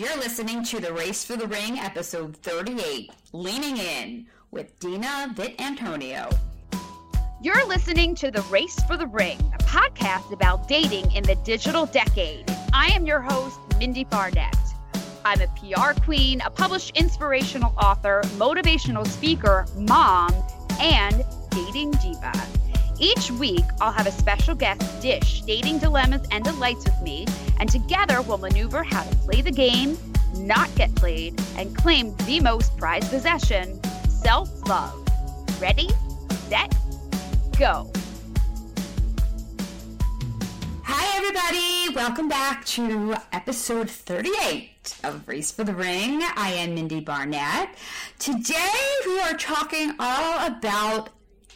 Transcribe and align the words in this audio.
You're 0.00 0.16
listening 0.16 0.64
to 0.64 0.80
the 0.80 0.94
Race 0.94 1.24
for 1.24 1.36
the 1.36 1.46
Ring, 1.46 1.78
episode 1.78 2.34
38, 2.38 3.10
Leaning 3.34 3.76
In 3.76 4.26
with 4.50 4.78
Dina 4.78 5.30
Vitantonio. 5.36 6.34
You're 7.42 7.66
listening 7.66 8.14
to 8.14 8.30
The 8.30 8.40
Race 8.50 8.82
for 8.84 8.96
the 8.96 9.06
Ring, 9.06 9.38
a 9.52 9.62
podcast 9.64 10.32
about 10.32 10.66
dating 10.66 11.12
in 11.12 11.22
the 11.24 11.34
digital 11.44 11.84
decade. 11.84 12.46
I 12.72 12.86
am 12.94 13.04
your 13.04 13.20
host, 13.20 13.60
Mindie 13.78 14.04
Barnett. 14.04 14.56
I'm 15.26 15.42
a 15.42 15.48
PR 15.48 15.92
queen, 16.00 16.40
a 16.46 16.48
published 16.48 16.96
inspirational 16.96 17.74
author, 17.76 18.22
motivational 18.38 19.06
speaker, 19.06 19.66
mom, 19.76 20.32
and 20.80 21.22
dating 21.50 21.90
diva. 21.90 22.59
Each 23.02 23.30
week, 23.30 23.64
I'll 23.80 23.92
have 23.92 24.06
a 24.06 24.12
special 24.12 24.54
guest 24.54 25.00
dish 25.00 25.40
dating 25.46 25.78
dilemmas 25.78 26.20
and 26.30 26.44
delights 26.44 26.84
with 26.84 27.00
me, 27.00 27.26
and 27.58 27.66
together 27.66 28.20
we'll 28.20 28.36
maneuver 28.36 28.82
how 28.84 29.02
to 29.02 29.16
play 29.16 29.40
the 29.40 29.50
game, 29.50 29.96
not 30.36 30.68
get 30.74 30.94
played, 30.94 31.40
and 31.56 31.74
claim 31.74 32.14
the 32.26 32.40
most 32.40 32.76
prized 32.76 33.08
possession 33.08 33.80
self 34.06 34.50
love. 34.68 34.94
Ready, 35.58 35.88
set, 36.48 36.74
go. 37.58 37.90
Hi, 40.84 41.16
everybody. 41.16 41.96
Welcome 41.96 42.28
back 42.28 42.66
to 42.66 43.16
episode 43.32 43.88
38 43.88 44.98
of 45.04 45.26
Race 45.26 45.50
for 45.50 45.64
the 45.64 45.74
Ring. 45.74 46.20
I 46.36 46.52
am 46.52 46.74
Mindie 46.74 47.00
Barnett. 47.00 47.70
Today, 48.18 48.68
we 49.06 49.20
are 49.20 49.38
talking 49.38 49.94
all 49.98 50.46
about 50.46 51.08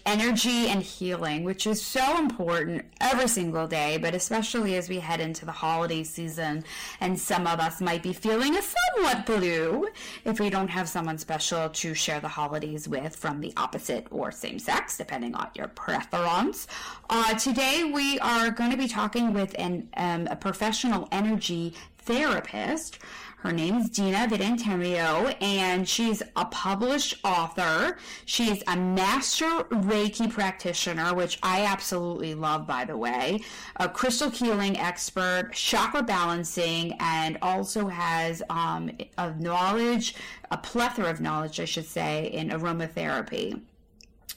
energy 0.06 0.68
and 0.68 0.82
healing, 0.82 1.44
which 1.44 1.66
is 1.66 1.82
so 1.82 2.18
important 2.18 2.84
every 3.00 3.28
single 3.28 3.66
day, 3.66 3.96
but 3.96 4.14
especially 4.14 4.76
as 4.76 4.88
we 4.88 4.98
head 4.98 5.20
into 5.20 5.44
the 5.44 5.52
holiday 5.52 6.02
season. 6.02 6.64
And 7.00 7.18
some 7.18 7.46
of 7.46 7.60
us 7.60 7.80
might 7.80 8.02
be 8.02 8.12
feeling 8.12 8.56
a 8.56 8.62
somewhat 8.62 9.26
blue 9.26 9.88
if 10.24 10.40
we 10.40 10.50
don't 10.50 10.68
have 10.68 10.88
someone 10.88 11.18
special 11.18 11.68
to 11.68 11.94
share 11.94 12.20
the 12.20 12.28
holidays 12.28 12.88
with 12.88 13.16
from 13.16 13.40
the 13.40 13.52
opposite 13.56 14.06
or 14.10 14.30
same 14.30 14.58
sex, 14.58 14.96
depending 14.96 15.34
on 15.34 15.48
your 15.54 15.68
preference. 15.68 16.66
Uh, 17.08 17.34
today, 17.34 17.84
we 17.84 18.18
are 18.20 18.50
going 18.50 18.70
to 18.70 18.76
be 18.76 18.88
talking 18.88 19.32
with 19.32 19.54
an, 19.58 19.88
um, 19.96 20.26
a 20.30 20.36
professional 20.36 21.08
energy 21.12 21.74
therapist. 21.98 22.98
Her 23.44 23.52
name 23.52 23.76
is 23.76 23.90
Dina 23.90 24.26
Vitantonio, 24.26 25.36
and 25.42 25.86
she's 25.86 26.22
a 26.34 26.46
published 26.46 27.16
author. 27.22 27.98
She's 28.24 28.62
a 28.66 28.74
master 28.74 29.44
Reiki 29.64 30.30
practitioner, 30.30 31.14
which 31.14 31.38
I 31.42 31.66
absolutely 31.66 32.34
love, 32.34 32.66
by 32.66 32.86
the 32.86 32.96
way, 32.96 33.42
a 33.76 33.86
crystal 33.86 34.30
healing 34.30 34.78
expert, 34.78 35.50
chakra 35.52 36.02
balancing, 36.02 36.94
and 37.00 37.36
also 37.42 37.86
has 37.88 38.42
um, 38.48 38.90
a 39.18 39.34
knowledge, 39.34 40.14
a 40.50 40.56
plethora 40.56 41.10
of 41.10 41.20
knowledge, 41.20 41.60
I 41.60 41.66
should 41.66 41.86
say, 41.86 42.28
in 42.28 42.48
aromatherapy. 42.48 43.60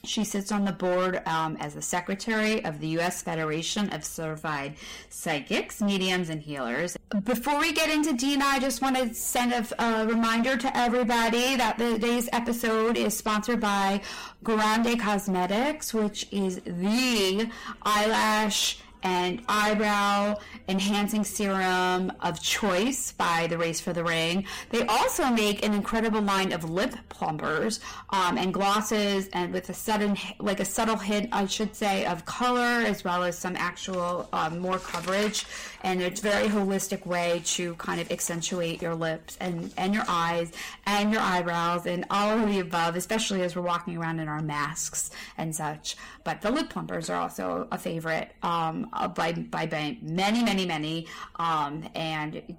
She 0.04 0.24
sits 0.24 0.52
on 0.52 0.64
the 0.64 0.72
board 0.72 1.20
um, 1.26 1.56
as 1.60 1.74
the 1.74 1.82
secretary 1.82 2.64
of 2.64 2.80
the 2.80 2.88
U.S. 2.88 3.22
Federation 3.22 3.90
of 3.90 4.04
Certified 4.04 4.74
Psychics, 5.10 5.82
Mediums, 5.82 6.28
and 6.30 6.40
Healers. 6.40 6.96
Before 7.24 7.58
we 7.58 7.72
get 7.72 7.90
into 7.90 8.12
Dina, 8.12 8.44
I 8.44 8.58
just 8.60 8.80
want 8.80 8.96
to 8.96 9.12
send 9.14 9.52
a, 9.52 9.82
a 9.82 10.06
reminder 10.06 10.56
to 10.56 10.76
everybody 10.76 11.56
that 11.56 11.78
today's 11.78 12.28
episode 12.32 12.96
is 12.96 13.16
sponsored 13.16 13.60
by 13.60 14.00
Grande 14.44 15.00
Cosmetics, 15.00 15.92
which 15.92 16.28
is 16.30 16.60
the 16.64 17.50
eyelash 17.82 18.78
and 19.02 19.42
eyebrow 19.48 20.36
enhancing 20.68 21.24
serum 21.24 22.12
of 22.20 22.40
choice 22.40 23.12
by 23.12 23.46
the 23.46 23.56
Race 23.56 23.80
for 23.80 23.92
the 23.92 24.04
Ring. 24.04 24.44
They 24.70 24.82
also 24.86 25.30
make 25.30 25.64
an 25.64 25.74
incredible 25.74 26.20
line 26.20 26.52
of 26.52 26.68
lip 26.68 26.94
plumpers 27.08 27.80
um, 28.10 28.38
and 28.38 28.52
glosses, 28.52 29.28
and 29.32 29.52
with 29.52 29.68
a 29.70 29.74
sudden, 29.74 30.16
like 30.38 30.60
a 30.60 30.64
subtle 30.64 30.96
hint, 30.96 31.28
I 31.32 31.46
should 31.46 31.74
say, 31.74 32.04
of 32.06 32.24
color 32.24 32.60
as 32.60 33.04
well 33.04 33.22
as 33.22 33.38
some 33.38 33.56
actual 33.56 34.28
um, 34.32 34.58
more 34.58 34.78
coverage. 34.78 35.46
And 35.82 36.02
it's 36.02 36.20
a 36.20 36.22
very 36.22 36.48
holistic 36.48 37.06
way 37.06 37.42
to 37.44 37.74
kind 37.74 38.00
of 38.00 38.10
accentuate 38.10 38.82
your 38.82 38.94
lips 38.94 39.36
and, 39.40 39.72
and 39.76 39.94
your 39.94 40.04
eyes 40.08 40.52
and 40.86 41.12
your 41.12 41.22
eyebrows 41.22 41.86
and 41.86 42.04
all 42.10 42.38
of 42.38 42.48
the 42.48 42.60
above, 42.60 42.96
especially 42.96 43.42
as 43.42 43.54
we're 43.54 43.62
walking 43.62 43.96
around 43.96 44.20
in 44.20 44.28
our 44.28 44.42
masks 44.42 45.10
and 45.36 45.54
such. 45.54 45.96
But 46.24 46.42
the 46.42 46.50
lip 46.50 46.70
plumpers 46.70 47.10
are 47.10 47.20
also 47.20 47.68
a 47.70 47.78
favorite. 47.78 48.32
Um, 48.42 48.88
uh, 48.92 49.08
by, 49.08 49.32
by, 49.32 49.66
by 49.66 49.98
many, 50.02 50.42
many, 50.42 50.66
many. 50.66 51.06
Um, 51.36 51.88
and 51.94 52.56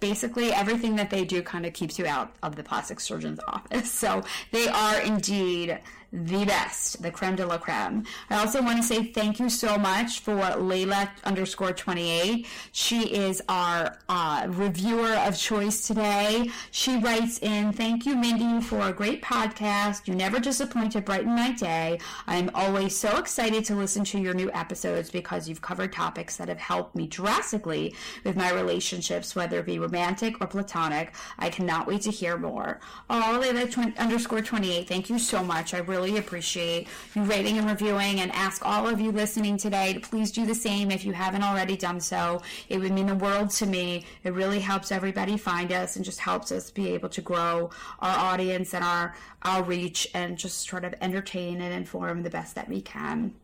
basically 0.00 0.52
everything 0.52 0.96
that 0.96 1.10
they 1.10 1.24
do 1.24 1.42
kind 1.42 1.64
of 1.64 1.72
keeps 1.72 1.98
you 1.98 2.06
out 2.06 2.34
of 2.42 2.56
the 2.56 2.62
plastic 2.62 3.00
surgeon's 3.00 3.38
office. 3.48 3.90
So 3.90 4.22
they 4.50 4.66
are 4.68 5.00
indeed 5.00 5.78
the 6.12 6.44
best, 6.44 7.02
the 7.02 7.10
creme 7.10 7.36
de 7.36 7.46
la 7.46 7.56
creme. 7.56 8.04
I 8.28 8.36
also 8.36 8.62
want 8.62 8.76
to 8.76 8.82
say 8.82 9.04
thank 9.04 9.40
you 9.40 9.48
so 9.48 9.78
much 9.78 10.20
for 10.20 10.34
Layla 10.34 11.08
underscore 11.24 11.72
28. 11.72 12.46
She 12.72 13.14
is 13.14 13.40
our 13.48 13.98
uh, 14.10 14.46
reviewer 14.48 15.12
of 15.12 15.38
choice 15.38 15.86
today. 15.86 16.50
She 16.70 16.98
writes 16.98 17.38
in, 17.38 17.72
Thank 17.72 18.04
you, 18.04 18.14
Mindie, 18.14 18.60
for 18.60 18.80
a 18.88 18.92
great 18.92 19.22
podcast. 19.22 20.06
You 20.06 20.14
never 20.14 20.38
disappoint 20.38 20.92
to 20.92 21.00
brighten 21.00 21.34
my 21.34 21.52
day. 21.52 21.98
I'm 22.26 22.50
always 22.54 22.94
so 22.94 23.16
excited 23.16 23.64
to 23.66 23.74
listen 23.74 24.04
to 24.04 24.18
your 24.18 24.34
new 24.34 24.50
episodes 24.52 25.10
because 25.10 25.48
you've 25.48 25.62
covered 25.62 25.94
topics 25.94 26.36
that 26.36 26.48
have 26.48 26.58
helped 26.58 26.94
me 26.94 27.06
drastically 27.06 27.94
with 28.24 28.36
my 28.36 28.52
relationships, 28.52 29.34
whether 29.34 29.60
it 29.60 29.66
be 29.66 29.78
romantic 29.78 30.42
or 30.42 30.46
platonic. 30.46 31.14
I 31.38 31.48
cannot 31.48 31.86
wait 31.86 32.02
to 32.02 32.10
hear 32.10 32.36
more. 32.36 32.80
Oh, 33.08 33.40
Layla 33.42 33.70
tw- 33.70 33.98
underscore 33.98 34.42
28, 34.42 34.86
thank 34.86 35.08
you 35.08 35.18
so 35.18 35.42
much. 35.42 35.72
I 35.72 35.78
really 35.78 36.01
really 36.02 36.18
appreciate 36.18 36.88
you 37.14 37.22
rating 37.22 37.58
and 37.58 37.68
reviewing 37.68 38.20
and 38.20 38.32
ask 38.32 38.64
all 38.64 38.88
of 38.88 39.00
you 39.00 39.12
listening 39.12 39.56
today 39.56 39.92
to 39.92 40.00
please 40.00 40.32
do 40.32 40.44
the 40.44 40.54
same 40.54 40.90
if 40.90 41.04
you 41.04 41.12
haven't 41.12 41.44
already 41.44 41.76
done 41.76 42.00
so. 42.00 42.42
It 42.68 42.78
would 42.78 42.90
mean 42.90 43.06
the 43.06 43.14
world 43.14 43.50
to 43.50 43.66
me. 43.66 44.04
It 44.24 44.32
really 44.32 44.58
helps 44.58 44.90
everybody 44.90 45.36
find 45.36 45.70
us 45.70 45.94
and 45.94 46.04
just 46.04 46.18
helps 46.18 46.50
us 46.50 46.72
be 46.72 46.88
able 46.88 47.08
to 47.10 47.20
grow 47.20 47.70
our 48.00 48.32
audience 48.32 48.74
and 48.74 48.82
our, 48.82 49.14
our 49.42 49.62
reach 49.62 50.08
and 50.12 50.36
just 50.36 50.68
sort 50.68 50.84
of 50.84 50.92
entertain 51.00 51.60
and 51.60 51.72
inform 51.72 52.24
the 52.24 52.30
best 52.30 52.56
that 52.56 52.68
we 52.68 52.80
can. 52.80 53.34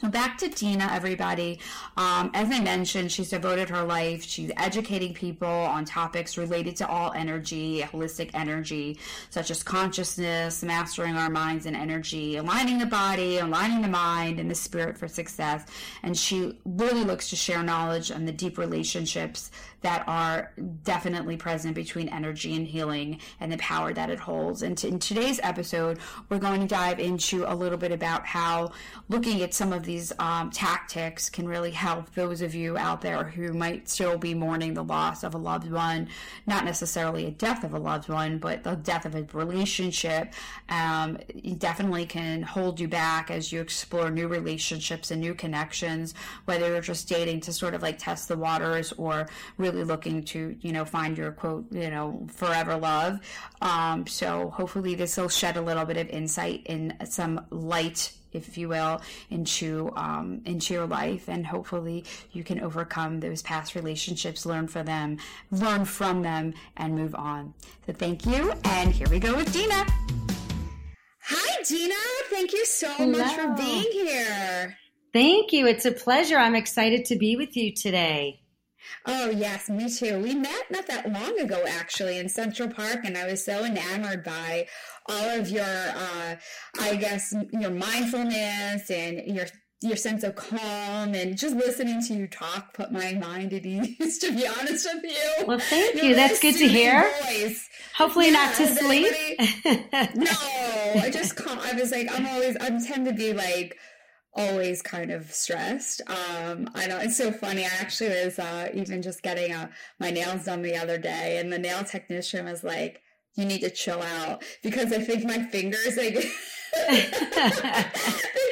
So 0.00 0.08
back 0.08 0.38
to 0.38 0.48
Dina, 0.48 0.88
everybody. 0.92 1.58
Um, 1.96 2.30
as 2.32 2.48
I 2.52 2.60
mentioned, 2.60 3.10
she's 3.10 3.30
devoted 3.30 3.68
her 3.70 3.82
life. 3.82 4.22
She's 4.22 4.52
educating 4.56 5.12
people 5.12 5.48
on 5.48 5.84
topics 5.84 6.38
related 6.38 6.76
to 6.76 6.88
all 6.88 7.12
energy, 7.14 7.80
holistic 7.80 8.30
energy, 8.32 9.00
such 9.30 9.50
as 9.50 9.64
consciousness, 9.64 10.62
mastering 10.62 11.16
our 11.16 11.28
minds 11.28 11.66
and 11.66 11.74
energy, 11.74 12.36
aligning 12.36 12.78
the 12.78 12.86
body, 12.86 13.38
aligning 13.38 13.82
the 13.82 13.88
mind 13.88 14.38
and 14.38 14.48
the 14.48 14.54
spirit 14.54 14.96
for 14.96 15.08
success. 15.08 15.66
And 16.04 16.16
she 16.16 16.56
really 16.64 17.02
looks 17.02 17.30
to 17.30 17.36
share 17.36 17.64
knowledge 17.64 18.12
on 18.12 18.24
the 18.24 18.32
deep 18.32 18.56
relationships 18.56 19.50
that 19.82 20.04
are 20.08 20.52
definitely 20.82 21.36
present 21.36 21.74
between 21.74 22.08
energy 22.08 22.56
and 22.56 22.66
healing 22.66 23.20
and 23.38 23.52
the 23.52 23.58
power 23.58 23.92
that 23.92 24.10
it 24.10 24.18
holds. 24.18 24.62
And 24.62 24.82
in 24.82 24.98
today's 24.98 25.38
episode, 25.42 25.98
we're 26.28 26.38
going 26.38 26.60
to 26.60 26.66
dive 26.66 26.98
into 26.98 27.44
a 27.50 27.54
little 27.54 27.78
bit 27.78 27.92
about 27.92 28.26
how 28.26 28.72
looking 29.08 29.42
at 29.42 29.54
some 29.54 29.72
of 29.72 29.84
these 29.84 30.12
um, 30.18 30.50
tactics 30.50 31.30
can 31.30 31.46
really 31.46 31.70
help 31.70 32.12
those 32.14 32.42
of 32.42 32.54
you 32.54 32.76
out 32.76 33.00
there 33.00 33.24
who 33.24 33.52
might 33.52 33.88
still 33.88 34.18
be 34.18 34.34
mourning 34.34 34.74
the 34.74 34.82
loss 34.82 35.22
of 35.22 35.34
a 35.34 35.38
loved 35.38 35.70
one, 35.70 36.08
not 36.46 36.64
necessarily 36.64 37.26
a 37.26 37.30
death 37.30 37.62
of 37.62 37.72
a 37.72 37.78
loved 37.78 38.08
one, 38.08 38.38
but 38.38 38.64
the 38.64 38.74
death 38.74 39.06
of 39.06 39.14
a 39.14 39.22
relationship. 39.32 40.32
Um, 40.68 41.18
definitely 41.58 42.06
can 42.06 42.42
hold 42.42 42.80
you 42.80 42.88
back 42.88 43.30
as 43.30 43.52
you 43.52 43.60
explore 43.60 44.10
new 44.10 44.26
relationships 44.26 45.10
and 45.10 45.20
new 45.20 45.34
connections, 45.34 46.14
whether 46.46 46.68
you're 46.68 46.80
just 46.80 47.08
dating 47.08 47.40
to 47.40 47.52
sort 47.52 47.74
of 47.74 47.82
like 47.82 47.98
test 47.98 48.28
the 48.28 48.36
waters 48.36 48.92
or 48.96 49.28
really 49.56 49.67
looking 49.72 50.24
to, 50.24 50.56
you 50.60 50.72
know, 50.72 50.84
find 50.84 51.16
your 51.16 51.32
quote, 51.32 51.66
you 51.72 51.90
know, 51.90 52.26
forever 52.32 52.76
love. 52.76 53.20
Um, 53.60 54.06
so 54.06 54.50
hopefully 54.50 54.94
this 54.94 55.16
will 55.16 55.28
shed 55.28 55.56
a 55.56 55.62
little 55.62 55.84
bit 55.84 55.96
of 55.96 56.08
insight 56.08 56.62
in 56.66 56.94
some 57.04 57.46
light 57.50 58.12
if 58.32 58.58
you 58.58 58.68
will, 58.68 59.00
into 59.30 59.90
um, 59.96 60.42
into 60.44 60.74
your 60.74 60.86
life, 60.86 61.28
and 61.28 61.46
hopefully 61.46 62.04
you 62.32 62.44
can 62.44 62.60
overcome 62.60 63.20
those 63.20 63.42
past 63.42 63.74
relationships, 63.74 64.44
learn 64.44 64.68
from 64.68 64.86
them, 64.86 65.18
learn 65.50 65.84
from 65.84 66.22
them, 66.22 66.54
and 66.76 66.94
move 66.94 67.14
on. 67.14 67.54
So 67.86 67.92
thank 67.92 68.26
you, 68.26 68.52
and 68.64 68.92
here 68.92 69.08
we 69.10 69.18
go 69.18 69.34
with 69.34 69.52
Dina. 69.52 69.86
Hi, 71.20 71.62
Dina. 71.62 71.94
Thank 72.30 72.52
you 72.52 72.64
so 72.64 72.88
Hello. 72.92 73.18
much 73.18 73.34
for 73.34 73.48
being 73.54 73.90
here. 73.92 74.76
Thank 75.12 75.52
you. 75.52 75.66
It's 75.66 75.84
a 75.84 75.92
pleasure. 75.92 76.36
I'm 76.36 76.54
excited 76.54 77.06
to 77.06 77.16
be 77.16 77.36
with 77.36 77.56
you 77.56 77.74
today. 77.74 78.40
Oh, 79.06 79.30
yes, 79.30 79.68
me 79.68 79.90
too. 79.90 80.20
We 80.20 80.34
met 80.34 80.70
not 80.70 80.86
that 80.86 81.10
long 81.12 81.38
ago, 81.38 81.64
actually, 81.68 82.18
in 82.18 82.28
Central 82.28 82.68
Park, 82.68 83.00
and 83.04 83.16
I 83.16 83.26
was 83.26 83.44
so 83.44 83.64
enamored 83.64 84.24
by 84.24 84.66
all 85.06 85.40
of 85.40 85.48
your, 85.48 85.64
uh, 85.64 86.36
I 86.80 86.96
guess, 86.96 87.34
your 87.52 87.70
mindfulness 87.70 88.90
and 88.90 89.22
your 89.26 89.46
your 89.80 89.94
sense 89.94 90.24
of 90.24 90.34
calm 90.34 91.14
and 91.14 91.38
just 91.38 91.54
listening 91.54 92.02
to 92.02 92.12
you 92.12 92.26
talk 92.26 92.74
put 92.74 92.90
my 92.90 93.12
mind 93.12 93.52
at 93.52 93.64
ease 93.66 94.18
to 94.18 94.34
be 94.34 94.44
honest 94.44 94.88
with 94.92 95.04
you. 95.04 95.46
Well 95.46 95.60
thank 95.60 96.02
you. 96.02 96.16
that's 96.16 96.40
good 96.40 96.56
to 96.56 96.66
hear. 96.66 97.08
voice. 97.22 97.68
hopefully 97.94 98.26
yeah, 98.26 98.32
not 98.32 98.54
to 98.56 98.66
sleep. 98.66 99.14
No 100.16 100.32
i 100.96 101.10
just 101.12 101.36
can 101.36 101.58
i 101.58 101.72
was 101.74 101.92
like 101.92 102.08
i'm 102.12 102.26
always 102.26 102.56
i 102.56 102.70
tend 102.86 103.06
to 103.06 103.12
be 103.12 103.32
like 103.32 103.76
always 104.38 104.80
kind 104.80 105.10
of 105.10 105.30
stressed. 105.32 106.00
Um, 106.06 106.70
I 106.74 106.86
know 106.86 106.98
it's 106.98 107.16
so 107.16 107.32
funny. 107.32 107.64
I 107.64 107.70
actually 107.80 108.10
was 108.10 108.38
uh, 108.38 108.68
even 108.72 109.02
just 109.02 109.22
getting 109.22 109.52
uh, 109.52 109.68
my 109.98 110.10
nails 110.10 110.44
done 110.44 110.62
the 110.62 110.76
other 110.76 110.96
day, 110.96 111.38
and 111.38 111.52
the 111.52 111.58
nail 111.58 111.82
technician 111.84 112.46
was 112.46 112.62
like, 112.62 113.02
"You 113.34 113.44
need 113.44 113.60
to 113.62 113.70
chill 113.70 114.00
out," 114.00 114.44
because 114.62 114.92
I 114.92 115.00
think 115.00 115.24
my 115.24 115.42
fingers 115.42 115.96
like 115.96 116.14
they 116.88 117.10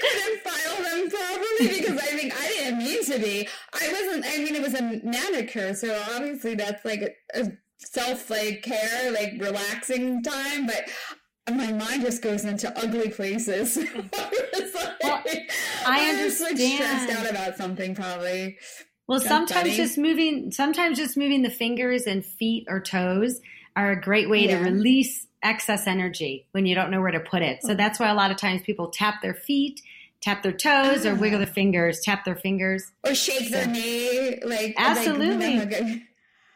couldn't 0.01 0.41
file 0.43 0.83
them 0.83 1.09
properly 1.09 1.69
because 1.79 1.99
I 1.99 2.17
think 2.17 2.35
I 2.35 2.49
didn't 2.49 2.79
mean 2.79 3.05
to 3.05 3.19
be. 3.19 3.49
I 3.73 3.93
wasn't. 3.93 4.27
I 4.27 4.39
mean, 4.39 4.55
it 4.57 4.63
was 4.63 4.75
a 4.75 5.01
manicure, 5.05 5.75
so 5.75 6.03
obviously 6.15 6.57
that's 6.57 6.85
like 6.85 7.03
a, 7.03 7.41
a 7.41 7.53
self 7.79 8.29
like 8.29 8.63
care, 8.63 9.13
like 9.13 9.35
relaxing 9.39 10.23
time, 10.23 10.67
but 10.67 10.89
my 11.51 11.73
mind 11.73 12.03
just 12.03 12.23
goes 12.23 12.45
into 12.45 12.77
ugly 12.79 13.11
places. 13.11 13.77
like, 13.95 14.15
well, 15.03 15.23
I 15.87 16.11
understand. 16.11 16.29
Just, 16.29 16.41
like 16.41 16.59
stressed 16.59 17.11
out 17.11 17.31
about 17.31 17.57
something, 17.57 17.95
probably. 17.95 18.59
Well, 19.07 19.21
That's 19.21 19.29
sometimes 19.29 19.77
just 19.77 19.99
moving, 19.99 20.51
sometimes 20.51 20.99
just 20.99 21.17
moving 21.17 21.43
the 21.43 21.51
fingers 21.51 22.07
and 22.07 22.25
feet 22.25 22.67
or 22.69 22.81
toes 22.81 23.41
are 23.77 23.93
a 23.93 24.01
great 24.01 24.29
way 24.29 24.47
yeah. 24.47 24.59
to 24.59 24.65
release 24.65 25.27
excess 25.43 25.87
energy 25.87 26.47
when 26.51 26.67
you 26.67 26.75
don't 26.75 26.91
know 26.91 27.01
where 27.01 27.13
to 27.13 27.21
put 27.21 27.43
it. 27.43 27.63
So 27.63 27.73
oh. 27.73 27.77
that's 27.77 28.01
why 28.01 28.09
a 28.09 28.15
lot 28.15 28.31
of 28.31 28.37
times 28.37 28.63
people 28.63 28.89
tap 28.89 29.23
their 29.23 29.35
feet, 29.35 29.81
tap 30.21 30.43
their 30.43 30.53
toes, 30.53 31.07
or 31.07 31.13
ah. 31.13 31.17
wiggle 31.17 31.39
their 31.39 31.47
fingers, 31.47 32.01
tap 32.01 32.25
their 32.25 32.35
fingers, 32.35 32.91
or 33.05 33.15
shake 33.15 33.45
so. 33.45 33.51
their 33.51 33.67
knee, 33.67 34.41
like 34.45 34.75
absolutely. 34.77 35.59
Like, 35.61 36.03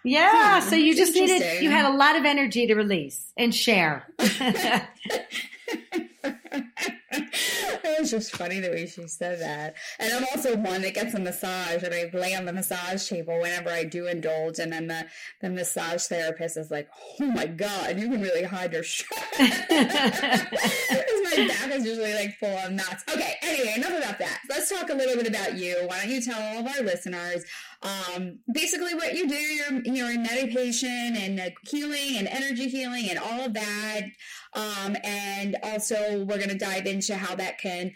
yeah, 0.05 0.61
hmm, 0.61 0.69
so 0.69 0.77
you 0.77 0.95
just 0.95 1.15
needed 1.15 1.63
you 1.63 1.71
had 1.71 1.85
a 1.85 1.97
lot 1.97 2.17
of 2.17 2.25
energy 2.25 2.67
to 2.67 2.75
release 2.75 3.33
and 3.37 3.55
share. 3.55 4.07
it 7.13 8.01
was 8.01 8.11
just 8.11 8.37
funny 8.37 8.61
the 8.61 8.71
way 8.71 8.87
she 8.87 9.07
said 9.07 9.41
that. 9.41 9.75
And 9.99 10.13
I'm 10.13 10.25
also 10.33 10.57
one 10.57 10.83
that 10.83 10.95
gets 10.95 11.15
a 11.15 11.21
massage 11.21 11.83
and 11.83 11.95
I 11.95 12.11
lay 12.13 12.35
on 12.35 12.45
the 12.45 12.53
massage 12.53 13.09
table 13.09 13.39
whenever 13.41 13.71
I 13.71 13.85
do 13.85 14.07
indulge 14.07 14.59
and 14.59 14.73
then 14.73 14.87
the, 14.87 15.07
the 15.41 15.51
massage 15.51 16.05
therapist 16.05 16.57
is 16.57 16.71
like, 16.71 16.89
Oh 17.21 17.27
my 17.27 17.47
god, 17.47 17.99
you 17.99 18.09
can 18.09 18.21
really 18.21 18.45
hide 18.45 18.73
your 18.73 18.85
stress. 18.85 19.25
my 19.39 19.49
back 21.49 21.71
is 21.73 21.85
usually 21.85 22.15
like 22.15 22.37
full 22.39 22.49
of 22.49 22.73
knots. 22.73 23.05
Okay, 23.13 23.35
anyway, 23.43 23.75
enough 23.77 23.99
about 23.99 24.19
that. 24.19 24.41
Let's 24.49 24.71
talk 24.71 24.91
a 24.91 24.95
little 24.95 25.17
bit 25.17 25.29
about 25.29 25.57
you. 25.57 25.77
Why 25.87 26.01
don't 26.01 26.11
you 26.11 26.21
tell 26.21 26.41
all 26.41 26.61
of 26.61 26.67
our 26.67 26.83
listeners 26.83 27.45
um, 27.83 28.41
basically 28.53 28.95
what 28.95 29.15
you 29.15 29.27
do, 29.27 29.35
you're, 29.35 29.81
you're 29.85 30.11
in 30.11 30.23
meditation 30.23 31.17
and 31.17 31.41
healing 31.69 32.17
and 32.17 32.29
energy 32.29 32.69
healing 32.69 33.09
and 33.09 33.19
all 33.19 33.47
of 33.47 33.55
that. 33.55 34.03
Um, 34.53 34.97
and 35.03 35.57
also 35.63 36.25
we're 36.25 36.37
going 36.37 36.51
to 36.51 36.59
dive 36.59 36.87
into 36.87 37.17
how 37.17 37.35
that 37.37 37.59
can 37.59 37.93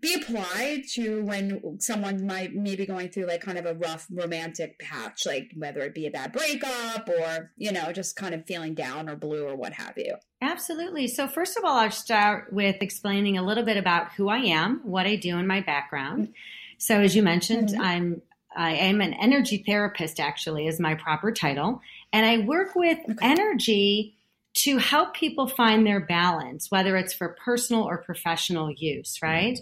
be 0.00 0.14
applied 0.14 0.82
to 0.92 1.22
when 1.24 1.80
someone 1.80 2.26
might 2.26 2.54
maybe 2.54 2.84
going 2.84 3.08
through 3.08 3.26
like 3.26 3.40
kind 3.40 3.58
of 3.58 3.64
a 3.64 3.74
rough 3.74 4.06
romantic 4.10 4.78
patch, 4.78 5.24
like 5.24 5.50
whether 5.56 5.80
it 5.80 5.94
be 5.94 6.06
a 6.06 6.10
bad 6.10 6.32
breakup 6.32 7.08
or, 7.08 7.52
you 7.56 7.72
know, 7.72 7.90
just 7.90 8.14
kind 8.14 8.34
of 8.34 8.44
feeling 8.44 8.74
down 8.74 9.08
or 9.08 9.16
blue 9.16 9.46
or 9.46 9.56
what 9.56 9.72
have 9.72 9.94
you. 9.96 10.14
Absolutely. 10.42 11.08
So, 11.08 11.26
first 11.26 11.56
of 11.56 11.64
all, 11.64 11.78
I'll 11.78 11.90
start 11.90 12.52
with 12.52 12.76
explaining 12.82 13.38
a 13.38 13.42
little 13.42 13.64
bit 13.64 13.78
about 13.78 14.12
who 14.12 14.28
I 14.28 14.38
am, 14.38 14.80
what 14.84 15.06
I 15.06 15.16
do, 15.16 15.38
and 15.38 15.48
my 15.48 15.60
background. 15.60 16.34
So, 16.76 17.00
as 17.00 17.16
you 17.16 17.22
mentioned, 17.22 17.70
mm-hmm. 17.70 17.80
I'm 17.80 18.22
I 18.56 18.74
am 18.74 19.00
an 19.00 19.14
energy 19.14 19.62
therapist, 19.66 20.20
actually, 20.20 20.66
is 20.66 20.80
my 20.80 20.94
proper 20.94 21.32
title. 21.32 21.80
And 22.12 22.24
I 22.24 22.38
work 22.38 22.74
with 22.74 22.98
okay. 22.98 23.14
energy 23.20 24.14
to 24.62 24.78
help 24.78 25.14
people 25.14 25.48
find 25.48 25.86
their 25.86 26.00
balance, 26.00 26.70
whether 26.70 26.96
it's 26.96 27.12
for 27.12 27.36
personal 27.44 27.82
or 27.82 27.98
professional 27.98 28.70
use, 28.70 29.16
mm-hmm. 29.16 29.26
right? 29.26 29.58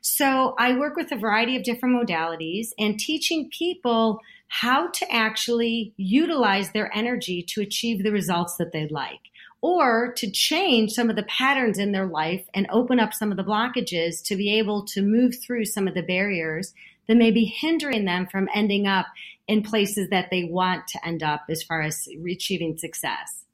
So 0.00 0.54
I 0.58 0.76
work 0.76 0.96
with 0.96 1.12
a 1.12 1.16
variety 1.16 1.56
of 1.56 1.62
different 1.62 1.94
modalities 1.94 2.68
and 2.78 2.98
teaching 2.98 3.48
people 3.56 4.20
how 4.48 4.88
to 4.88 5.10
actually 5.10 5.94
utilize 5.96 6.72
their 6.72 6.94
energy 6.94 7.44
to 7.50 7.62
achieve 7.62 8.02
the 8.02 8.10
results 8.10 8.56
that 8.56 8.72
they'd 8.72 8.90
like 8.90 9.20
or 9.62 10.12
to 10.16 10.28
change 10.28 10.90
some 10.90 11.08
of 11.08 11.14
the 11.14 11.22
patterns 11.22 11.78
in 11.78 11.92
their 11.92 12.06
life 12.06 12.44
and 12.52 12.66
open 12.70 12.98
up 12.98 13.14
some 13.14 13.30
of 13.30 13.36
the 13.36 13.44
blockages 13.44 14.22
to 14.24 14.34
be 14.34 14.58
able 14.58 14.84
to 14.84 15.00
move 15.00 15.36
through 15.40 15.64
some 15.64 15.86
of 15.86 15.94
the 15.94 16.02
barriers 16.02 16.74
that 17.08 17.16
may 17.16 17.30
be 17.30 17.44
hindering 17.44 18.04
them 18.04 18.26
from 18.26 18.48
ending 18.54 18.86
up 18.86 19.06
in 19.48 19.62
places 19.62 20.08
that 20.10 20.28
they 20.30 20.44
want 20.44 20.86
to 20.88 21.06
end 21.06 21.22
up 21.22 21.42
as 21.48 21.62
far 21.62 21.82
as 21.82 22.08
achieving 22.28 22.76
success. 22.76 23.44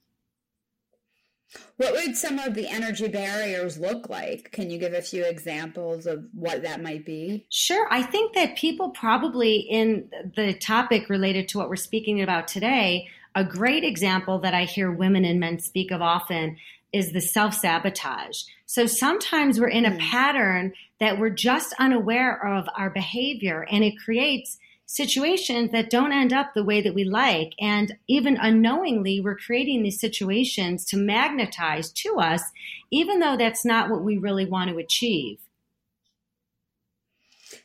What 1.79 1.93
would 1.93 2.17
some 2.17 2.39
of 2.39 2.55
the 2.55 2.69
energy 2.69 3.09
barriers 3.09 3.79
look 3.79 4.09
like? 4.11 4.51
Can 4.53 4.69
you 4.69 4.79
give 4.79 4.93
a 4.93 5.01
few 5.01 5.25
examples 5.25 6.07
of 6.07 6.27
what 6.35 6.63
that 6.63 6.83
might 6.83 7.07
be? 7.07 7.47
Sure. 7.49 7.87
I 7.91 8.03
think 8.03 8.35
that 8.35 8.57
people 8.57 8.91
probably 8.91 9.57
in 9.57 10.11
the 10.37 10.53
topic 10.53 11.09
related 11.09 11.49
to 11.49 11.59
what 11.59 11.71
we're 11.71 11.77
speaking 11.77 12.21
about 12.21 12.49
today, 12.49 13.09
a 13.35 13.45
great 13.45 13.85
example 13.85 14.41
that 14.41 14.55
I 14.55 14.65
hear 14.65 14.91
women 14.91 15.25
and 15.25 15.41
men 15.41 15.59
speak 15.59 15.91
of 15.91 16.03
often 16.03 16.59
is 16.93 17.13
the 17.13 17.21
self 17.21 17.55
sabotage. 17.55 18.43
So 18.67 18.87
sometimes 18.87 19.61
we're 19.61 19.69
in 19.69 19.85
a 19.85 19.93
hmm. 19.93 19.99
pattern 19.99 20.73
that 21.01 21.19
we're 21.19 21.31
just 21.31 21.75
unaware 21.79 22.45
of 22.45 22.69
our 22.77 22.91
behavior 22.91 23.67
and 23.71 23.85
it 23.85 23.95
creates 24.05 24.59
situations 24.89 25.71
that 25.71 25.91
don't 25.91 26.13
end 26.13 26.33
up 26.33 26.55
the 26.55 26.65
way 26.65 26.81
that 26.81 26.95
we 26.95 27.05
like. 27.05 27.53
And 27.61 27.95
even 28.09 28.39
unknowingly, 28.39 29.21
we're 29.21 29.37
creating 29.37 29.83
these 29.83 30.01
situations 30.01 30.87
to 30.87 30.97
magnetize 30.97 31.93
to 31.93 32.19
us, 32.19 32.43
even 32.91 33.21
though 33.21 33.37
that's 33.37 33.65
not 33.65 33.91
what 33.91 34.03
we 34.03 34.17
really 34.17 34.47
want 34.47 34.71
to 34.71 34.79
achieve. 34.79 35.39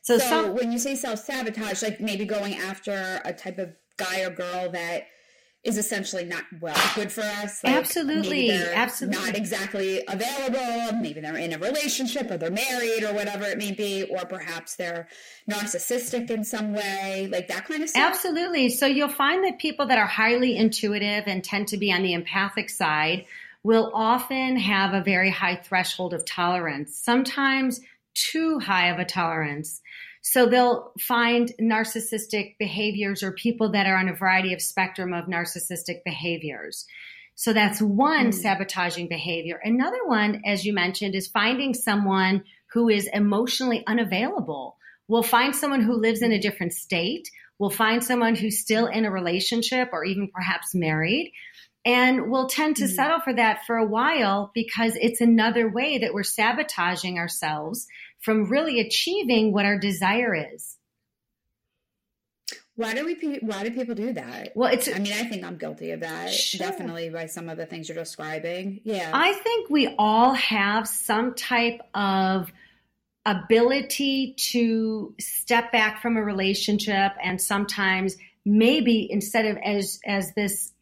So, 0.01 0.17
so 0.17 0.27
some, 0.27 0.55
when 0.55 0.71
you 0.71 0.77
say 0.77 0.95
self 0.95 1.19
sabotage, 1.19 1.81
like 1.81 2.01
maybe 2.01 2.25
going 2.25 2.55
after 2.55 3.21
a 3.23 3.33
type 3.33 3.57
of 3.57 3.73
guy 3.97 4.21
or 4.21 4.29
girl 4.29 4.69
that 4.71 5.07
is 5.63 5.77
essentially 5.77 6.25
not 6.25 6.43
well 6.59 6.75
good 6.93 7.11
for 7.11 7.21
us. 7.21 7.63
Like 7.63 7.75
absolutely, 7.75 8.51
absolutely, 8.51 9.17
not 9.17 9.35
exactly 9.35 10.03
available. 10.07 10.97
Maybe 10.99 11.21
they're 11.21 11.37
in 11.37 11.53
a 11.53 11.57
relationship, 11.57 12.29
or 12.29 12.37
they're 12.37 12.51
married, 12.51 13.03
or 13.03 13.13
whatever 13.13 13.45
it 13.45 13.57
may 13.57 13.71
be, 13.71 14.03
or 14.03 14.25
perhaps 14.25 14.75
they're 14.75 15.07
narcissistic 15.49 16.29
in 16.29 16.43
some 16.43 16.73
way, 16.73 17.29
like 17.31 17.47
that 17.47 17.65
kind 17.65 17.81
of 17.81 17.89
stuff. 17.89 18.03
Absolutely. 18.03 18.69
So 18.69 18.85
you'll 18.85 19.07
find 19.07 19.45
that 19.45 19.57
people 19.57 19.85
that 19.87 19.97
are 19.97 20.07
highly 20.07 20.57
intuitive 20.57 21.23
and 21.27 21.43
tend 21.43 21.69
to 21.69 21.77
be 21.77 21.93
on 21.93 22.03
the 22.03 22.13
empathic 22.13 22.69
side 22.69 23.25
will 23.63 23.91
often 23.93 24.57
have 24.57 24.93
a 24.93 25.01
very 25.01 25.29
high 25.29 25.55
threshold 25.55 26.13
of 26.13 26.25
tolerance. 26.25 26.97
Sometimes 26.97 27.79
too 28.13 28.59
high 28.59 28.89
of 28.89 28.99
a 28.99 29.05
tolerance. 29.05 29.81
So 30.23 30.47
they'll 30.47 30.91
find 30.99 31.51
narcissistic 31.61 32.57
behaviors 32.57 33.21
or 33.21 33.33
people 33.33 33.73
that 33.73 33.85
are 33.85 33.95
on 33.95 34.09
a 34.09 34.15
variety 34.15 34.53
of 34.53 34.61
spectrum 34.61 35.13
of 35.13 35.25
narcissistic 35.25 36.03
behaviors. 36.03 36.87
So 37.35 37.53
that's 37.53 37.81
one 37.81 38.27
mm. 38.27 38.33
sabotaging 38.33 39.09
behavior. 39.09 39.59
Another 39.63 40.03
one, 40.05 40.41
as 40.45 40.65
you 40.65 40.73
mentioned, 40.73 41.13
is 41.13 41.27
finding 41.27 41.75
someone 41.75 42.43
who 42.73 42.89
is 42.89 43.07
emotionally 43.13 43.83
unavailable 43.85 44.77
We'll 45.07 45.23
find 45.23 45.55
someone 45.55 45.81
who 45.81 45.99
lives 45.99 46.21
in 46.21 46.31
a 46.31 46.39
different 46.39 46.73
state. 46.73 47.29
We'll 47.59 47.69
find 47.69 48.03
someone 48.03 48.35
who's 48.35 48.59
still 48.59 48.87
in 48.87 49.05
a 49.05 49.11
relationship 49.11 49.89
or 49.91 50.05
even 50.05 50.29
perhaps 50.33 50.73
married. 50.73 51.33
And 51.85 52.31
we'll 52.31 52.47
tend 52.47 52.77
to 52.77 52.85
mm-hmm. 52.85 52.93
settle 52.93 53.19
for 53.19 53.33
that 53.33 53.65
for 53.67 53.75
a 53.75 53.85
while 53.85 54.51
because 54.53 54.93
it's 54.95 55.19
another 55.19 55.69
way 55.69 55.99
that 55.99 56.13
we're 56.13 56.23
sabotaging 56.23 57.19
ourselves 57.19 57.87
from 58.23 58.45
really 58.45 58.79
achieving 58.79 59.53
what 59.53 59.65
our 59.65 59.77
desire 59.77 60.33
is. 60.33 60.77
Why 62.75 62.95
do 62.95 63.05
we? 63.05 63.37
Why 63.41 63.63
do 63.63 63.71
people 63.71 63.93
do 63.93 64.13
that? 64.13 64.53
Well, 64.55 64.73
it's. 64.73 64.87
I 64.87 64.97
mean, 64.97 65.13
I 65.13 65.25
think 65.25 65.43
I'm 65.43 65.57
guilty 65.57 65.91
of 65.91 65.99
that. 65.99 66.33
Sure. 66.33 66.67
Definitely 66.67 67.09
by 67.11 67.27
some 67.27 67.47
of 67.47 67.57
the 67.57 67.67
things 67.67 67.87
you're 67.87 67.97
describing. 67.97 68.81
Yeah. 68.83 69.11
I 69.13 69.33
think 69.33 69.69
we 69.69 69.93
all 69.99 70.33
have 70.33 70.87
some 70.87 71.35
type 71.35 71.81
of 71.93 72.51
ability 73.27 74.35
to 74.51 75.13
step 75.19 75.71
back 75.71 76.01
from 76.01 76.17
a 76.17 76.23
relationship, 76.23 77.11
and 77.23 77.39
sometimes 77.39 78.17
maybe 78.43 79.07
instead 79.09 79.45
of 79.45 79.57
as 79.63 79.99
as 80.03 80.33
this 80.33 80.72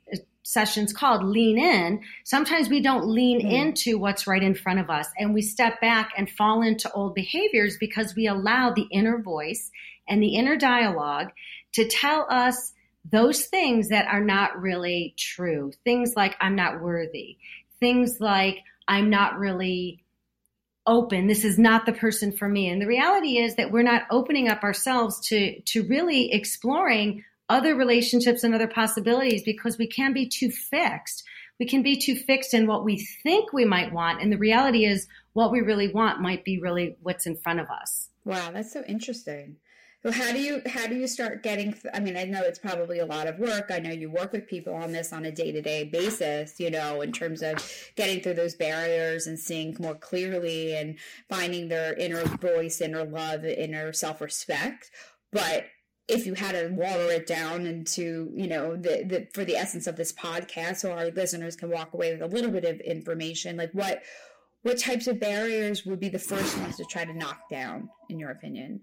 sessions 0.44 0.94
called 0.94 1.24
lean 1.24 1.58
in, 1.58 2.02
sometimes 2.24 2.70
we 2.70 2.82
don't 2.82 3.08
lean 3.08 3.42
mm. 3.42 3.52
into 3.52 3.98
what's 3.98 4.28
right 4.28 4.44
in 4.44 4.56
front 4.56 4.80
of 4.80 4.90
us 4.90 5.08
and 5.18 5.34
we 5.34 5.42
step 5.42 5.80
back 5.82 6.12
and 6.18 6.30
fall 6.30 6.62
into 6.62 6.92
old 6.94 7.14
behaviors 7.14 7.78
because 7.80 8.16
we 8.16 8.28
allow 8.28 8.72
the 8.72 8.88
inner 8.92 9.22
voice 9.22 9.72
and 10.08 10.22
the 10.22 10.36
inner 10.36 10.58
dialogue 10.58 11.30
to 11.74 11.88
tell 11.88 12.26
us 12.30 12.74
those 13.10 13.46
things 13.46 13.90
that 13.90 14.08
are 14.08 14.24
not 14.24 14.62
really 14.62 15.14
true. 15.18 15.72
Things 15.84 16.14
like, 16.16 16.36
I'm 16.40 16.56
not 16.56 16.82
worthy. 16.82 17.38
Things 17.80 18.20
like, 18.20 18.60
I'm 18.88 19.10
not 19.10 19.40
really 19.40 20.04
open. 20.86 21.28
This 21.28 21.46
is 21.46 21.58
not 21.58 21.86
the 21.86 21.94
person 21.94 22.32
for 22.32 22.48
me. 22.48 22.70
And 22.70 22.82
the 22.82 22.88
reality 22.88 23.38
is 23.38 23.56
that 23.56 23.72
we're 23.72 23.84
not 23.84 24.04
opening 24.12 24.50
up 24.50 24.64
ourselves 24.64 25.20
to, 25.28 25.60
to 25.62 25.84
really 25.84 26.32
exploring 26.32 27.24
other 27.52 27.76
relationships 27.76 28.44
and 28.44 28.56
other 28.56 28.68
possibilities 28.68 29.44
because 29.44 29.78
we 29.78 29.88
can 29.88 30.14
be 30.14 30.28
too 30.28 30.50
fixed. 30.50 31.24
We 31.60 31.66
can 31.68 31.84
be 31.84 31.98
too 31.98 32.16
fixed 32.16 32.54
in 32.54 32.66
what 32.66 32.86
we 32.86 33.06
think 33.24 33.52
we 33.52 33.66
might 33.66 33.94
want. 33.94 34.22
And 34.22 34.32
the 34.32 34.38
reality 34.38 34.86
is, 34.86 35.08
what 35.34 35.52
we 35.52 35.62
really 35.62 35.88
want 35.88 36.22
might 36.22 36.44
be 36.44 36.60
really 36.60 36.96
what's 37.02 37.26
in 37.26 37.36
front 37.36 37.60
of 37.60 37.68
us. 37.70 38.10
Wow, 38.26 38.52
that's 38.52 38.74
so 38.74 38.84
interesting. 38.88 39.58
So 40.04 40.12
how 40.12 40.32
do 40.32 40.40
you 40.40 40.62
how 40.66 40.88
do 40.88 40.96
you 40.96 41.06
start 41.06 41.44
getting 41.44 41.76
i 41.94 42.00
mean 42.00 42.18
i 42.18 42.24
know 42.24 42.42
it's 42.42 42.58
probably 42.58 42.98
a 42.98 43.06
lot 43.06 43.28
of 43.28 43.38
work 43.38 43.70
i 43.70 43.78
know 43.78 43.92
you 43.92 44.10
work 44.10 44.32
with 44.32 44.48
people 44.48 44.74
on 44.74 44.92
this 44.92 45.14
on 45.14 45.26
a 45.26 45.32
day-to-day 45.32 45.84
basis 45.84 46.60
you 46.60 46.72
know 46.72 47.02
in 47.02 47.12
terms 47.12 47.44
of 47.44 47.58
getting 47.96 48.20
through 48.20 48.34
those 48.34 48.56
barriers 48.56 49.28
and 49.28 49.38
seeing 49.38 49.78
more 49.80 49.94
clearly 49.94 50.76
and 50.76 50.98
finding 51.30 51.68
their 51.68 51.94
inner 51.94 52.24
voice 52.24 52.82
inner 52.82 53.06
love 53.06 53.46
inner 53.46 53.94
self-respect 53.94 54.90
but 55.32 55.66
if 56.12 56.26
you 56.26 56.34
had 56.34 56.52
to 56.52 56.68
water 56.74 57.10
it 57.10 57.26
down 57.26 57.66
into 57.66 58.32
you 58.36 58.48
know 58.48 58.76
the, 58.76 59.04
the 59.06 59.28
for 59.34 59.46
the 59.46 59.56
essence 59.56 59.88
of 59.88 59.96
this 59.96 60.12
podcast 60.12 60.78
so 60.78 60.92
our 60.92 61.10
listeners 61.12 61.56
can 61.56 61.70
walk 61.70 61.94
away 61.94 62.12
with 62.12 62.22
a 62.22 62.28
little 62.28 62.52
bit 62.52 62.66
of 62.66 62.80
information 62.82 63.58
like 63.58 63.72
what 63.72 64.04
what 64.64 64.78
types 64.78 65.08
of 65.08 65.20
barriers 65.20 65.86
would 65.86 66.00
be 66.00 66.10
the 66.10 66.20
first 66.20 66.58
ones 66.60 66.78
to 66.78 66.86
try 66.86 67.04
to 67.04 67.14
knock 67.14 67.50
down 67.50 67.90
in 68.10 68.20
your 68.20 68.30
opinion 68.30 68.82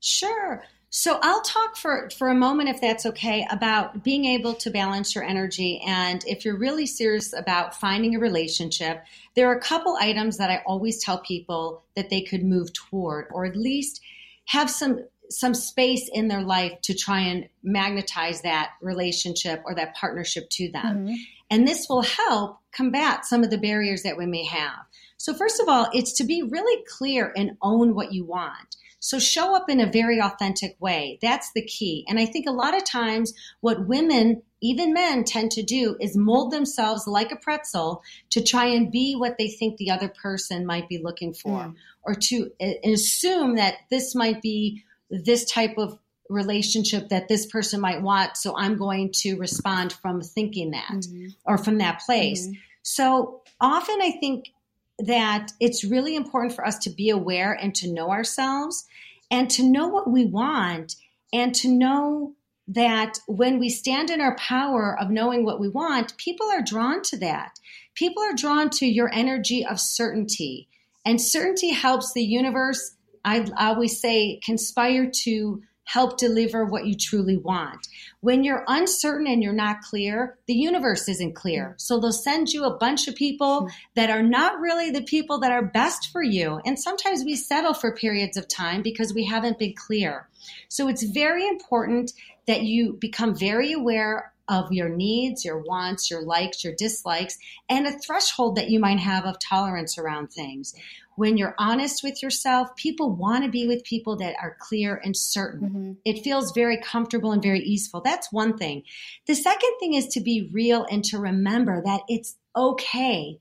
Sure. 0.00 0.62
So 0.90 1.18
I'll 1.22 1.42
talk 1.42 1.76
for, 1.76 2.08
for 2.16 2.28
a 2.28 2.34
moment, 2.34 2.70
if 2.70 2.80
that's 2.80 3.04
okay, 3.04 3.46
about 3.50 4.02
being 4.02 4.24
able 4.24 4.54
to 4.54 4.70
balance 4.70 5.14
your 5.14 5.24
energy. 5.24 5.82
And 5.86 6.24
if 6.26 6.44
you're 6.44 6.56
really 6.56 6.86
serious 6.86 7.34
about 7.34 7.78
finding 7.78 8.14
a 8.14 8.18
relationship, 8.18 9.04
there 9.34 9.50
are 9.50 9.56
a 9.56 9.60
couple 9.60 9.96
items 10.00 10.38
that 10.38 10.50
I 10.50 10.62
always 10.64 11.02
tell 11.02 11.18
people 11.18 11.82
that 11.94 12.08
they 12.08 12.22
could 12.22 12.42
move 12.42 12.72
toward, 12.72 13.26
or 13.32 13.44
at 13.44 13.56
least 13.56 14.00
have 14.46 14.70
some 14.70 15.00
some 15.30 15.54
space 15.54 16.08
in 16.12 16.28
their 16.28 16.42
life 16.42 16.72
to 16.82 16.94
try 16.94 17.20
and 17.20 17.48
magnetize 17.62 18.42
that 18.42 18.70
relationship 18.80 19.62
or 19.64 19.74
that 19.74 19.94
partnership 19.94 20.48
to 20.50 20.70
them. 20.70 21.06
Mm-hmm. 21.06 21.14
And 21.50 21.66
this 21.66 21.86
will 21.88 22.02
help 22.02 22.58
combat 22.72 23.24
some 23.24 23.42
of 23.42 23.50
the 23.50 23.58
barriers 23.58 24.02
that 24.02 24.18
we 24.18 24.26
may 24.26 24.44
have. 24.44 24.84
So, 25.16 25.34
first 25.34 25.60
of 25.60 25.68
all, 25.68 25.88
it's 25.92 26.12
to 26.18 26.24
be 26.24 26.42
really 26.42 26.84
clear 26.96 27.32
and 27.36 27.56
own 27.62 27.94
what 27.94 28.12
you 28.12 28.24
want. 28.24 28.76
So 29.00 29.18
show 29.18 29.54
up 29.54 29.70
in 29.70 29.80
a 29.80 29.90
very 29.90 30.20
authentic 30.20 30.76
way. 30.80 31.18
That's 31.22 31.52
the 31.52 31.64
key. 31.64 32.04
And 32.08 32.18
I 32.18 32.26
think 32.26 32.46
a 32.46 32.52
lot 32.52 32.76
of 32.76 32.84
times 32.84 33.32
what 33.60 33.86
women, 33.86 34.42
even 34.60 34.92
men, 34.92 35.24
tend 35.24 35.52
to 35.52 35.62
do 35.62 35.96
is 36.00 36.16
mold 36.16 36.50
themselves 36.50 37.06
like 37.06 37.30
a 37.30 37.36
pretzel 37.36 38.02
to 38.30 38.42
try 38.42 38.66
and 38.66 38.90
be 38.90 39.14
what 39.14 39.38
they 39.38 39.48
think 39.48 39.76
the 39.76 39.90
other 39.90 40.08
person 40.08 40.66
might 40.66 40.88
be 40.88 40.98
looking 40.98 41.32
for, 41.32 41.60
mm. 41.60 41.74
or 42.02 42.14
to 42.14 42.50
uh, 42.60 42.72
assume 42.84 43.56
that 43.56 43.76
this 43.88 44.14
might 44.14 44.42
be 44.42 44.82
this 45.10 45.44
type 45.44 45.78
of 45.78 45.98
relationship 46.28 47.08
that 47.08 47.28
this 47.28 47.46
person 47.46 47.80
might 47.80 48.02
want. 48.02 48.36
So 48.36 48.54
I'm 48.56 48.76
going 48.76 49.12
to 49.22 49.36
respond 49.36 49.92
from 49.92 50.20
thinking 50.20 50.72
that 50.72 50.90
mm-hmm. 50.90 51.28
or 51.44 51.58
from 51.58 51.78
that 51.78 52.00
place. 52.00 52.46
Mm-hmm. 52.46 52.54
So 52.82 53.42
often 53.60 53.98
I 54.02 54.12
think 54.12 54.52
that 54.98 55.52
it's 55.60 55.84
really 55.84 56.16
important 56.16 56.54
for 56.54 56.66
us 56.66 56.78
to 56.78 56.90
be 56.90 57.10
aware 57.10 57.52
and 57.52 57.74
to 57.76 57.92
know 57.92 58.10
ourselves 58.10 58.86
and 59.30 59.48
to 59.50 59.62
know 59.62 59.86
what 59.86 60.10
we 60.10 60.26
want 60.26 60.96
and 61.32 61.54
to 61.54 61.68
know 61.68 62.34
that 62.66 63.18
when 63.26 63.58
we 63.58 63.68
stand 63.70 64.10
in 64.10 64.20
our 64.20 64.36
power 64.36 64.96
of 65.00 65.10
knowing 65.10 65.44
what 65.44 65.60
we 65.60 65.68
want, 65.68 66.16
people 66.18 66.46
are 66.48 66.62
drawn 66.62 67.02
to 67.02 67.16
that. 67.18 67.58
People 67.94 68.22
are 68.22 68.34
drawn 68.34 68.68
to 68.70 68.86
your 68.86 69.10
energy 69.12 69.64
of 69.64 69.80
certainty. 69.80 70.68
And 71.04 71.20
certainty 71.20 71.70
helps 71.70 72.12
the 72.12 72.22
universe, 72.22 72.94
I 73.24 73.46
always 73.58 74.00
say, 74.00 74.40
conspire 74.44 75.10
to 75.24 75.62
help 75.88 76.18
deliver 76.18 76.66
what 76.66 76.86
you 76.86 76.94
truly 76.94 77.38
want. 77.38 77.88
When 78.20 78.44
you're 78.44 78.64
uncertain 78.68 79.26
and 79.26 79.42
you're 79.42 79.54
not 79.54 79.80
clear, 79.80 80.36
the 80.46 80.54
universe 80.54 81.08
isn't 81.08 81.34
clear. 81.34 81.68
Hmm. 81.68 81.74
So 81.78 81.98
they'll 81.98 82.12
send 82.12 82.50
you 82.50 82.64
a 82.64 82.76
bunch 82.76 83.08
of 83.08 83.14
people 83.14 83.62
hmm. 83.62 83.68
that 83.94 84.10
are 84.10 84.22
not 84.22 84.60
really 84.60 84.90
the 84.90 85.02
people 85.02 85.40
that 85.40 85.52
are 85.52 85.64
best 85.64 86.10
for 86.12 86.22
you. 86.22 86.60
And 86.66 86.78
sometimes 86.78 87.24
we 87.24 87.36
settle 87.36 87.72
for 87.72 87.94
periods 87.94 88.36
of 88.36 88.48
time 88.48 88.82
because 88.82 89.14
we 89.14 89.24
haven't 89.24 89.58
been 89.58 89.74
clear. 89.74 90.28
So 90.68 90.88
it's 90.88 91.04
very 91.04 91.48
important 91.48 92.12
that 92.46 92.62
you 92.62 92.98
become 93.00 93.34
very 93.34 93.72
aware 93.72 94.32
of 94.46 94.72
your 94.72 94.88
needs, 94.88 95.44
your 95.44 95.58
wants, 95.58 96.10
your 96.10 96.22
likes, 96.22 96.64
your 96.64 96.74
dislikes, 96.74 97.38
and 97.68 97.86
a 97.86 97.98
threshold 97.98 98.56
that 98.56 98.70
you 98.70 98.78
might 98.78 98.98
have 98.98 99.24
of 99.24 99.38
tolerance 99.38 99.98
around 99.98 100.28
things 100.28 100.74
when 101.18 101.36
you're 101.36 101.56
honest 101.58 102.04
with 102.04 102.22
yourself, 102.22 102.68
people 102.76 103.10
want 103.10 103.42
to 103.42 103.50
be 103.50 103.66
with 103.66 103.82
people 103.82 104.14
that 104.18 104.36
are 104.40 104.56
clear 104.60 105.00
and 105.02 105.16
certain. 105.16 105.68
Mm-hmm. 105.68 105.92
It 106.04 106.22
feels 106.22 106.52
very 106.52 106.76
comfortable 106.80 107.32
and 107.32 107.42
very 107.42 107.58
easeful. 107.58 108.00
That's 108.00 108.30
one 108.30 108.56
thing. 108.56 108.84
The 109.26 109.34
second 109.34 109.72
thing 109.80 109.94
is 109.94 110.06
to 110.08 110.20
be 110.20 110.48
real 110.52 110.86
and 110.88 111.04
to 111.06 111.18
remember 111.18 111.82
that 111.84 112.02
it's 112.08 112.36
okay 112.54 113.40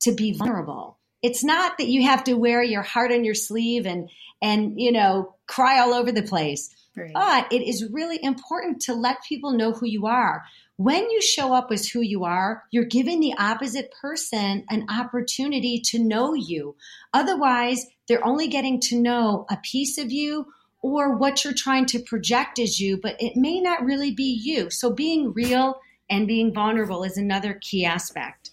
to 0.00 0.12
be 0.12 0.32
vulnerable. 0.32 0.98
It's 1.22 1.44
not 1.44 1.76
that 1.76 1.88
you 1.88 2.04
have 2.04 2.24
to 2.24 2.38
wear 2.38 2.62
your 2.62 2.80
heart 2.80 3.12
on 3.12 3.22
your 3.22 3.34
sleeve 3.34 3.84
and 3.84 4.08
and 4.40 4.80
you 4.80 4.90
know 4.90 5.34
cry 5.46 5.78
all 5.78 5.92
over 5.92 6.10
the 6.10 6.22
place. 6.22 6.74
Right. 6.96 7.12
But 7.14 7.52
it 7.52 7.62
is 7.62 7.88
really 7.90 8.18
important 8.22 8.80
to 8.82 8.94
let 8.94 9.24
people 9.28 9.52
know 9.52 9.72
who 9.72 9.86
you 9.86 10.06
are. 10.06 10.42
When 10.76 11.10
you 11.10 11.20
show 11.20 11.52
up 11.52 11.70
as 11.70 11.88
who 11.88 12.00
you 12.00 12.24
are, 12.24 12.64
you're 12.70 12.84
giving 12.84 13.20
the 13.20 13.34
opposite 13.38 13.92
person 14.00 14.64
an 14.70 14.86
opportunity 14.88 15.80
to 15.86 15.98
know 15.98 16.34
you. 16.34 16.74
Otherwise, 17.12 17.86
they're 18.08 18.26
only 18.26 18.48
getting 18.48 18.80
to 18.80 19.00
know 19.00 19.46
a 19.50 19.58
piece 19.58 19.98
of 19.98 20.10
you 20.10 20.46
or 20.82 21.16
what 21.16 21.44
you're 21.44 21.52
trying 21.52 21.86
to 21.86 21.98
project 22.00 22.58
as 22.58 22.80
you, 22.80 22.96
but 22.96 23.14
it 23.20 23.36
may 23.36 23.60
not 23.60 23.84
really 23.84 24.10
be 24.10 24.40
you. 24.42 24.70
So 24.70 24.90
being 24.90 25.32
real 25.32 25.80
and 26.08 26.26
being 26.26 26.52
vulnerable 26.52 27.04
is 27.04 27.16
another 27.16 27.58
key 27.60 27.84
aspect. 27.84 28.50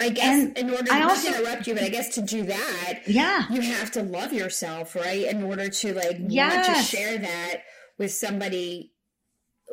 I 0.00 0.10
guess 0.10 0.44
and 0.44 0.58
in 0.58 0.70
order 0.70 0.92
I 0.92 1.00
not 1.00 1.10
also, 1.10 1.32
to 1.32 1.38
interrupt 1.38 1.66
you, 1.66 1.74
but 1.74 1.82
I 1.82 1.88
guess 1.88 2.14
to 2.14 2.22
do 2.22 2.44
that, 2.44 3.00
yeah, 3.06 3.46
you 3.50 3.60
have 3.60 3.90
to 3.92 4.02
love 4.02 4.32
yourself, 4.32 4.94
right? 4.94 5.26
In 5.26 5.42
order 5.42 5.68
to 5.68 5.94
like 5.94 6.18
yes. 6.28 6.68
want 6.68 6.78
to 6.78 6.82
share 6.84 7.18
that 7.18 7.62
with 7.98 8.12
somebody 8.12 8.92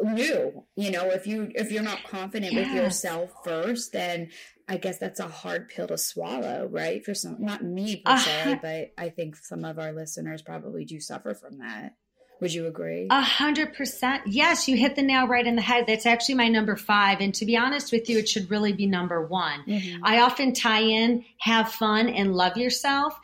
new 0.03 0.63
you 0.75 0.91
know? 0.91 1.10
If 1.10 1.27
you 1.27 1.51
if 1.55 1.72
you're 1.72 1.84
not 1.84 2.03
confident 2.03 2.55
with 2.55 2.72
yourself 2.72 3.32
first 3.44 3.91
then 3.94 4.29
i 4.67 4.77
guess 4.77 4.98
that's 4.98 5.20
a 5.20 5.27
hard 5.27 5.70
pill 5.70 5.88
to 5.88 5.98
swallow 5.98 6.67
right? 6.70 7.03
For 7.03 7.13
some 7.13 7.38
not 7.39 7.63
me 7.63 7.98
per 7.98 8.12
uh, 8.12 8.17
se 8.17 8.60
but 8.62 8.94
i 8.98 9.10
think 9.10 9.36
some 9.36 9.63
of 9.63 9.79
our 9.79 9.94
listeners 9.94 10.41
probably 10.41 10.86
do 10.86 11.00
suffer 11.00 11.34
from 11.34 11.60
that 11.60 11.96
would 12.42 12.54
you 12.54 12.68
agree 12.68 13.08
a 13.10 13.22
hundred 13.22 13.74
percent 13.74 14.24
yes 14.27 14.68
you 14.68 14.75
hit 14.77 14.96
the 14.96 15.01
nail 15.01 15.27
right 15.27 15.48
in 15.48 15.56
the 15.56 15.62
head 15.62 15.86
that's 15.88 16.06
actually 16.06 16.36
my 16.36 16.48
number 16.48 16.75
five 16.75 17.20
and 17.22 17.34
to 17.34 17.46
be 17.46 17.58
honest 17.58 17.92
with 17.92 18.10
you 18.10 18.18
it 18.18 18.27
should 18.27 18.50
really 18.50 18.74
be 18.74 18.86
number 18.86 19.25
one 19.25 19.63
mm-hmm. 19.65 20.04
i 20.04 20.20
often 20.20 20.54
tie 20.54 20.82
in 20.82 21.24
have 21.39 21.72
fun 21.72 22.10
and 22.10 22.36
love 22.36 22.58
yourself 22.58 23.20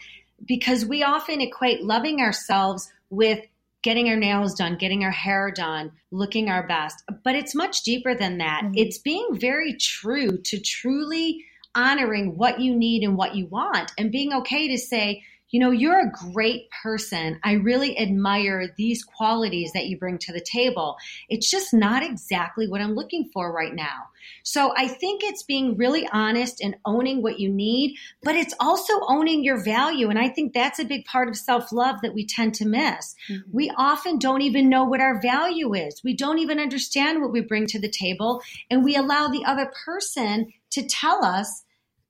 because 0.46 0.86
we 0.86 1.04
often 1.04 1.42
equate 1.42 1.84
loving 1.84 2.20
ourselves 2.20 2.92
with 3.10 3.46
getting 3.84 4.10
our 4.10 4.16
nails 4.16 4.54
done, 4.54 4.76
getting 4.76 5.04
our 5.04 5.12
hair 5.12 5.52
done, 5.52 5.92
looking 6.12 6.50
our 6.50 6.68
best. 6.68 7.04
But 7.24 7.36
it's 7.36 7.56
much 7.56 7.84
deeper 7.84 8.14
than 8.16 8.38
that. 8.38 8.62
Mm-hmm. 8.64 8.74
It's 8.76 8.98
being 8.98 9.28
very 9.32 9.76
true 9.80 10.38
to 10.38 10.60
truly 10.60 11.44
honoring 11.74 12.38
what 12.38 12.60
you 12.60 12.76
need 12.76 13.04
and 13.04 13.16
what 13.16 13.36
you 13.36 13.48
want 13.48 13.92
and 13.98 14.12
being 14.12 14.34
okay 14.34 14.68
to 14.68 14.78
say, 14.78 15.24
you 15.52 15.60
know, 15.60 15.72
you're 15.72 16.00
a 16.00 16.12
great 16.32 16.70
person. 16.82 17.40
I 17.44 17.54
really 17.54 17.98
admire 18.00 18.74
these 18.78 19.04
qualities 19.04 19.72
that 19.74 19.88
you 19.88 19.98
bring 19.98 20.18
to 20.20 20.34
the 20.34 20.42
table. 20.42 20.96
It's 21.30 21.50
just 21.50 21.74
not 21.74 22.04
exactly 22.04 22.68
what 22.68 22.82
I'm 22.82 22.96
looking 22.96 23.30
for 23.34 23.54
right 23.54 23.74
now. 23.74 24.08
So 24.44 24.74
I 24.78 24.88
think 24.88 25.22
it's 25.24 25.44
being 25.44 25.78
really 25.78 26.08
honest 26.12 26.62
and 26.62 26.76
owning 26.86 27.22
what 27.22 27.40
you 27.40 27.52
need, 27.52 27.98
but 28.24 28.36
it's 28.36 28.54
also 28.60 28.94
owning 29.08 29.44
your 29.44 29.62
value. 29.64 30.10
And 30.10 30.18
I 30.18 30.30
think 30.30 30.54
that's 30.54 30.80
a 30.80 30.86
big 30.86 31.06
part 31.06 31.28
of 31.28 31.36
self 31.36 31.72
love 31.72 31.98
that 32.02 32.14
we 32.14 32.26
tend 32.26 32.54
to 32.56 32.68
miss. 32.68 33.16
Mm-hmm. 33.30 33.52
We 33.52 33.72
often 33.78 34.20
don't 34.20 34.42
even 34.42 34.70
know 34.70 34.86
what 34.86 35.02
our 35.02 35.22
value 35.22 35.74
is. 35.74 36.02
We 36.04 36.16
don't 36.16 36.40
even 36.40 36.60
understand 36.60 37.22
what 37.22 37.32
we 37.32 37.42
bring 37.42 37.68
to 37.68 37.80
the 37.80 37.90
table. 37.90 38.42
And 38.70 38.84
we 38.84 38.96
allow 38.96 39.28
the 39.28 39.44
other 39.46 39.72
person 39.86 40.54
to 40.72 40.88
tell 40.88 41.26
us 41.26 41.64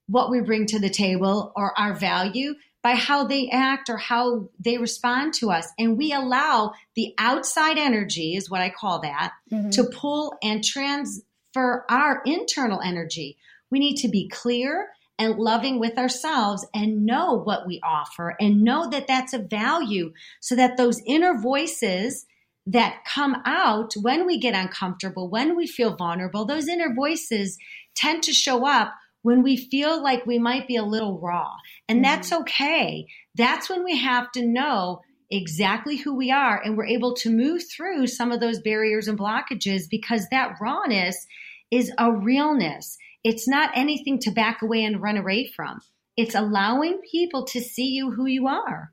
what 0.08 0.30
we 0.30 0.42
bring 0.42 0.66
to 0.68 0.80
the 0.80 0.90
table 0.90 1.54
or 1.56 1.78
our 1.80 1.94
value 1.94 2.54
by 2.84 2.96
how 2.96 3.26
they 3.26 3.50
act 3.50 3.90
or 3.90 3.98
how 3.98 4.50
they 4.60 4.78
respond 4.78 5.34
to 5.36 5.52
us. 5.52 5.68
And 5.78 5.98
we 5.98 6.14
allow 6.14 6.74
the 6.96 7.14
outside 7.18 7.78
energy, 7.78 8.36
is 8.36 8.50
what 8.50 8.62
I 8.62 8.70
call 8.70 9.02
that, 9.02 9.34
mm-hmm. 9.52 9.70
to 9.72 9.84
pull 9.84 10.36
and 10.42 10.64
transfer 10.64 11.86
our 11.90 12.22
internal 12.26 12.82
energy. 12.82 13.38
We 13.70 13.80
need 13.80 13.98
to 13.98 14.08
be 14.08 14.28
clear 14.30 14.90
and 15.20 15.38
loving 15.38 15.80
with 15.80 16.00
ourselves 16.00 16.66
and 16.74 17.06
know 17.06 17.40
what 17.40 17.68
we 17.68 17.80
offer 17.84 18.36
and 18.40 18.64
know 18.64 18.90
that 18.90 19.06
that's 19.06 19.34
a 19.34 19.40
value 19.40 20.14
so 20.40 20.56
that 20.56 20.78
those 20.78 21.02
inner 21.06 21.38
voices 21.38 22.26
that 22.66 23.04
come 23.06 23.36
out 23.46 23.94
when 24.02 24.26
we 24.26 24.40
get 24.40 24.56
uncomfortable, 24.56 25.30
when 25.30 25.56
we 25.56 25.68
feel 25.68 25.96
vulnerable, 25.96 26.46
those 26.46 26.68
inner 26.68 26.94
voices 26.94 27.58
tend 27.96 28.24
to 28.24 28.34
show 28.34 28.68
up 28.68 28.94
when 29.24 29.44
we 29.44 29.56
feel 29.58 30.02
like 30.02 30.26
we 30.26 30.40
might 30.40 30.68
be 30.68 30.76
a 30.76 30.84
little 30.84 31.20
raw. 31.20 31.54
And 31.88 31.98
mm-hmm. 31.98 32.04
that's 32.04 32.32
okay. 32.32 33.08
That's 33.36 33.70
when 33.70 33.84
we 33.84 33.98
have 33.98 34.32
to 34.34 34.46
know 34.46 35.02
exactly 35.30 35.98
who 35.98 36.16
we 36.16 36.32
are 36.32 36.62
and 36.62 36.76
we're 36.76 36.86
able 36.86 37.14
to 37.16 37.30
move 37.30 37.64
through 37.72 38.08
some 38.08 38.32
of 38.32 38.40
those 38.40 38.60
barriers 38.60 39.08
and 39.08 39.18
blockages 39.18 39.84
because 39.90 40.28
that 40.30 40.56
rawness 40.60 41.26
is 41.72 41.92
a 41.98 42.12
realness. 42.12 42.98
It's 43.24 43.48
not 43.48 43.72
anything 43.76 44.20
to 44.20 44.32
back 44.32 44.62
away 44.62 44.84
and 44.84 45.02
run 45.02 45.18
away 45.18 45.50
from. 45.56 45.80
It's 46.18 46.36
allowing 46.36 47.00
people 47.10 47.46
to 47.46 47.62
see 47.62 47.88
you 47.88 48.12
who 48.12 48.26
you 48.26 48.48
are 48.48 48.92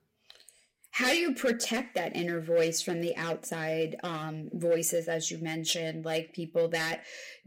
how 0.98 1.10
do 1.10 1.16
you 1.16 1.32
protect 1.32 1.94
that 1.94 2.16
inner 2.16 2.40
voice 2.40 2.82
from 2.82 3.00
the 3.00 3.16
outside 3.16 3.94
um, 4.02 4.48
voices 4.52 5.06
as 5.06 5.30
you 5.30 5.38
mentioned 5.38 6.04
like 6.04 6.32
people 6.32 6.66
that 6.66 7.04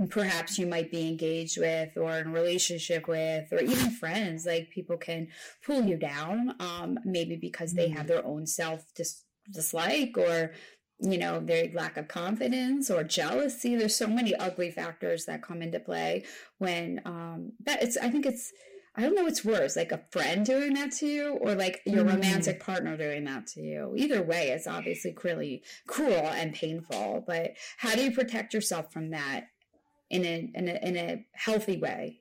perhaps 0.10 0.58
you 0.58 0.66
might 0.66 0.90
be 0.90 1.06
engaged 1.06 1.60
with 1.60 1.98
or 1.98 2.18
in 2.18 2.28
a 2.28 2.32
relationship 2.32 3.10
with 3.10 3.52
or 3.52 3.60
even 3.60 3.92
friends 3.92 4.46
like 4.46 4.70
people 4.70 4.96
can 4.96 5.28
pull 5.66 5.84
you 5.84 5.98
down 5.98 6.56
um, 6.62 6.98
maybe 7.04 7.36
because 7.36 7.74
they 7.74 7.90
have 7.90 8.06
mm-hmm. 8.06 8.08
their 8.08 8.26
own 8.26 8.48
self 8.48 8.86
dis- 8.96 9.26
dislike 9.52 10.18
or 10.18 10.52
you 11.02 11.18
know 11.18 11.42
their 11.42 11.68
lack 11.74 11.98
of 11.98 12.08
confidence 12.08 12.90
or 12.90 13.04
jealousy 13.04 13.76
there's 13.76 13.96
so 13.96 14.08
many 14.08 14.34
ugly 14.36 14.72
factors 14.72 15.26
that 15.26 15.44
come 15.44 15.62
into 15.62 15.80
play 15.80 16.24
when 16.60 17.02
um 17.04 17.52
that 17.66 17.84
it's 17.84 17.98
i 17.98 18.10
think 18.10 18.26
it's 18.26 18.54
I 18.96 19.02
don't 19.02 19.16
know 19.16 19.24
what's 19.24 19.46
worse, 19.46 19.78
like 19.78 19.94
a 19.94 20.02
friend 20.12 20.46
doing 20.46 20.74
that 20.74 20.92
to 20.94 21.08
you 21.08 21.38
or 21.42 21.56
like 21.56 21.82
your 21.86 22.04
mm. 22.04 22.14
romantic 22.14 22.60
partner 22.60 22.98
doing 22.98 23.24
that 23.24 23.48
to 23.48 23.62
you. 23.62 23.94
Either 23.96 24.22
way, 24.22 24.50
it's 24.50 24.68
obviously 24.68 25.16
really 25.24 25.64
cruel 25.88 26.28
and 26.28 26.54
painful. 26.54 27.24
But 27.26 27.54
how 27.78 27.96
do 27.96 28.04
you 28.04 28.12
protect 28.12 28.54
yourself 28.54 28.92
from 28.92 29.12
that 29.12 29.48
in 30.10 30.26
a 30.26 30.52
in 30.54 30.68
a, 30.68 30.88
in 30.88 30.98
a 30.98 31.26
healthy 31.32 31.78
way? 31.78 32.20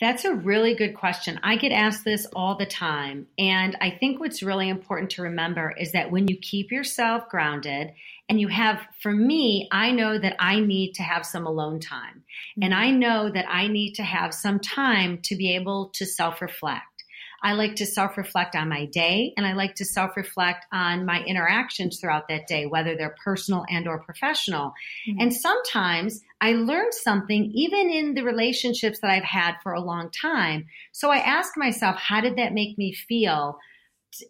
That's 0.00 0.24
a 0.24 0.34
really 0.34 0.74
good 0.74 0.94
question. 0.94 1.40
I 1.42 1.56
get 1.56 1.72
asked 1.72 2.04
this 2.04 2.26
all 2.34 2.56
the 2.56 2.66
time. 2.66 3.26
And 3.36 3.76
I 3.80 3.90
think 3.90 4.20
what's 4.20 4.42
really 4.42 4.68
important 4.68 5.10
to 5.12 5.22
remember 5.22 5.74
is 5.76 5.92
that 5.92 6.10
when 6.10 6.28
you 6.28 6.38
keep 6.38 6.70
yourself 6.70 7.28
grounded 7.28 7.92
and 8.28 8.40
you 8.40 8.48
have, 8.48 8.80
for 9.02 9.12
me, 9.12 9.68
I 9.70 9.90
know 9.90 10.18
that 10.18 10.36
I 10.38 10.60
need 10.60 10.94
to 10.94 11.02
have 11.02 11.26
some 11.26 11.46
alone 11.46 11.80
time. 11.80 12.24
And 12.60 12.72
I 12.74 12.90
know 12.90 13.30
that 13.30 13.46
I 13.48 13.68
need 13.68 13.94
to 13.94 14.02
have 14.02 14.32
some 14.32 14.58
time 14.58 15.18
to 15.24 15.36
be 15.36 15.54
able 15.54 15.90
to 15.94 16.06
self 16.06 16.40
reflect. 16.40 16.86
I 17.42 17.54
like 17.54 17.74
to 17.76 17.86
self 17.86 18.16
reflect 18.16 18.54
on 18.54 18.68
my 18.68 18.86
day 18.86 19.32
and 19.36 19.44
I 19.44 19.54
like 19.54 19.74
to 19.76 19.84
self 19.84 20.16
reflect 20.16 20.64
on 20.72 21.04
my 21.04 21.22
interactions 21.24 21.98
throughout 22.00 22.28
that 22.28 22.46
day, 22.46 22.66
whether 22.66 22.96
they're 22.96 23.16
personal 23.22 23.64
and 23.68 23.88
or 23.88 23.98
professional. 24.02 24.72
Mm-hmm. 25.08 25.20
And 25.20 25.34
sometimes 25.34 26.22
I 26.40 26.52
learn 26.52 26.92
something 26.92 27.50
even 27.52 27.90
in 27.90 28.14
the 28.14 28.22
relationships 28.22 29.00
that 29.00 29.10
I've 29.10 29.24
had 29.24 29.56
for 29.62 29.72
a 29.72 29.80
long 29.80 30.10
time. 30.10 30.66
So 30.92 31.10
I 31.10 31.18
ask 31.18 31.56
myself, 31.56 31.96
how 31.96 32.20
did 32.20 32.36
that 32.36 32.54
make 32.54 32.78
me 32.78 32.92
feel? 32.92 33.58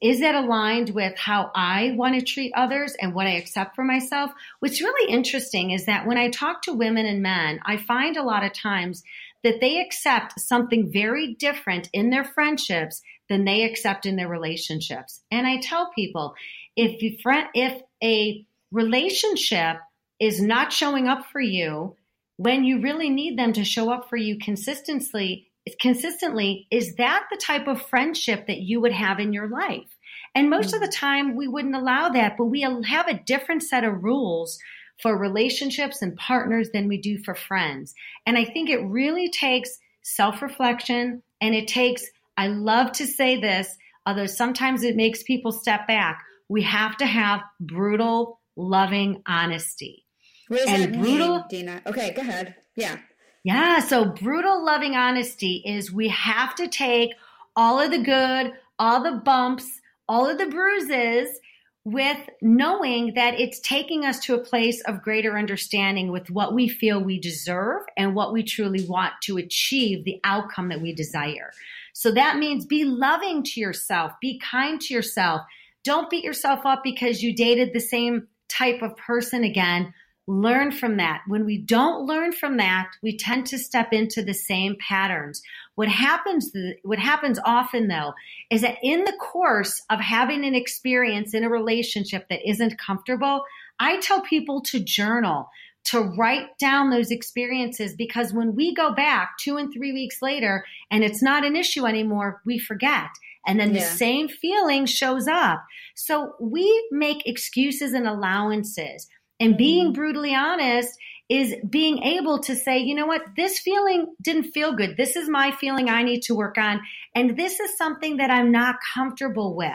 Is 0.00 0.20
that 0.20 0.34
aligned 0.34 0.90
with 0.90 1.16
how 1.16 1.50
I 1.54 1.94
want 1.96 2.18
to 2.18 2.24
treat 2.24 2.52
others 2.54 2.94
and 3.00 3.14
what 3.14 3.26
I 3.26 3.32
accept 3.32 3.74
for 3.74 3.84
myself? 3.84 4.30
What's 4.60 4.80
really 4.80 5.12
interesting 5.12 5.72
is 5.72 5.86
that 5.86 6.06
when 6.06 6.18
I 6.18 6.30
talk 6.30 6.62
to 6.62 6.72
women 6.72 7.06
and 7.06 7.22
men, 7.22 7.60
I 7.64 7.76
find 7.76 8.16
a 8.16 8.22
lot 8.22 8.44
of 8.44 8.52
times 8.52 9.02
that 9.42 9.60
they 9.60 9.80
accept 9.80 10.38
something 10.40 10.90
very 10.92 11.34
different 11.34 11.88
in 11.92 12.10
their 12.10 12.24
friendships 12.24 13.02
than 13.28 13.44
they 13.44 13.64
accept 13.64 14.06
in 14.06 14.16
their 14.16 14.28
relationships. 14.28 15.20
And 15.30 15.46
I 15.46 15.58
tell 15.58 15.90
people 15.94 16.34
if 16.76 17.02
you 17.02 17.16
if 17.54 17.82
a 18.02 18.46
relationship 18.70 19.78
is 20.20 20.40
not 20.40 20.72
showing 20.72 21.08
up 21.08 21.26
for 21.26 21.40
you 21.40 21.96
when 22.36 22.64
you 22.64 22.80
really 22.80 23.10
need 23.10 23.38
them 23.38 23.52
to 23.52 23.64
show 23.64 23.90
up 23.90 24.08
for 24.08 24.16
you 24.16 24.38
consistently 24.38 25.51
consistently 25.80 26.66
is 26.70 26.96
that 26.96 27.24
the 27.30 27.36
type 27.36 27.68
of 27.68 27.86
friendship 27.86 28.46
that 28.46 28.58
you 28.58 28.80
would 28.80 28.92
have 28.92 29.20
in 29.20 29.32
your 29.32 29.48
life? 29.48 29.96
And 30.34 30.50
most 30.50 30.68
mm-hmm. 30.68 30.76
of 30.76 30.80
the 30.80 30.96
mm. 30.96 30.98
time 30.98 31.36
we 31.36 31.48
wouldn't 31.48 31.76
allow 31.76 32.08
that 32.10 32.36
but 32.36 32.46
we 32.46 32.62
have 32.62 33.08
a 33.08 33.22
different 33.24 33.62
set 33.62 33.84
of 33.84 34.02
rules 34.02 34.58
for 35.00 35.18
relationships 35.18 36.02
and 36.02 36.16
partners 36.16 36.70
than 36.72 36.88
we 36.88 36.98
do 36.98 37.18
for 37.18 37.34
friends. 37.34 37.94
And 38.26 38.36
i 38.36 38.44
think 38.44 38.70
it 38.70 38.84
really 38.84 39.30
takes 39.30 39.78
self-reflection 40.02 41.22
and 41.40 41.54
it 41.54 41.68
takes 41.68 42.04
i 42.36 42.48
love 42.48 42.92
to 42.92 43.06
say 43.06 43.40
this 43.40 43.76
although 44.06 44.26
sometimes 44.26 44.82
it 44.82 44.96
makes 44.96 45.22
people 45.22 45.52
step 45.52 45.86
back. 45.86 46.24
We 46.48 46.62
have 46.62 46.96
to 46.96 47.06
have 47.06 47.40
brutal 47.60 48.40
loving 48.56 49.22
honesty. 49.26 50.04
What 50.48 50.58
does 50.58 50.68
and 50.68 50.82
that 50.82 51.00
brutal 51.00 51.36
mean, 51.36 51.44
dina? 51.50 51.82
Okay 51.86 52.12
go 52.14 52.22
ahead. 52.22 52.56
Yeah 52.74 52.98
yeah. 53.44 53.80
So 53.80 54.04
brutal 54.04 54.64
loving 54.64 54.94
honesty 54.94 55.62
is 55.64 55.92
we 55.92 56.08
have 56.08 56.54
to 56.56 56.68
take 56.68 57.10
all 57.56 57.80
of 57.80 57.90
the 57.90 57.98
good, 57.98 58.52
all 58.78 59.02
the 59.02 59.20
bumps, 59.24 59.80
all 60.08 60.28
of 60.28 60.38
the 60.38 60.46
bruises 60.46 61.40
with 61.84 62.18
knowing 62.40 63.14
that 63.14 63.34
it's 63.40 63.58
taking 63.58 64.04
us 64.04 64.20
to 64.20 64.34
a 64.34 64.44
place 64.44 64.80
of 64.82 65.02
greater 65.02 65.36
understanding 65.36 66.12
with 66.12 66.30
what 66.30 66.54
we 66.54 66.68
feel 66.68 67.02
we 67.02 67.18
deserve 67.18 67.82
and 67.96 68.14
what 68.14 68.32
we 68.32 68.44
truly 68.44 68.84
want 68.86 69.12
to 69.20 69.36
achieve 69.36 70.04
the 70.04 70.20
outcome 70.22 70.68
that 70.68 70.80
we 70.80 70.94
desire. 70.94 71.52
So 71.92 72.12
that 72.12 72.38
means 72.38 72.66
be 72.66 72.84
loving 72.84 73.42
to 73.42 73.60
yourself, 73.60 74.12
be 74.20 74.38
kind 74.38 74.80
to 74.82 74.94
yourself. 74.94 75.42
Don't 75.82 76.08
beat 76.08 76.22
yourself 76.22 76.60
up 76.64 76.84
because 76.84 77.20
you 77.20 77.34
dated 77.34 77.72
the 77.72 77.80
same 77.80 78.28
type 78.48 78.82
of 78.82 78.96
person 78.96 79.42
again 79.42 79.92
learn 80.40 80.72
from 80.72 80.96
that. 80.96 81.22
When 81.26 81.44
we 81.44 81.58
don't 81.58 82.06
learn 82.06 82.32
from 82.32 82.56
that, 82.56 82.92
we 83.02 83.16
tend 83.16 83.46
to 83.48 83.58
step 83.58 83.92
into 83.92 84.22
the 84.22 84.34
same 84.34 84.76
patterns. 84.80 85.42
What 85.74 85.88
happens, 85.88 86.50
what 86.82 86.98
happens 86.98 87.38
often 87.44 87.88
though, 87.88 88.14
is 88.50 88.62
that 88.62 88.78
in 88.82 89.04
the 89.04 89.16
course 89.20 89.82
of 89.90 90.00
having 90.00 90.44
an 90.44 90.54
experience 90.54 91.34
in 91.34 91.44
a 91.44 91.50
relationship 91.50 92.28
that 92.30 92.48
isn't 92.48 92.78
comfortable, 92.78 93.44
I 93.78 93.98
tell 94.00 94.22
people 94.22 94.62
to 94.62 94.80
journal, 94.80 95.48
to 95.84 96.00
write 96.00 96.56
down 96.58 96.90
those 96.90 97.10
experiences 97.10 97.94
because 97.94 98.32
when 98.32 98.54
we 98.54 98.74
go 98.74 98.94
back 98.94 99.32
two 99.38 99.56
and 99.56 99.72
three 99.72 99.92
weeks 99.92 100.22
later 100.22 100.64
and 100.90 101.04
it's 101.04 101.22
not 101.22 101.44
an 101.44 101.56
issue 101.56 101.86
anymore, 101.86 102.40
we 102.46 102.58
forget. 102.58 103.08
And 103.46 103.58
then 103.58 103.74
yeah. 103.74 103.80
the 103.80 103.86
same 103.86 104.28
feeling 104.28 104.86
shows 104.86 105.26
up. 105.26 105.64
So 105.94 106.34
we 106.40 106.88
make 106.92 107.26
excuses 107.26 107.92
and 107.92 108.06
allowances. 108.06 109.08
And 109.42 109.56
being 109.56 109.92
brutally 109.92 110.36
honest 110.36 110.96
is 111.28 111.56
being 111.68 112.00
able 112.04 112.38
to 112.38 112.54
say, 112.54 112.78
you 112.78 112.94
know 112.94 113.06
what, 113.06 113.22
this 113.36 113.58
feeling 113.58 114.14
didn't 114.22 114.52
feel 114.52 114.76
good. 114.76 114.96
This 114.96 115.16
is 115.16 115.28
my 115.28 115.50
feeling 115.50 115.90
I 115.90 116.04
need 116.04 116.20
to 116.22 116.34
work 116.36 116.58
on. 116.58 116.80
And 117.16 117.36
this 117.36 117.58
is 117.58 117.76
something 117.76 118.18
that 118.18 118.30
I'm 118.30 118.52
not 118.52 118.76
comfortable 118.94 119.56
with. 119.56 119.72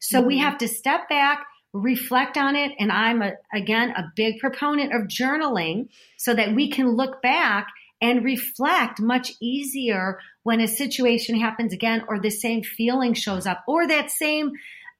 So 0.00 0.18
mm-hmm. 0.18 0.26
we 0.26 0.38
have 0.38 0.58
to 0.58 0.66
step 0.66 1.08
back, 1.08 1.46
reflect 1.72 2.36
on 2.36 2.56
it. 2.56 2.72
And 2.80 2.90
I'm, 2.90 3.22
a, 3.22 3.34
again, 3.52 3.90
a 3.90 4.10
big 4.16 4.40
proponent 4.40 4.92
of 4.92 5.02
journaling 5.02 5.90
so 6.16 6.34
that 6.34 6.52
we 6.52 6.68
can 6.68 6.96
look 6.96 7.22
back 7.22 7.68
and 8.02 8.24
reflect 8.24 9.00
much 9.00 9.30
easier 9.40 10.18
when 10.42 10.60
a 10.60 10.66
situation 10.66 11.38
happens 11.38 11.72
again 11.72 12.02
or 12.08 12.18
the 12.18 12.30
same 12.30 12.64
feeling 12.64 13.14
shows 13.14 13.46
up 13.46 13.62
or 13.68 13.86
that 13.86 14.10
same 14.10 14.50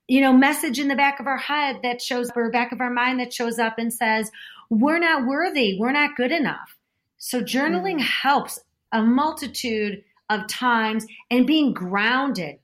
you 0.09 0.21
know, 0.21 0.33
message 0.33 0.79
in 0.79 0.89
the 0.89 0.97
back 0.97 1.21
of 1.21 1.27
our 1.27 1.39
head 1.39 1.81
that 1.83 2.03
shows 2.03 2.31
up 2.31 2.37
or 2.37 2.51
back 2.51 2.73
of 2.73 2.81
our 2.81 2.91
mind 2.91 3.21
that 3.21 3.33
shows 3.33 3.59
up 3.59 3.79
and 3.79 3.93
says, 3.93 4.31
we're 4.71 4.99
not 4.99 5.27
worthy, 5.27 5.77
we're 5.79 5.93
not 5.93 6.17
good 6.17 6.33
enough. 6.33 6.77
So 7.19 7.41
journaling 7.41 7.99
mm. 7.99 8.07
helps 8.07 8.61
a 8.93 9.03
multitude 9.03 10.03
of 10.31 10.47
times 10.47 11.07
and 11.31 11.47
being 11.47 11.73
grounded. 11.73 12.59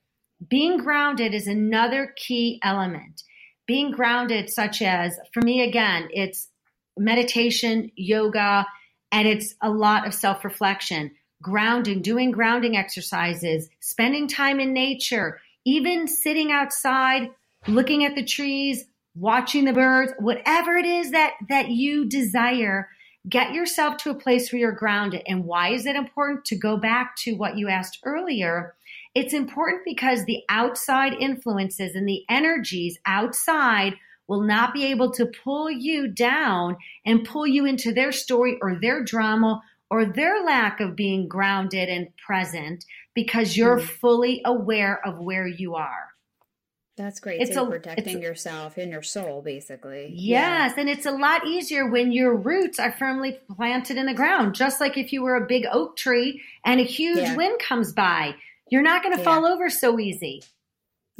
being 0.48 0.78
grounded 0.78 1.34
is 1.34 1.46
another 1.46 2.14
key 2.16 2.58
element. 2.62 3.22
Being 3.66 3.90
grounded, 3.90 4.50
such 4.50 4.82
as 4.82 5.18
for 5.32 5.42
me, 5.42 5.62
again, 5.62 6.08
it's 6.12 6.48
meditation, 6.96 7.90
yoga, 7.94 8.66
and 9.12 9.28
it's 9.28 9.54
a 9.62 9.70
lot 9.70 10.06
of 10.06 10.14
self 10.14 10.44
reflection, 10.44 11.12
grounding, 11.42 12.02
doing 12.02 12.30
grounding 12.30 12.76
exercises, 12.76 13.68
spending 13.80 14.28
time 14.28 14.60
in 14.60 14.72
nature, 14.72 15.40
even 15.64 16.08
sitting 16.08 16.50
outside, 16.50 17.30
looking 17.66 18.04
at 18.04 18.14
the 18.14 18.24
trees, 18.24 18.84
watching 19.14 19.64
the 19.64 19.72
birds, 19.72 20.12
whatever 20.18 20.76
it 20.76 20.86
is 20.86 21.10
that, 21.10 21.34
that 21.48 21.68
you 21.68 22.06
desire, 22.06 22.88
get 23.28 23.52
yourself 23.52 23.96
to 23.98 24.10
a 24.10 24.14
place 24.14 24.52
where 24.52 24.60
you're 24.60 24.72
grounded. 24.72 25.22
And 25.26 25.44
why 25.44 25.70
is 25.70 25.86
it 25.86 25.96
important 25.96 26.44
to 26.46 26.56
go 26.56 26.76
back 26.76 27.16
to 27.24 27.34
what 27.34 27.58
you 27.58 27.68
asked 27.68 27.98
earlier? 28.04 28.74
It's 29.14 29.34
important 29.34 29.82
because 29.84 30.24
the 30.24 30.42
outside 30.48 31.14
influences 31.14 31.94
and 31.94 32.08
the 32.08 32.22
energies 32.28 32.98
outside 33.04 33.94
will 34.28 34.42
not 34.42 34.72
be 34.72 34.84
able 34.86 35.10
to 35.10 35.26
pull 35.26 35.68
you 35.68 36.06
down 36.06 36.76
and 37.04 37.26
pull 37.26 37.46
you 37.46 37.66
into 37.66 37.92
their 37.92 38.12
story 38.12 38.56
or 38.62 38.78
their 38.80 39.02
drama 39.02 39.60
or 39.90 40.04
their 40.04 40.44
lack 40.44 40.80
of 40.80 40.96
being 40.96 41.28
grounded 41.28 41.88
and 41.88 42.08
present 42.16 42.84
because 43.14 43.56
you're 43.56 43.80
mm. 43.80 43.88
fully 43.88 44.40
aware 44.44 45.04
of 45.04 45.18
where 45.18 45.46
you 45.46 45.74
are. 45.74 46.08
That's 46.96 47.18
great. 47.18 47.40
It's 47.40 47.54
so 47.54 47.66
a, 47.66 47.70
protecting 47.70 48.20
yourself 48.20 48.76
and 48.76 48.92
your 48.92 49.02
soul, 49.02 49.40
basically. 49.42 50.12
Yes, 50.14 50.74
yeah. 50.74 50.80
and 50.80 50.88
it's 50.88 51.06
a 51.06 51.10
lot 51.10 51.46
easier 51.46 51.90
when 51.90 52.12
your 52.12 52.36
roots 52.36 52.78
are 52.78 52.92
firmly 52.92 53.38
planted 53.56 53.96
in 53.96 54.06
the 54.06 54.14
ground. 54.14 54.54
Just 54.54 54.80
like 54.80 54.98
if 54.98 55.12
you 55.12 55.22
were 55.22 55.36
a 55.36 55.46
big 55.46 55.64
oak 55.72 55.96
tree 55.96 56.42
and 56.64 56.78
a 56.78 56.84
huge 56.84 57.18
yeah. 57.18 57.36
wind 57.36 57.58
comes 57.58 57.92
by, 57.92 58.34
you're 58.68 58.82
not 58.82 59.02
going 59.02 59.14
to 59.14 59.22
yeah. 59.22 59.24
fall 59.24 59.46
over 59.46 59.70
so 59.70 59.98
easy. 59.98 60.42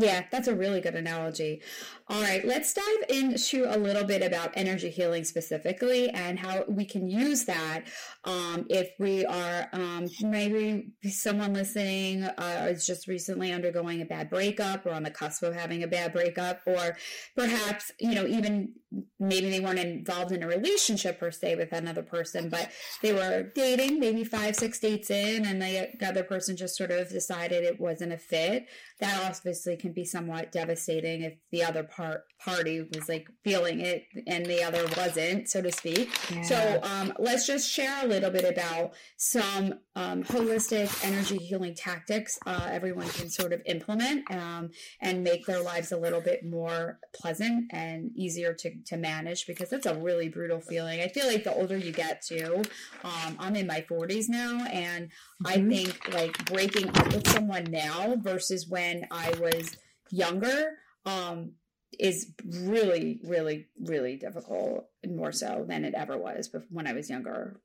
Yeah, 0.00 0.24
that's 0.32 0.48
a 0.48 0.54
really 0.54 0.80
good 0.80 0.94
analogy. 0.94 1.60
All 2.08 2.22
right, 2.22 2.42
let's 2.44 2.72
dive 2.72 3.04
into 3.10 3.66
a 3.68 3.76
little 3.76 4.04
bit 4.04 4.22
about 4.22 4.50
energy 4.54 4.88
healing 4.88 5.24
specifically 5.24 6.08
and 6.08 6.38
how 6.38 6.64
we 6.66 6.86
can 6.86 7.06
use 7.06 7.44
that 7.44 7.84
um, 8.24 8.66
if 8.70 8.90
we 8.98 9.26
are 9.26 9.68
um, 9.74 10.08
maybe 10.22 10.88
someone 11.04 11.52
listening 11.52 12.24
uh, 12.24 12.68
is 12.70 12.86
just 12.86 13.08
recently 13.08 13.52
undergoing 13.52 14.00
a 14.00 14.06
bad 14.06 14.30
breakup 14.30 14.86
or 14.86 14.92
on 14.92 15.02
the 15.02 15.10
cusp 15.10 15.42
of 15.42 15.54
having 15.54 15.82
a 15.82 15.86
bad 15.86 16.14
breakup, 16.14 16.60
or 16.66 16.96
perhaps, 17.36 17.92
you 18.00 18.14
know, 18.14 18.26
even 18.26 18.72
maybe 19.18 19.50
they 19.50 19.60
weren't 19.60 19.78
involved 19.78 20.32
in 20.32 20.42
a 20.42 20.48
relationship 20.48 21.20
per 21.20 21.30
se 21.30 21.56
with 21.56 21.72
another 21.72 22.02
person, 22.02 22.48
but 22.48 22.70
they 23.02 23.12
were 23.12 23.52
dating, 23.54 24.00
maybe 24.00 24.24
five, 24.24 24.56
six 24.56 24.80
dates 24.80 25.10
in, 25.10 25.44
and 25.44 25.60
the 25.60 26.06
other 26.06 26.24
person 26.24 26.56
just 26.56 26.76
sort 26.76 26.90
of 26.90 27.08
decided 27.10 27.64
it 27.64 27.78
wasn't 27.78 28.12
a 28.12 28.18
fit. 28.18 28.66
That 28.98 29.30
obviously 29.30 29.76
can 29.76 29.89
be 29.94 30.05
somewhat 30.05 30.53
devastating 30.53 31.22
if 31.22 31.35
the 31.50 31.62
other 31.62 31.83
part 31.83 32.22
party 32.42 32.81
was 32.94 33.09
like 33.09 33.29
feeling 33.44 33.81
it 33.81 34.05
and 34.26 34.46
the 34.46 34.62
other 34.62 34.87
wasn't, 34.96 35.48
so 35.48 35.61
to 35.61 35.70
speak. 35.70 36.11
Yeah. 36.31 36.42
So 36.42 36.81
um, 36.83 37.12
let's 37.18 37.46
just 37.46 37.70
share 37.70 38.05
a 38.05 38.07
little 38.07 38.31
bit 38.31 38.44
about 38.44 38.94
some 39.16 39.74
um, 39.94 40.22
holistic 40.22 41.05
energy 41.05 41.37
healing 41.37 41.74
tactics 41.74 42.38
uh, 42.46 42.68
everyone 42.70 43.09
can 43.09 43.29
sort 43.29 43.53
of 43.53 43.61
implement 43.66 44.31
um, 44.31 44.70
and 45.00 45.22
make 45.22 45.46
their 45.46 45.62
lives 45.62 45.92
a 45.92 45.96
little 45.96 46.20
bit 46.20 46.44
more 46.44 46.98
pleasant 47.14 47.70
and 47.70 48.11
easier 48.14 48.55
to, 48.55 48.70
to 48.87 48.96
manage 48.96 49.46
because 49.46 49.72
it's 49.72 49.87
a 49.87 49.94
really 49.94 50.29
brutal 50.29 50.61
feeling. 50.61 51.00
I 51.00 51.09
feel 51.09 51.26
like 51.26 51.44
the 51.44 51.55
older 51.55 51.76
you 51.76 51.92
get 51.92 52.22
too, 52.22 52.62
um, 53.05 53.37
I'm 53.38 53.57
in 53.57 53.66
my 53.66 53.85
40s 53.88 54.29
now, 54.29 54.64
and 54.66 55.07
mm-hmm. 55.07 55.46
I 55.46 55.68
think 55.68 56.14
like 56.14 56.44
breaking 56.46 56.88
up 56.88 57.12
with 57.12 57.29
someone 57.29 57.64
now 57.64 58.16
versus 58.16 58.68
when 58.68 59.07
I 59.11 59.33
was 59.40 59.76
younger 60.10 60.78
um, 61.06 61.52
is 61.98 62.32
really, 62.44 63.20
really, 63.24 63.66
really 63.80 64.16
difficult, 64.16 64.88
more 65.06 65.32
so 65.32 65.64
than 65.68 65.84
it 65.84 65.94
ever 65.94 66.16
was 66.16 66.50
when 66.70 66.86
I 66.86 66.92
was 66.92 67.10
younger. 67.10 67.60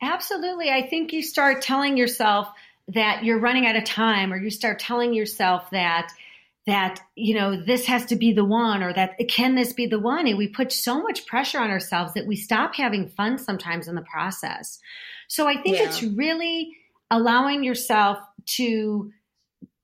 Absolutely. 0.00 0.70
I 0.70 0.86
think 0.86 1.12
you 1.12 1.22
start 1.22 1.62
telling 1.62 1.96
yourself 1.96 2.48
that 2.88 3.24
you're 3.24 3.38
running 3.38 3.66
out 3.66 3.76
of 3.76 3.84
time, 3.84 4.32
or 4.32 4.36
you 4.36 4.50
start 4.50 4.80
telling 4.80 5.14
yourself 5.14 5.70
that 5.70 6.12
that 6.66 7.00
you 7.16 7.34
know 7.34 7.60
this 7.60 7.86
has 7.86 8.06
to 8.06 8.16
be 8.16 8.32
the 8.32 8.44
one 8.44 8.82
or 8.82 8.92
that 8.92 9.16
can 9.28 9.54
this 9.54 9.72
be 9.72 9.86
the 9.86 9.98
one 9.98 10.28
and 10.28 10.38
we 10.38 10.46
put 10.46 10.72
so 10.72 11.02
much 11.02 11.26
pressure 11.26 11.58
on 11.58 11.70
ourselves 11.70 12.14
that 12.14 12.26
we 12.26 12.36
stop 12.36 12.74
having 12.76 13.08
fun 13.08 13.36
sometimes 13.36 13.88
in 13.88 13.96
the 13.96 14.02
process 14.02 14.78
so 15.26 15.48
i 15.48 15.60
think 15.60 15.76
yeah. 15.76 15.84
it's 15.84 16.02
really 16.02 16.76
allowing 17.10 17.64
yourself 17.64 18.18
to 18.46 19.10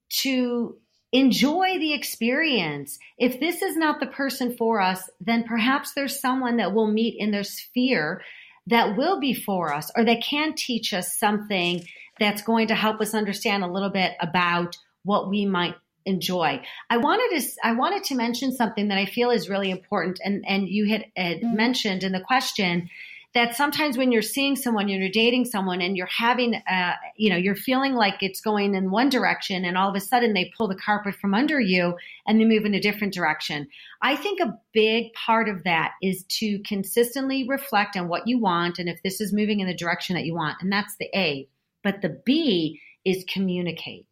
to 0.09 0.77
enjoy 1.13 1.79
the 1.79 1.95
experience. 1.95 2.99
If 3.17 3.41
this 3.41 3.63
is 3.63 3.77
not 3.77 4.01
the 4.01 4.07
person 4.07 4.57
for 4.57 4.81
us, 4.81 5.09
then 5.21 5.45
perhaps 5.45 5.93
there's 5.93 6.21
someone 6.21 6.59
that 6.59 6.75
we'll 6.75 6.91
meet 6.91 7.17
in 7.19 7.31
their 7.31 7.45
sphere 7.45 8.23
that 8.67 8.97
will 8.97 9.19
be 9.19 9.33
for 9.33 9.73
us 9.73 9.91
or 9.97 10.05
that 10.05 10.23
can 10.23 10.55
teach 10.55 10.93
us 10.93 11.19
something 11.19 11.83
that's 12.21 12.43
going 12.43 12.69
to 12.69 12.75
help 12.75 13.01
us 13.01 13.15
understand 13.15 13.65
a 13.65 13.73
little 13.73 13.91
bit 13.91 14.13
about 14.21 14.77
what 15.05 15.29
we 15.29 15.47
might 15.47 15.75
enjoy. 16.05 16.61
I 16.91 16.97
wanted 16.99 17.41
to 17.41 17.49
I 17.63 17.73
wanted 17.73 18.05
to 18.05 18.15
mention 18.15 18.53
something 18.53 18.89
that 18.89 18.99
I 18.99 19.07
feel 19.07 19.31
is 19.31 19.49
really 19.49 19.71
important 19.71 20.21
and 20.25 20.45
and 20.47 20.69
you 20.69 20.87
had, 20.87 21.07
had 21.17 21.39
mm-hmm. 21.39 21.57
mentioned 21.57 22.03
in 22.03 22.13
the 22.13 22.21
question 22.21 22.89
that 23.35 23.55
sometimes 23.55 23.99
when 23.99 24.11
you're 24.11 24.23
seeing 24.23 24.57
someone, 24.57 24.89
you're 24.89 25.11
dating 25.11 25.45
someone, 25.45 25.81
and 25.83 25.97
you're 25.97 26.07
having, 26.07 26.55
uh, 26.55 26.95
you 27.17 27.29
know, 27.29 27.37
you're 27.37 27.55
feeling 27.55 27.95
like 27.95 28.23
it's 28.23 28.41
going 28.41 28.75
in 28.75 28.91
one 28.91 29.11
direction, 29.11 29.65
and 29.65 29.77
all 29.77 29.91
of 29.91 29.95
a 29.95 30.01
sudden 30.01 30.33
they 30.33 30.51
pull 30.57 30.67
the 30.67 30.75
carpet 30.75 31.15
from 31.15 31.35
under 31.35 31.61
you 31.61 31.95
and 32.27 32.41
they 32.41 32.45
move 32.45 32.65
in 32.65 32.75
a 32.75 32.81
different 32.81 33.13
direction. 33.13 33.69
I 34.01 34.17
think 34.17 34.41
a 34.41 34.59
big 34.73 35.13
part 35.13 35.49
of 35.49 35.65
that 35.65 35.93
is 36.03 36.25
to 36.39 36.59
consistently 36.61 37.47
reflect 37.47 37.97
on 37.97 38.09
what 38.09 38.27
you 38.27 38.41
want 38.41 38.79
and 38.79 38.89
if 38.89 39.03
this 39.03 39.21
is 39.21 39.33
moving 39.33 39.61
in 39.61 39.67
the 39.67 39.75
direction 39.75 40.17
that 40.17 40.25
you 40.25 40.35
want, 40.35 40.57
and 40.61 40.73
that's 40.73 40.97
the 40.99 41.11
A. 41.15 41.49
But 41.85 42.01
the 42.03 42.21
B 42.25 42.81
is 43.05 43.25
communicate. 43.33 44.07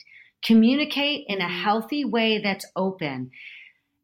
Communicate 0.45 1.25
in 1.29 1.41
a 1.41 1.45
mm-hmm. 1.45 1.63
healthy 1.65 2.05
way 2.05 2.39
that's 2.39 2.67
open. 2.77 3.31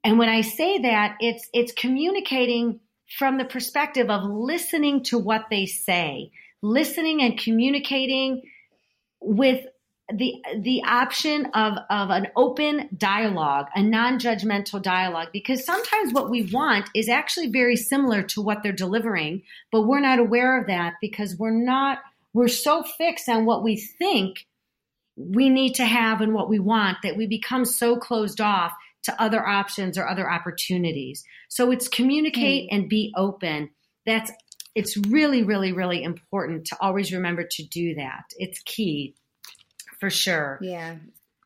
And 0.04 0.18
when 0.18 0.28
I 0.28 0.40
say 0.40 0.78
that, 0.78 1.16
it's 1.20 1.48
it's 1.52 1.72
communicating 1.72 2.80
from 3.18 3.38
the 3.38 3.44
perspective 3.44 4.10
of 4.10 4.24
listening 4.24 5.02
to 5.04 5.18
what 5.18 5.46
they 5.50 5.66
say, 5.66 6.30
listening 6.62 7.22
and 7.22 7.38
communicating 7.38 8.42
with 9.20 9.66
the 10.12 10.42
the 10.58 10.82
option 10.84 11.46
of 11.54 11.74
of 11.90 12.10
an 12.10 12.28
open 12.36 12.88
dialogue, 12.96 13.66
a 13.74 13.82
non-judgmental 13.82 14.82
dialogue 14.82 15.28
because 15.32 15.64
sometimes 15.64 16.12
what 16.12 16.30
we 16.30 16.50
want 16.52 16.88
is 16.94 17.08
actually 17.08 17.48
very 17.48 17.76
similar 17.76 18.22
to 18.22 18.42
what 18.42 18.62
they're 18.62 18.72
delivering, 18.72 19.42
but 19.70 19.82
we're 19.82 20.00
not 20.00 20.18
aware 20.18 20.60
of 20.60 20.66
that 20.66 20.94
because 21.00 21.36
we're 21.36 21.50
not 21.50 21.98
we're 22.34 22.48
so 22.48 22.82
fixed 22.82 23.28
on 23.28 23.44
what 23.44 23.62
we 23.62 23.76
think 23.76 24.46
we 25.16 25.48
need 25.48 25.74
to 25.74 25.84
have 25.84 26.20
and 26.20 26.34
what 26.34 26.48
we 26.48 26.58
want 26.58 26.98
that 27.02 27.16
we 27.16 27.26
become 27.26 27.64
so 27.64 27.96
closed 27.96 28.40
off 28.40 28.72
to 29.04 29.22
other 29.22 29.46
options 29.46 29.98
or 29.98 30.08
other 30.08 30.30
opportunities. 30.30 31.24
So 31.48 31.70
it's 31.70 31.88
communicate 31.88 32.70
mm. 32.70 32.76
and 32.76 32.88
be 32.88 33.12
open. 33.16 33.70
That's 34.06 34.32
it's 34.74 34.96
really, 34.96 35.42
really, 35.42 35.72
really 35.72 36.02
important 36.02 36.66
to 36.66 36.76
always 36.80 37.12
remember 37.12 37.44
to 37.50 37.62
do 37.64 37.94
that. 37.96 38.24
It's 38.38 38.60
key 38.64 39.14
for 40.00 40.08
sure. 40.10 40.58
Yeah. 40.62 40.96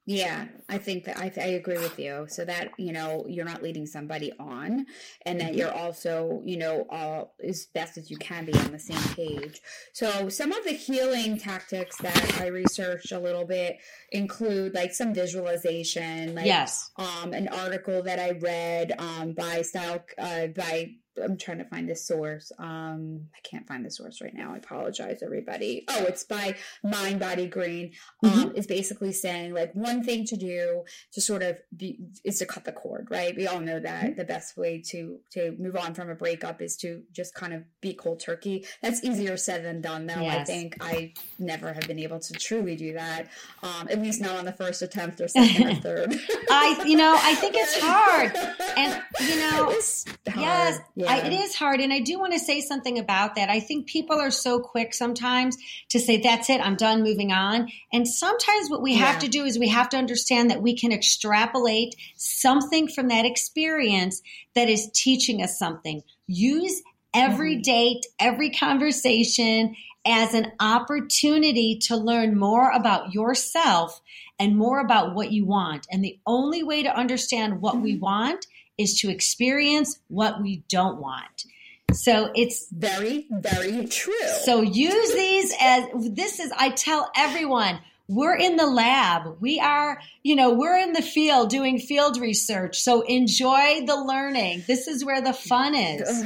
Yeah, 0.08 0.46
I 0.68 0.78
think 0.78 1.04
that 1.06 1.18
I, 1.18 1.32
I, 1.36 1.46
agree 1.46 1.78
with 1.78 1.98
you. 1.98 2.26
So 2.28 2.44
that 2.44 2.70
you 2.78 2.92
know 2.92 3.26
you're 3.28 3.44
not 3.44 3.60
leading 3.60 3.86
somebody 3.86 4.32
on, 4.38 4.86
and 5.22 5.40
that 5.40 5.48
mm-hmm. 5.50 5.58
you're 5.58 5.74
also 5.74 6.42
you 6.44 6.58
know 6.58 6.86
all 6.88 7.34
as 7.42 7.66
best 7.74 7.98
as 7.98 8.08
you 8.08 8.16
can 8.16 8.44
be 8.44 8.54
on 8.54 8.70
the 8.70 8.78
same 8.78 9.02
page. 9.14 9.60
So 9.92 10.28
some 10.28 10.52
of 10.52 10.62
the 10.62 10.74
healing 10.74 11.38
tactics 11.38 11.96
that 11.98 12.40
I 12.40 12.46
researched 12.46 13.10
a 13.10 13.18
little 13.18 13.44
bit 13.44 13.78
include 14.12 14.74
like 14.74 14.94
some 14.94 15.12
visualization. 15.12 16.36
Like, 16.36 16.46
yes. 16.46 16.88
Um, 16.96 17.32
an 17.32 17.48
article 17.48 18.04
that 18.04 18.20
I 18.20 18.30
read 18.30 18.92
um, 18.98 19.32
by 19.32 19.62
style 19.62 20.04
uh, 20.18 20.46
by 20.46 20.92
I'm 21.22 21.36
trying 21.36 21.58
to 21.58 21.64
find 21.64 21.88
the 21.88 21.96
source. 21.96 22.52
Um, 22.58 23.28
I 23.34 23.40
can't 23.42 23.66
find 23.66 23.84
the 23.84 23.90
source 23.90 24.20
right 24.20 24.34
now. 24.34 24.54
I 24.54 24.58
apologize, 24.58 25.22
everybody. 25.22 25.84
Oh, 25.88 26.04
it's 26.04 26.24
by 26.24 26.56
Mind 26.84 27.20
Body 27.20 27.46
Green. 27.46 27.92
Um, 28.22 28.30
mm-hmm. 28.30 28.56
is 28.56 28.66
basically 28.66 29.12
saying 29.12 29.54
like 29.54 29.72
one 29.74 30.02
thing 30.02 30.24
to 30.26 30.36
do 30.36 30.84
to 31.12 31.20
sort 31.20 31.42
of 31.42 31.58
be 31.76 31.98
is 32.24 32.38
to 32.38 32.46
cut 32.46 32.64
the 32.64 32.72
cord, 32.72 33.08
right? 33.10 33.34
We 33.36 33.46
all 33.46 33.60
know 33.60 33.80
that 33.80 34.04
mm-hmm. 34.04 34.16
the 34.16 34.24
best 34.24 34.56
way 34.56 34.82
to 34.88 35.18
to 35.32 35.54
move 35.58 35.76
on 35.76 35.94
from 35.94 36.10
a 36.10 36.14
breakup 36.14 36.60
is 36.60 36.76
to 36.78 37.02
just 37.12 37.34
kind 37.34 37.54
of 37.54 37.62
be 37.80 37.94
cold 37.94 38.20
turkey. 38.20 38.66
That's 38.82 39.02
easier 39.04 39.36
said 39.36 39.64
than 39.64 39.80
done, 39.80 40.06
though. 40.06 40.20
Yes. 40.20 40.40
I 40.40 40.44
think 40.44 40.76
I 40.80 41.12
never 41.38 41.72
have 41.72 41.86
been 41.86 41.98
able 41.98 42.20
to 42.20 42.32
truly 42.34 42.76
do 42.76 42.94
that. 42.94 43.28
Um, 43.62 43.88
at 43.90 44.00
least 44.00 44.20
not 44.20 44.36
on 44.36 44.44
the 44.44 44.52
first 44.52 44.82
attempt 44.82 45.20
or 45.20 45.28
second 45.28 45.68
or 45.68 45.74
third. 45.80 46.14
I, 46.50 46.84
you 46.86 46.96
know, 46.96 47.16
I 47.18 47.34
think 47.34 47.54
it's 47.56 47.80
hard, 47.80 48.36
and 48.76 49.02
you 49.20 49.36
know, 49.40 49.64
hard. 49.64 50.36
yes. 50.36 50.80
Yeah 50.94 51.05
yeah. 51.06 51.14
I, 51.14 51.26
it 51.26 51.32
is 51.32 51.54
hard. 51.54 51.80
And 51.80 51.92
I 51.92 52.00
do 52.00 52.18
want 52.18 52.32
to 52.32 52.38
say 52.38 52.60
something 52.60 52.98
about 52.98 53.34
that. 53.36 53.48
I 53.48 53.60
think 53.60 53.86
people 53.86 54.20
are 54.20 54.30
so 54.30 54.60
quick 54.60 54.94
sometimes 54.94 55.56
to 55.90 55.98
say, 55.98 56.18
that's 56.18 56.50
it, 56.50 56.60
I'm 56.60 56.76
done, 56.76 57.02
moving 57.02 57.32
on. 57.32 57.68
And 57.92 58.06
sometimes 58.06 58.68
what 58.68 58.82
we 58.82 58.92
yeah. 58.92 59.06
have 59.06 59.20
to 59.20 59.28
do 59.28 59.44
is 59.44 59.58
we 59.58 59.68
have 59.68 59.88
to 59.90 59.96
understand 59.96 60.50
that 60.50 60.62
we 60.62 60.76
can 60.76 60.92
extrapolate 60.92 61.94
something 62.16 62.88
from 62.88 63.08
that 63.08 63.24
experience 63.24 64.22
that 64.54 64.68
is 64.68 64.90
teaching 64.92 65.42
us 65.42 65.58
something. 65.58 66.02
Use 66.26 66.82
every 67.14 67.54
mm-hmm. 67.54 67.62
date, 67.62 68.06
every 68.18 68.50
conversation 68.50 69.74
as 70.06 70.34
an 70.34 70.52
opportunity 70.60 71.78
to 71.82 71.96
learn 71.96 72.38
more 72.38 72.70
about 72.70 73.12
yourself 73.12 74.00
and 74.38 74.56
more 74.56 74.80
about 74.80 75.14
what 75.14 75.32
you 75.32 75.44
want. 75.44 75.86
And 75.90 76.04
the 76.04 76.18
only 76.26 76.62
way 76.62 76.82
to 76.82 76.96
understand 76.96 77.60
what 77.60 77.80
we 77.80 77.94
mm-hmm. 77.94 78.04
want 78.04 78.46
is 78.78 79.00
to 79.00 79.10
experience 79.10 79.98
what 80.08 80.42
we 80.42 80.62
don't 80.68 81.00
want. 81.00 81.44
So 81.92 82.30
it's 82.34 82.68
very, 82.70 83.26
very 83.30 83.86
true. 83.86 84.14
So 84.44 84.60
use 84.60 85.14
these 85.14 85.54
as 85.60 85.84
this 86.10 86.40
is, 86.40 86.52
I 86.56 86.70
tell 86.70 87.10
everyone, 87.16 87.78
we're 88.08 88.36
in 88.36 88.56
the 88.56 88.66
lab. 88.66 89.36
We 89.40 89.58
are, 89.60 90.00
you 90.22 90.36
know, 90.36 90.52
we're 90.52 90.78
in 90.78 90.92
the 90.92 91.02
field 91.02 91.50
doing 91.50 91.78
field 91.78 92.18
research. 92.18 92.80
So 92.80 93.02
enjoy 93.02 93.84
the 93.86 93.96
learning. 93.96 94.64
This 94.66 94.86
is 94.88 95.04
where 95.04 95.20
the 95.20 95.32
fun 95.32 95.74
is. 95.74 96.24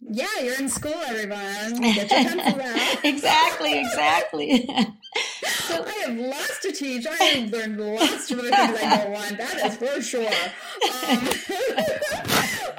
Yeah, 0.00 0.26
you're 0.42 0.58
in 0.58 0.68
school, 0.68 0.94
everyone. 1.06 1.80
Get 1.80 1.96
your 1.96 2.06
pencil 2.06 2.60
out. 2.62 3.04
exactly, 3.04 3.78
exactly. 3.78 4.68
so 5.66 5.84
I 5.84 5.92
have 6.06 6.16
lots 6.18 6.60
to 6.60 6.72
teach. 6.72 7.06
I 7.06 7.14
have 7.16 7.50
learned 7.52 7.80
lots 7.80 8.30
of 8.30 8.38
the 8.38 8.42
things 8.44 8.54
I 8.54 8.96
don't 8.98 9.12
want. 9.12 9.38
That 9.38 9.66
is 9.66 9.76
for 9.76 10.02
sure. 10.02 10.26
Um, 10.26 11.28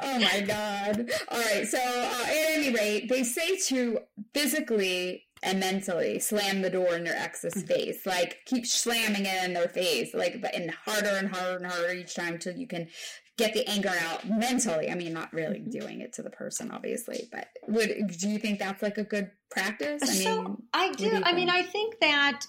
oh 0.02 0.18
my 0.20 0.40
god! 0.46 1.10
All 1.28 1.40
right. 1.40 1.66
So 1.66 1.78
uh, 1.78 2.24
at 2.24 2.30
any 2.30 2.72
rate, 2.72 3.08
they 3.08 3.24
say 3.24 3.56
to 3.68 4.00
physically 4.34 5.25
and 5.42 5.60
mentally 5.60 6.18
slam 6.18 6.62
the 6.62 6.70
door 6.70 6.96
in 6.96 7.04
their 7.04 7.16
ex's 7.16 7.54
mm. 7.54 7.66
face 7.66 8.06
like 8.06 8.38
keep 8.46 8.66
slamming 8.66 9.26
it 9.26 9.44
in 9.44 9.52
their 9.52 9.68
face 9.68 10.14
like 10.14 10.40
but 10.40 10.54
and 10.54 10.70
harder 10.70 11.10
and 11.10 11.28
harder 11.28 11.56
and 11.56 11.66
harder 11.66 11.92
each 11.92 12.14
time 12.14 12.38
till 12.38 12.56
you 12.56 12.66
can 12.66 12.88
get 13.36 13.52
the 13.52 13.68
anger 13.68 13.92
out 14.00 14.28
mentally. 14.28 14.90
I 14.90 14.94
mean, 14.94 15.12
not 15.12 15.32
really 15.32 15.58
mm-hmm. 15.58 15.78
doing 15.78 16.00
it 16.00 16.14
to 16.14 16.22
the 16.22 16.30
person, 16.30 16.70
obviously, 16.70 17.28
but 17.30 17.48
would 17.68 18.16
do 18.18 18.28
you 18.28 18.38
think 18.38 18.58
that's 18.58 18.82
like 18.82 18.98
a 18.98 19.04
good 19.04 19.30
practice? 19.50 20.02
I 20.02 20.06
so 20.06 20.42
mean, 20.42 20.62
I 20.72 20.92
do. 20.92 21.10
do 21.10 21.22
I 21.24 21.32
mean, 21.32 21.50
I 21.50 21.62
think 21.62 22.00
that 22.00 22.46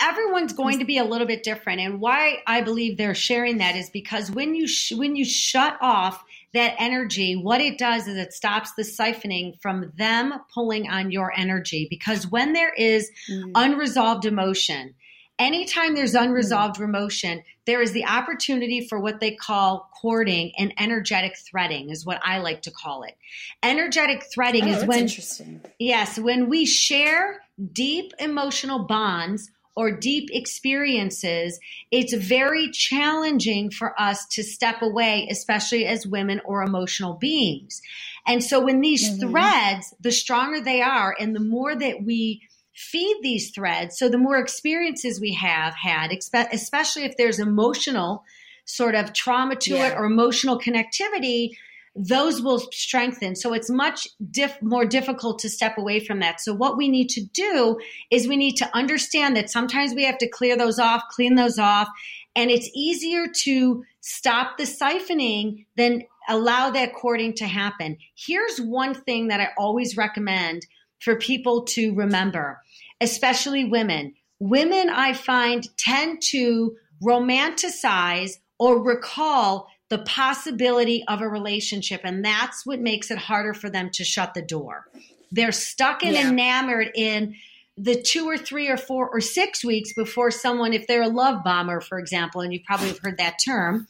everyone's 0.00 0.52
going 0.52 0.78
to 0.78 0.84
be 0.84 0.98
a 0.98 1.04
little 1.04 1.26
bit 1.26 1.42
different, 1.42 1.80
and 1.80 2.00
why 2.00 2.42
I 2.46 2.62
believe 2.62 2.96
they're 2.96 3.14
sharing 3.14 3.58
that 3.58 3.76
is 3.76 3.90
because 3.90 4.30
when 4.30 4.54
you 4.54 4.66
sh- 4.66 4.92
when 4.92 5.16
you 5.16 5.24
shut 5.24 5.76
off 5.80 6.24
that 6.54 6.74
energy, 6.78 7.34
what 7.34 7.60
it 7.60 7.78
does 7.78 8.06
is 8.06 8.16
it 8.16 8.32
stops 8.32 8.72
the 8.72 8.82
siphoning 8.82 9.60
from 9.60 9.92
them 9.96 10.34
pulling 10.52 10.88
on 10.88 11.10
your 11.10 11.32
energy. 11.36 11.86
Because 11.88 12.26
when 12.26 12.52
there 12.52 12.72
is 12.74 13.10
mm. 13.30 13.50
unresolved 13.54 14.26
emotion, 14.26 14.94
anytime 15.38 15.94
there's 15.94 16.14
unresolved 16.14 16.76
mm. 16.76 16.84
emotion, 16.84 17.42
there 17.64 17.80
is 17.80 17.92
the 17.92 18.04
opportunity 18.04 18.86
for 18.86 19.00
what 19.00 19.20
they 19.20 19.30
call 19.30 19.88
cording 20.00 20.52
and 20.58 20.74
energetic 20.78 21.36
threading, 21.38 21.90
is 21.90 22.04
what 22.04 22.20
I 22.22 22.38
like 22.38 22.62
to 22.62 22.70
call 22.70 23.04
it. 23.04 23.16
Energetic 23.62 24.24
threading 24.32 24.64
oh, 24.64 24.68
is 24.68 24.84
when, 24.84 25.62
yes, 25.78 26.18
when 26.18 26.48
we 26.48 26.66
share 26.66 27.40
deep 27.72 28.12
emotional 28.18 28.80
bonds 28.80 29.50
or 29.74 29.90
deep 29.90 30.28
experiences, 30.32 31.58
it's 31.90 32.14
very 32.14 32.70
challenging 32.70 33.70
for 33.70 33.98
us 34.00 34.26
to 34.26 34.42
step 34.42 34.82
away, 34.82 35.26
especially 35.30 35.86
as 35.86 36.06
women 36.06 36.40
or 36.44 36.62
emotional 36.62 37.14
beings. 37.14 37.80
And 38.26 38.44
so 38.44 38.60
when 38.60 38.80
these 38.80 39.08
mm-hmm. 39.08 39.30
threads, 39.30 39.94
the 40.00 40.12
stronger 40.12 40.60
they 40.60 40.82
are, 40.82 41.14
and 41.18 41.34
the 41.34 41.40
more 41.40 41.74
that 41.74 42.04
we 42.04 42.42
feed 42.74 43.18
these 43.22 43.50
threads, 43.50 43.98
so 43.98 44.08
the 44.08 44.18
more 44.18 44.38
experiences 44.38 45.20
we 45.20 45.34
have 45.34 45.74
had, 45.74 46.10
especially 46.52 47.04
if 47.04 47.16
there's 47.16 47.38
emotional 47.38 48.24
sort 48.64 48.94
of 48.94 49.12
trauma 49.12 49.56
to 49.56 49.74
yeah. 49.74 49.88
it 49.88 49.96
or 49.96 50.04
emotional 50.04 50.58
connectivity, 50.58 51.50
those 51.94 52.40
will 52.40 52.58
strengthen. 52.58 53.36
So 53.36 53.52
it's 53.52 53.68
much 53.68 54.08
diff- 54.30 54.62
more 54.62 54.86
difficult 54.86 55.38
to 55.40 55.50
step 55.50 55.76
away 55.76 56.00
from 56.00 56.20
that. 56.20 56.40
So 56.40 56.54
what 56.54 56.76
we 56.76 56.88
need 56.88 57.08
to 57.10 57.24
do 57.34 57.78
is 58.10 58.26
we 58.26 58.36
need 58.36 58.56
to 58.56 58.76
understand 58.76 59.36
that 59.36 59.50
sometimes 59.50 59.94
we 59.94 60.04
have 60.04 60.18
to 60.18 60.28
clear 60.28 60.56
those 60.56 60.78
off, 60.78 61.02
clean 61.10 61.34
those 61.34 61.58
off, 61.58 61.88
and 62.34 62.50
it's 62.50 62.70
easier 62.74 63.26
to 63.42 63.84
stop 64.00 64.56
the 64.56 64.64
siphoning 64.64 65.66
than 65.76 66.02
allow 66.28 66.70
that 66.70 66.94
cording 66.94 67.34
to 67.34 67.46
happen. 67.46 67.98
Here's 68.14 68.58
one 68.58 68.94
thing 68.94 69.28
that 69.28 69.40
I 69.40 69.48
always 69.58 69.96
recommend 69.96 70.66
for 71.00 71.16
people 71.16 71.64
to 71.64 71.94
remember, 71.94 72.60
especially 73.00 73.64
women. 73.64 74.14
Women, 74.38 74.88
I 74.88 75.12
find, 75.12 75.68
tend 75.76 76.22
to 76.30 76.74
romanticize 77.02 78.38
or 78.58 78.82
recall 78.82 79.68
the 79.92 79.98
possibility 79.98 81.04
of 81.06 81.20
a 81.20 81.28
relationship. 81.28 82.00
And 82.02 82.24
that's 82.24 82.64
what 82.64 82.80
makes 82.80 83.10
it 83.10 83.18
harder 83.18 83.52
for 83.52 83.68
them 83.68 83.90
to 83.90 84.04
shut 84.04 84.32
the 84.32 84.40
door. 84.40 84.86
They're 85.30 85.52
stuck 85.52 86.02
and 86.02 86.14
yeah. 86.14 86.30
enamored 86.30 86.92
in 86.94 87.34
the 87.76 88.00
two 88.00 88.24
or 88.24 88.38
three 88.38 88.68
or 88.68 88.78
four 88.78 89.10
or 89.10 89.20
six 89.20 89.62
weeks 89.62 89.92
before 89.92 90.30
someone, 90.30 90.72
if 90.72 90.86
they're 90.86 91.02
a 91.02 91.08
love 91.08 91.44
bomber, 91.44 91.82
for 91.82 91.98
example, 91.98 92.40
and 92.40 92.54
you 92.54 92.60
probably 92.66 92.88
have 92.88 93.00
heard 93.00 93.18
that 93.18 93.36
term, 93.44 93.86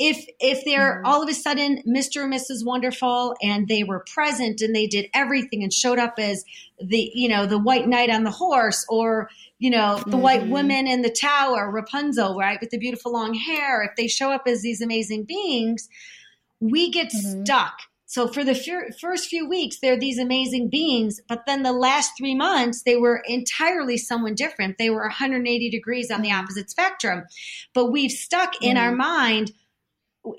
if 0.00 0.26
if 0.40 0.64
they're 0.64 0.96
mm-hmm. 0.96 1.06
all 1.06 1.22
of 1.22 1.28
a 1.28 1.34
sudden 1.34 1.82
Mr. 1.86 2.24
and 2.24 2.32
Mrs. 2.32 2.64
Wonderful 2.64 3.36
and 3.42 3.68
they 3.68 3.84
were 3.84 4.04
present 4.12 4.62
and 4.62 4.74
they 4.74 4.86
did 4.86 5.08
everything 5.14 5.62
and 5.62 5.72
showed 5.72 5.98
up 5.98 6.14
as 6.18 6.42
the 6.82 7.12
you 7.14 7.28
know 7.28 7.46
the 7.46 7.58
white 7.58 7.86
knight 7.86 8.10
on 8.10 8.24
the 8.24 8.30
horse 8.30 8.84
or 8.88 9.28
you 9.58 9.70
know 9.70 9.98
the 9.98 10.04
mm-hmm. 10.04 10.20
white 10.20 10.46
woman 10.48 10.88
in 10.88 11.02
the 11.02 11.10
tower 11.10 11.70
Rapunzel 11.70 12.36
right 12.36 12.58
with 12.60 12.70
the 12.70 12.78
beautiful 12.78 13.12
long 13.12 13.34
hair 13.34 13.82
if 13.82 13.94
they 13.96 14.08
show 14.08 14.32
up 14.32 14.44
as 14.46 14.62
these 14.62 14.80
amazing 14.80 15.24
beings 15.24 15.88
we 16.60 16.90
get 16.90 17.12
mm-hmm. 17.12 17.44
stuck 17.44 17.82
so 18.06 18.26
for 18.26 18.42
the 18.42 18.56
fir- 18.56 18.90
first 19.00 19.28
few 19.28 19.48
weeks, 19.48 19.78
they're 19.78 19.96
these 19.96 20.18
amazing 20.18 20.68
beings, 20.68 21.20
but 21.28 21.44
then 21.46 21.62
the 21.62 21.72
last 21.72 22.10
three 22.18 22.34
months, 22.34 22.82
they 22.82 22.96
were 22.96 23.22
entirely 23.24 23.98
someone 23.98 24.34
different. 24.34 24.78
They 24.78 24.90
were 24.90 25.02
180 25.02 25.70
degrees 25.70 26.10
on 26.10 26.20
the 26.20 26.30
mm-hmm. 26.30 26.40
opposite 26.40 26.70
spectrum. 26.70 27.22
But 27.72 27.92
we've 27.92 28.10
stuck 28.10 28.60
in 28.60 28.76
our 28.76 28.88
mm-hmm. 28.88 28.98
mind 28.98 29.52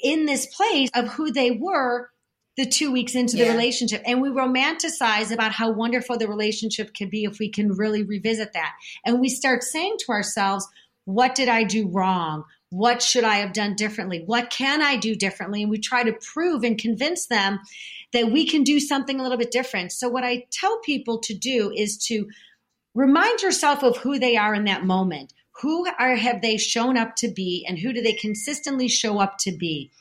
in 0.02 0.26
this 0.26 0.46
place 0.46 0.90
of 0.94 1.08
who 1.10 1.32
they 1.32 1.52
were 1.52 2.10
the 2.58 2.66
two 2.66 2.92
weeks 2.92 3.16
into 3.16 3.38
yeah. 3.38 3.46
the 3.46 3.52
relationship. 3.52 4.02
And 4.06 4.22
we 4.22 4.30
romanticize 4.30 5.32
about 5.32 5.52
how 5.52 5.72
wonderful 5.72 6.18
the 6.18 6.28
relationship 6.28 6.94
could 6.96 7.10
be 7.10 7.24
if 7.24 7.40
we 7.40 7.50
can 7.50 7.74
really 7.74 8.04
revisit 8.04 8.54
that. 8.54 8.74
And 9.06 9.20
we 9.20 9.30
start 9.30 9.64
saying 9.64 9.98
to 10.00 10.12
ourselves, 10.12 10.68
what 11.06 11.34
did 11.34 11.50
I 11.50 11.64
do 11.64 11.88
wrong? 11.88 12.44
What 12.70 13.02
should 13.02 13.24
I 13.24 13.38
have 13.38 13.54
done 13.54 13.76
differently? 13.76 14.24
What 14.26 14.50
can 14.50 14.82
I 14.82 14.96
do 14.96 15.16
differently? 15.16 15.62
And 15.62 15.72
we 15.72 15.80
try 15.80 16.04
to 16.04 16.14
prove 16.14 16.64
and 16.64 16.78
convince 16.78 17.26
them 17.28 17.60
that 18.14 18.32
we 18.32 18.46
can 18.46 18.64
do 18.64 18.80
something 18.80 19.20
a 19.20 19.24
little 19.24 19.38
bit 19.38 19.52
different. 19.52 19.92
So, 19.92 20.08
what 20.08 20.24
I 20.24 20.46
tell 20.52 20.80
people 20.80 21.20
to 21.20 21.34
do 21.34 21.72
is 21.76 21.98
to 22.06 22.30
remind 22.94 23.42
yourself 23.42 23.84
of 23.84 23.98
who 23.98 24.20
they 24.20 24.38
are 24.38 24.54
in 24.54 24.66
that 24.66 24.86
moment 24.86 25.34
who 25.62 25.88
are 26.00 26.16
have 26.16 26.42
they 26.42 26.58
shown 26.58 26.98
up 26.98 27.16
to 27.18 27.28
be 27.28 27.66
and 27.68 27.80
who 27.80 27.94
do 27.94 28.02
they 28.02 28.14
consistently 28.14 28.88
show 28.88 29.20
up 29.20 29.38
to 29.40 29.52
be? 29.52 29.92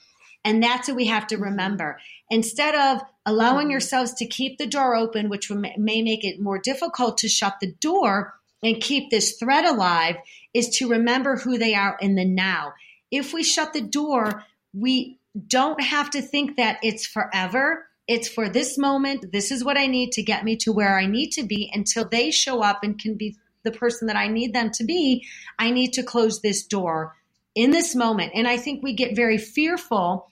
And 0.45 0.63
that's 0.63 0.89
what 0.89 0.97
we 0.97 1.07
have 1.07 1.27
to 1.29 1.37
remember. 1.37 1.99
Instead 2.31 2.75
of 2.75 3.03
allowing 3.27 3.65
mm-hmm. 3.65 3.73
yourselves 3.73 4.15
to 4.15 4.27
keep 4.27 4.59
the 4.59 4.67
door 4.67 4.95
open 4.95 5.29
which 5.29 5.51
may 5.51 6.03
make 6.03 6.25
it 6.25 6.41
more 6.41 6.59
difficult 6.59 7.19
to 7.19 7.29
shut 7.29 7.57
the 7.61 7.73
door 7.81 8.35
and 8.63 8.81
keep 8.81 9.11
this 9.11 9.37
thread 9.39 9.65
alive 9.65 10.17
is 10.55 10.69
to 10.69 10.89
remember 10.89 11.37
who 11.37 11.59
they 11.59 11.75
are 11.75 11.97
in 12.01 12.15
the 12.15 12.25
now. 12.25 12.73
If 13.11 13.33
we 13.33 13.43
shut 13.43 13.73
the 13.73 13.81
door 13.81 14.45
we 14.73 15.19
don't 15.47 15.81
have 15.81 16.11
to 16.11 16.23
think 16.23 16.57
that 16.57 16.79
it's 16.83 17.07
forever. 17.07 17.87
It's 18.09 18.29
for 18.29 18.49
this 18.49 18.77
moment. 18.77 19.31
This 19.33 19.51
is 19.51 19.65
what 19.65 19.79
i 19.79 19.87
need 19.87 20.13
to 20.13 20.23
get 20.23 20.45
me 20.45 20.57
to 20.57 20.73
where 20.73 20.99
i 20.99 21.07
need 21.07 21.31
to 21.33 21.43
be 21.43 21.71
until 21.73 22.09
they 22.09 22.31
show 22.31 22.63
up 22.63 22.83
and 22.83 22.99
can 22.99 23.15
be 23.15 23.37
the 23.65 23.73
person 23.73 24.07
that 24.07 24.17
I 24.17 24.29
need 24.29 24.53
them 24.53 24.71
to 24.75 24.85
be, 24.85 25.27
I 25.59 25.71
need 25.71 25.93
to 25.95 26.03
close 26.03 26.41
this 26.41 26.65
door 26.65 27.17
in 27.55 27.71
this 27.71 27.95
moment. 27.95 28.33
And 28.35 28.47
I 28.49 28.57
think 28.57 28.83
we 28.83 28.95
get 28.95 29.17
very 29.17 29.39
fearful 29.39 30.29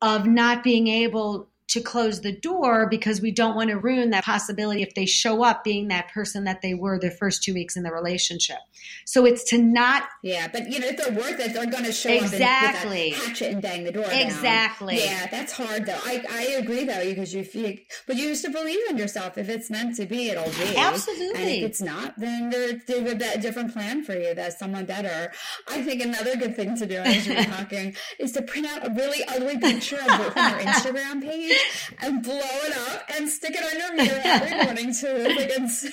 of 0.00 0.26
not 0.26 0.64
being 0.64 0.88
able 0.88 1.48
to 1.72 1.80
close 1.80 2.20
the 2.20 2.32
door 2.32 2.86
because 2.86 3.22
we 3.22 3.30
don't 3.30 3.56
want 3.56 3.70
to 3.70 3.78
ruin 3.78 4.10
that 4.10 4.24
possibility 4.24 4.82
if 4.82 4.94
they 4.94 5.06
show 5.06 5.42
up 5.42 5.64
being 5.64 5.88
that 5.88 6.12
person 6.12 6.44
that 6.44 6.60
they 6.60 6.74
were 6.74 6.98
the 6.98 7.10
first 7.10 7.42
two 7.42 7.54
weeks 7.54 7.78
in 7.78 7.82
the 7.82 7.90
relationship. 7.90 8.58
So 9.06 9.24
it's 9.24 9.42
to 9.44 9.58
not. 9.58 10.04
Yeah, 10.22 10.48
but 10.48 10.70
you 10.70 10.80
know, 10.80 10.88
if 10.88 10.98
they're 10.98 11.16
worth 11.16 11.40
it, 11.40 11.54
they're 11.54 11.70
going 11.70 11.84
to 11.84 11.92
show 11.92 12.10
exactly. 12.10 13.12
up 13.12 13.18
and 13.18 13.26
hatchet 13.28 13.52
and 13.52 13.62
bang 13.62 13.84
the 13.84 13.92
door 13.92 14.04
Exactly. 14.10 14.96
Down. 14.96 15.06
Yeah, 15.06 15.26
that's 15.28 15.54
hard 15.54 15.86
though. 15.86 15.98
I, 16.04 16.22
I 16.30 16.42
agree 16.58 16.84
though 16.84 17.02
because 17.02 17.32
you 17.32 17.42
feel, 17.42 17.74
but 18.06 18.16
you 18.16 18.28
used 18.28 18.44
to 18.44 18.50
believe 18.50 18.78
in 18.90 18.98
yourself. 18.98 19.38
If 19.38 19.48
it's 19.48 19.70
meant 19.70 19.96
to 19.96 20.04
be, 20.04 20.28
it'll 20.28 20.44
be. 20.44 20.76
Absolutely. 20.76 21.40
And 21.40 21.48
if 21.48 21.70
it's 21.70 21.80
not, 21.80 22.18
then 22.18 22.50
there's 22.50 22.82
a 22.90 23.38
different 23.38 23.72
plan 23.72 24.04
for 24.04 24.12
you. 24.12 24.34
That's 24.34 24.58
someone 24.58 24.84
better. 24.84 25.32
I 25.70 25.82
think 25.82 26.02
another 26.02 26.36
good 26.36 26.54
thing 26.54 26.76
to 26.76 26.86
do 26.86 26.96
as 26.96 27.26
you're 27.26 27.42
talking 27.44 27.96
is 28.18 28.32
to 28.32 28.42
print 28.42 28.66
out 28.66 28.86
a 28.86 28.90
really 28.90 29.24
ugly 29.24 29.56
picture 29.56 29.96
of, 29.96 30.20
it 30.20 30.32
from 30.34 30.50
your 30.50 30.58
Instagram 30.66 31.22
page 31.22 31.61
and 32.00 32.22
blow 32.22 32.38
it 32.38 32.76
up 32.76 33.02
and 33.14 33.28
stick 33.28 33.54
it 33.54 33.64
on 33.64 33.78
your 33.78 33.94
mirror 33.94 34.20
every 34.24 34.56
morning 34.64 34.94
to 34.94 35.12
like 35.36 35.50
it's 35.50 35.86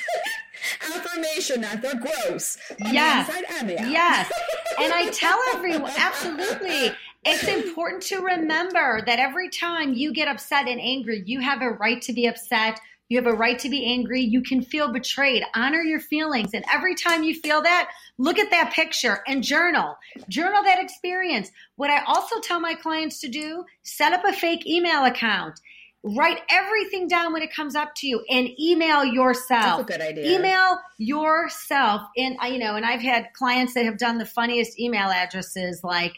affirmation 0.96 1.62
that 1.62 1.82
they're 1.82 1.96
gross. 2.00 2.58
yes. 2.92 3.30
Yes. 3.62 4.32
and 4.80 4.94
I 4.94 5.10
tell 5.12 5.40
everyone, 5.54 5.92
absolutely. 5.98 6.92
It's 7.26 7.44
important 7.48 8.04
to 8.04 8.22
remember 8.22 9.02
that 9.06 9.20
every 9.20 9.50
time 9.50 9.94
you 9.94 10.14
get 10.14 10.28
upset 10.28 10.68
and 10.68 10.80
angry, 10.80 11.22
you 11.26 11.42
have 11.42 11.62
a 11.62 11.72
right 11.72 12.02
to 12.04 12.14
be 12.14 12.28
upset. 12.28 12.80
You 13.10 13.18
have 13.18 13.28
a 13.28 13.36
right 13.36 13.60
to 13.60 13.70
be 13.70 13.86
angry. 13.92 14.22
You 14.22 14.42
can 14.42 14.62
feel 14.62 14.94
betrayed. 14.94 15.44
Honor 15.56 15.82
your 15.82 16.00
feelings. 16.00 16.54
And 16.54 16.64
every 16.72 16.96
time 16.96 17.24
you 17.24 17.34
feel 17.36 17.62
that, 17.64 17.90
look 18.20 18.38
at 18.38 18.52
that 18.52 18.74
picture 18.74 19.24
and 19.26 19.44
journal. 19.44 19.98
Journal 20.28 20.62
that 20.64 20.80
experience. 20.80 21.50
What 21.78 21.90
I 21.90 22.04
also 22.04 22.40
tell 22.42 22.60
my 22.60 22.76
clients 22.76 23.22
to 23.22 23.30
do, 23.30 23.64
set 23.82 24.14
up 24.14 24.24
a 24.26 24.34
fake 24.34 24.68
email 24.68 25.06
account. 25.06 25.60
Write 26.04 26.40
everything 26.50 27.08
down 27.08 27.34
when 27.34 27.42
it 27.42 27.54
comes 27.54 27.76
up 27.76 27.90
to 27.98 28.08
you 28.08 28.24
and 28.30 28.48
email 28.60 29.04
yourself. 29.04 29.80
That's 29.80 29.82
a 29.82 29.84
good 29.84 30.02
idea. 30.02 30.38
Email 30.38 30.78
yourself. 30.98 32.04
And 32.16 32.38
you 32.48 32.60
know, 32.60 32.76
and 32.76 32.86
I've 32.86 33.02
had 33.02 33.34
clients 33.34 33.74
that 33.74 33.86
have 33.86 33.98
done 33.98 34.18
the 34.18 34.26
funniest 34.26 34.80
email 34.80 35.10
addresses 35.10 35.82
like 35.84 36.14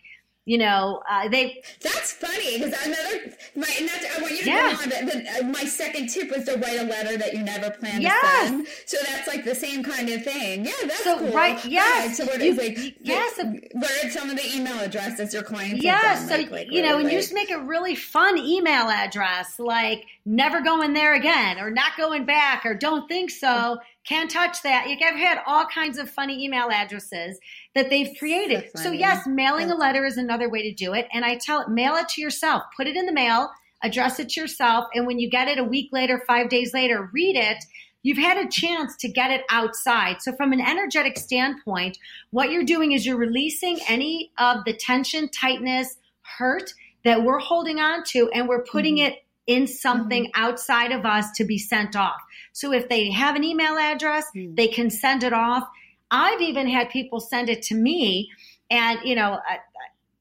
you 0.45 0.57
know, 0.57 1.01
uh, 1.09 1.27
they. 1.29 1.63
That's 1.81 2.13
funny 2.13 2.57
because 2.57 2.73
another. 2.85 3.35
My, 3.55 3.67
not 3.81 4.01
to, 4.01 4.17
I 4.17 4.21
want 4.21 4.31
you 4.31 4.39
to 4.39 4.49
yeah. 4.49 4.73
go 4.73 4.83
on. 4.83 4.89
But, 5.05 5.15
uh, 5.15 5.47
my 5.47 5.65
second 5.65 6.07
tip 6.07 6.31
was 6.31 6.45
to 6.45 6.57
write 6.57 6.79
a 6.79 6.83
letter 6.83 7.17
that 7.17 7.33
you 7.33 7.43
never 7.43 7.69
planned 7.71 8.01
yes. 8.01 8.21
to 8.21 8.47
send. 8.47 8.67
So 8.85 8.97
that's 9.05 9.27
like 9.27 9.45
the 9.45 9.53
same 9.55 9.83
kind 9.83 10.09
of 10.09 10.23
thing. 10.23 10.65
Yeah, 10.65 10.71
that's 10.83 11.03
so, 11.03 11.19
cool. 11.19 11.31
Right. 11.31 11.63
Yes. 11.65 12.19
Yeah, 12.19 12.25
so 12.25 12.31
what 12.31 12.41
you, 12.41 12.55
like 12.55 12.95
yes. 13.01 13.39
Where 13.73 14.09
some 14.09 14.29
of 14.29 14.37
the 14.37 14.55
email 14.55 14.79
addresses 14.79 15.33
your 15.33 15.43
clients. 15.43 15.83
Yes. 15.83 16.27
So 16.27 16.35
like, 16.35 16.51
like, 16.51 16.71
you 16.71 16.81
know, 16.81 16.97
and 16.97 17.11
you 17.11 17.17
just 17.17 17.33
make 17.33 17.51
a 17.51 17.59
really 17.59 17.95
fun 17.95 18.37
email 18.37 18.89
address 18.89 19.59
like 19.59 20.05
never 20.25 20.61
going 20.61 20.93
there 20.93 21.13
again 21.13 21.59
or 21.59 21.69
not 21.69 21.97
going 21.97 22.25
back 22.25 22.65
or 22.65 22.73
don't 22.73 23.07
think 23.07 23.29
so. 23.29 23.77
Can't 24.07 24.31
touch 24.31 24.63
that. 24.63 24.89
You've 24.89 24.99
had 24.99 25.39
all 25.45 25.65
kinds 25.65 25.99
of 25.99 26.09
funny 26.09 26.43
email 26.43 26.69
addresses 26.71 27.39
that 27.75 27.89
they've 27.89 28.09
created. 28.17 28.71
So, 28.75 28.83
so 28.83 28.91
yes, 28.91 29.27
mailing 29.27 29.69
a 29.69 29.75
letter 29.75 30.05
is 30.05 30.17
another 30.17 30.49
way 30.49 30.63
to 30.63 30.73
do 30.73 30.93
it. 30.93 31.07
And 31.13 31.23
I 31.23 31.37
tell 31.37 31.61
it, 31.61 31.69
mail 31.69 31.95
it 31.95 32.09
to 32.09 32.21
yourself. 32.21 32.63
Put 32.75 32.87
it 32.87 32.95
in 32.95 33.05
the 33.05 33.13
mail, 33.13 33.49
address 33.83 34.19
it 34.19 34.29
to 34.29 34.41
yourself, 34.41 34.85
and 34.95 35.05
when 35.05 35.19
you 35.19 35.29
get 35.29 35.47
it 35.47 35.59
a 35.59 35.63
week 35.63 35.89
later, 35.91 36.23
five 36.27 36.49
days 36.49 36.73
later, 36.73 37.09
read 37.13 37.35
it. 37.35 37.63
You've 38.03 38.17
had 38.17 38.37
a 38.37 38.49
chance 38.49 38.95
to 38.97 39.07
get 39.07 39.29
it 39.29 39.43
outside. 39.51 40.23
So, 40.23 40.35
from 40.35 40.51
an 40.53 40.61
energetic 40.61 41.19
standpoint, 41.19 41.99
what 42.31 42.51
you're 42.51 42.63
doing 42.63 42.93
is 42.93 43.05
you're 43.05 43.17
releasing 43.17 43.79
any 43.87 44.31
of 44.39 44.65
the 44.65 44.73
tension, 44.73 45.29
tightness, 45.29 45.97
hurt 46.37 46.73
that 47.03 47.23
we're 47.23 47.39
holding 47.39 47.79
on 47.79 48.03
to, 48.05 48.29
and 48.33 48.47
we're 48.47 48.63
putting 48.63 48.97
mm-hmm. 48.97 49.13
it 49.13 49.19
in 49.47 49.67
something 49.67 50.25
mm-hmm. 50.25 50.43
outside 50.43 50.91
of 50.91 51.05
us 51.05 51.31
to 51.33 51.45
be 51.45 51.57
sent 51.57 51.95
off. 51.95 52.21
So 52.53 52.73
if 52.73 52.89
they 52.89 53.11
have 53.11 53.35
an 53.35 53.43
email 53.43 53.77
address, 53.77 54.25
mm-hmm. 54.35 54.55
they 54.55 54.67
can 54.67 54.89
send 54.89 55.23
it 55.23 55.33
off. 55.33 55.67
I've 56.09 56.41
even 56.41 56.67
had 56.67 56.89
people 56.89 57.19
send 57.19 57.49
it 57.49 57.61
to 57.63 57.75
me, 57.75 58.29
and 58.69 58.99
you 59.03 59.15
know, 59.15 59.39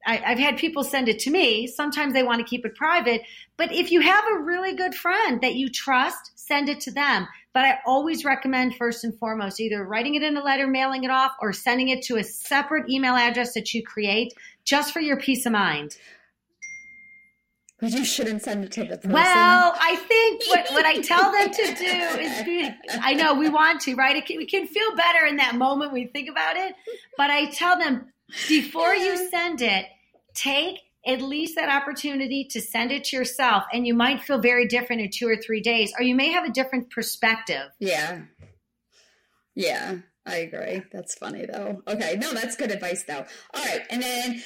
I, 0.07 0.17
have 0.17 0.39
had 0.39 0.57
people 0.57 0.85
send 0.85 1.09
it 1.09 1.19
to 1.21 1.31
me. 1.31 1.67
Sometimes 1.67 2.15
they 2.15 2.23
want 2.23 2.39
to 2.39 2.49
keep 2.49 2.65
it 2.65 2.75
private, 2.75 3.23
but 3.57 3.73
if 3.73 3.91
you 3.91 4.01
have 4.01 4.25
a 4.33 4.41
really 4.41 4.75
good 4.75 4.95
friend 4.95 5.41
that 5.41 5.55
you 5.55 5.69
trust, 5.69 6.33
send 6.37 6.69
it 6.69 6.81
to 6.81 6.91
them. 6.91 7.27
But 7.53 7.65
I 7.65 7.79
always 7.85 8.25
recommend 8.25 8.77
first 8.77 9.03
and 9.03 9.17
foremost 9.19 9.61
either 9.61 9.85
writing 9.85 10.15
it 10.15 10.23
in 10.23 10.37
a 10.37 10.43
letter, 10.43 10.69
mailing 10.69 11.05
it 11.05 11.11
off, 11.11 11.33
or 11.41 11.53
sending 11.53 11.89
it 11.89 12.03
to 12.03 12.17
a 12.17 12.25
separate 12.25 12.89
email 12.89 13.15
address 13.15 13.55
that 13.55 13.75
you 13.75 13.83
create 13.83 14.33
just 14.65 14.93
for 14.93 15.01
your 15.01 15.19
peace 15.19 15.47
of 15.47 15.53
mind. 15.53 15.97
You 17.83 18.05
shouldn't 18.05 18.43
send 18.43 18.65
it 18.65 18.73
to 18.73 18.85
the 18.85 18.97
person. 18.97 19.13
Well, 19.13 19.75
I 19.81 19.97
think 19.97 20.43
what, 20.49 20.71
what 20.71 20.85
I 20.85 21.01
tell 21.01 21.33
them 21.33 21.51
to 21.51 21.75
do 21.75 22.21
is 22.21 22.43
be, 22.45 22.71
I 23.01 23.15
know 23.15 23.35
we 23.35 23.49
want 23.49 23.81
to, 23.83 23.95
right? 23.95 24.25
Can, 24.25 24.37
we 24.37 24.47
can 24.47 24.67
feel 24.67 24.95
better 24.97 25.25
in 25.27 25.37
that 25.37 25.55
moment 25.55 25.93
when 25.93 26.03
we 26.03 26.07
think 26.09 26.29
about 26.29 26.57
it. 26.57 26.75
But 27.17 27.31
I 27.31 27.47
tell 27.51 27.79
them 27.79 28.13
before 28.49 28.95
you 28.95 29.29
send 29.31 29.63
it, 29.63 29.87
take 30.35 30.79
at 31.07 31.23
least 31.23 31.57
that 31.57 31.71
opportunity 31.71 32.45
to 32.51 32.61
send 32.61 32.93
it 32.93 33.05
to 33.05 33.17
yourself. 33.17 33.65
And 33.73 33.87
you 33.87 33.95
might 33.95 34.23
feel 34.23 34.41
very 34.41 34.67
different 34.67 35.03
in 35.03 35.11
two 35.11 35.27
or 35.27 35.37
three 35.37 35.61
days, 35.61 35.93
or 35.99 36.03
you 36.03 36.15
may 36.15 36.31
have 36.33 36.45
a 36.45 36.53
different 36.53 36.91
perspective. 36.91 37.71
Yeah. 37.79 38.23
Yeah, 39.55 39.97
I 40.27 40.37
agree. 40.37 40.83
That's 40.93 41.15
funny 41.15 41.47
though. 41.47 41.83
Okay. 41.87 42.17
No, 42.21 42.33
that's 42.33 42.57
good 42.57 42.71
advice 42.71 43.05
though. 43.05 43.25
All 43.55 43.65
right. 43.65 43.83
And 43.91 44.03
then 44.03 44.43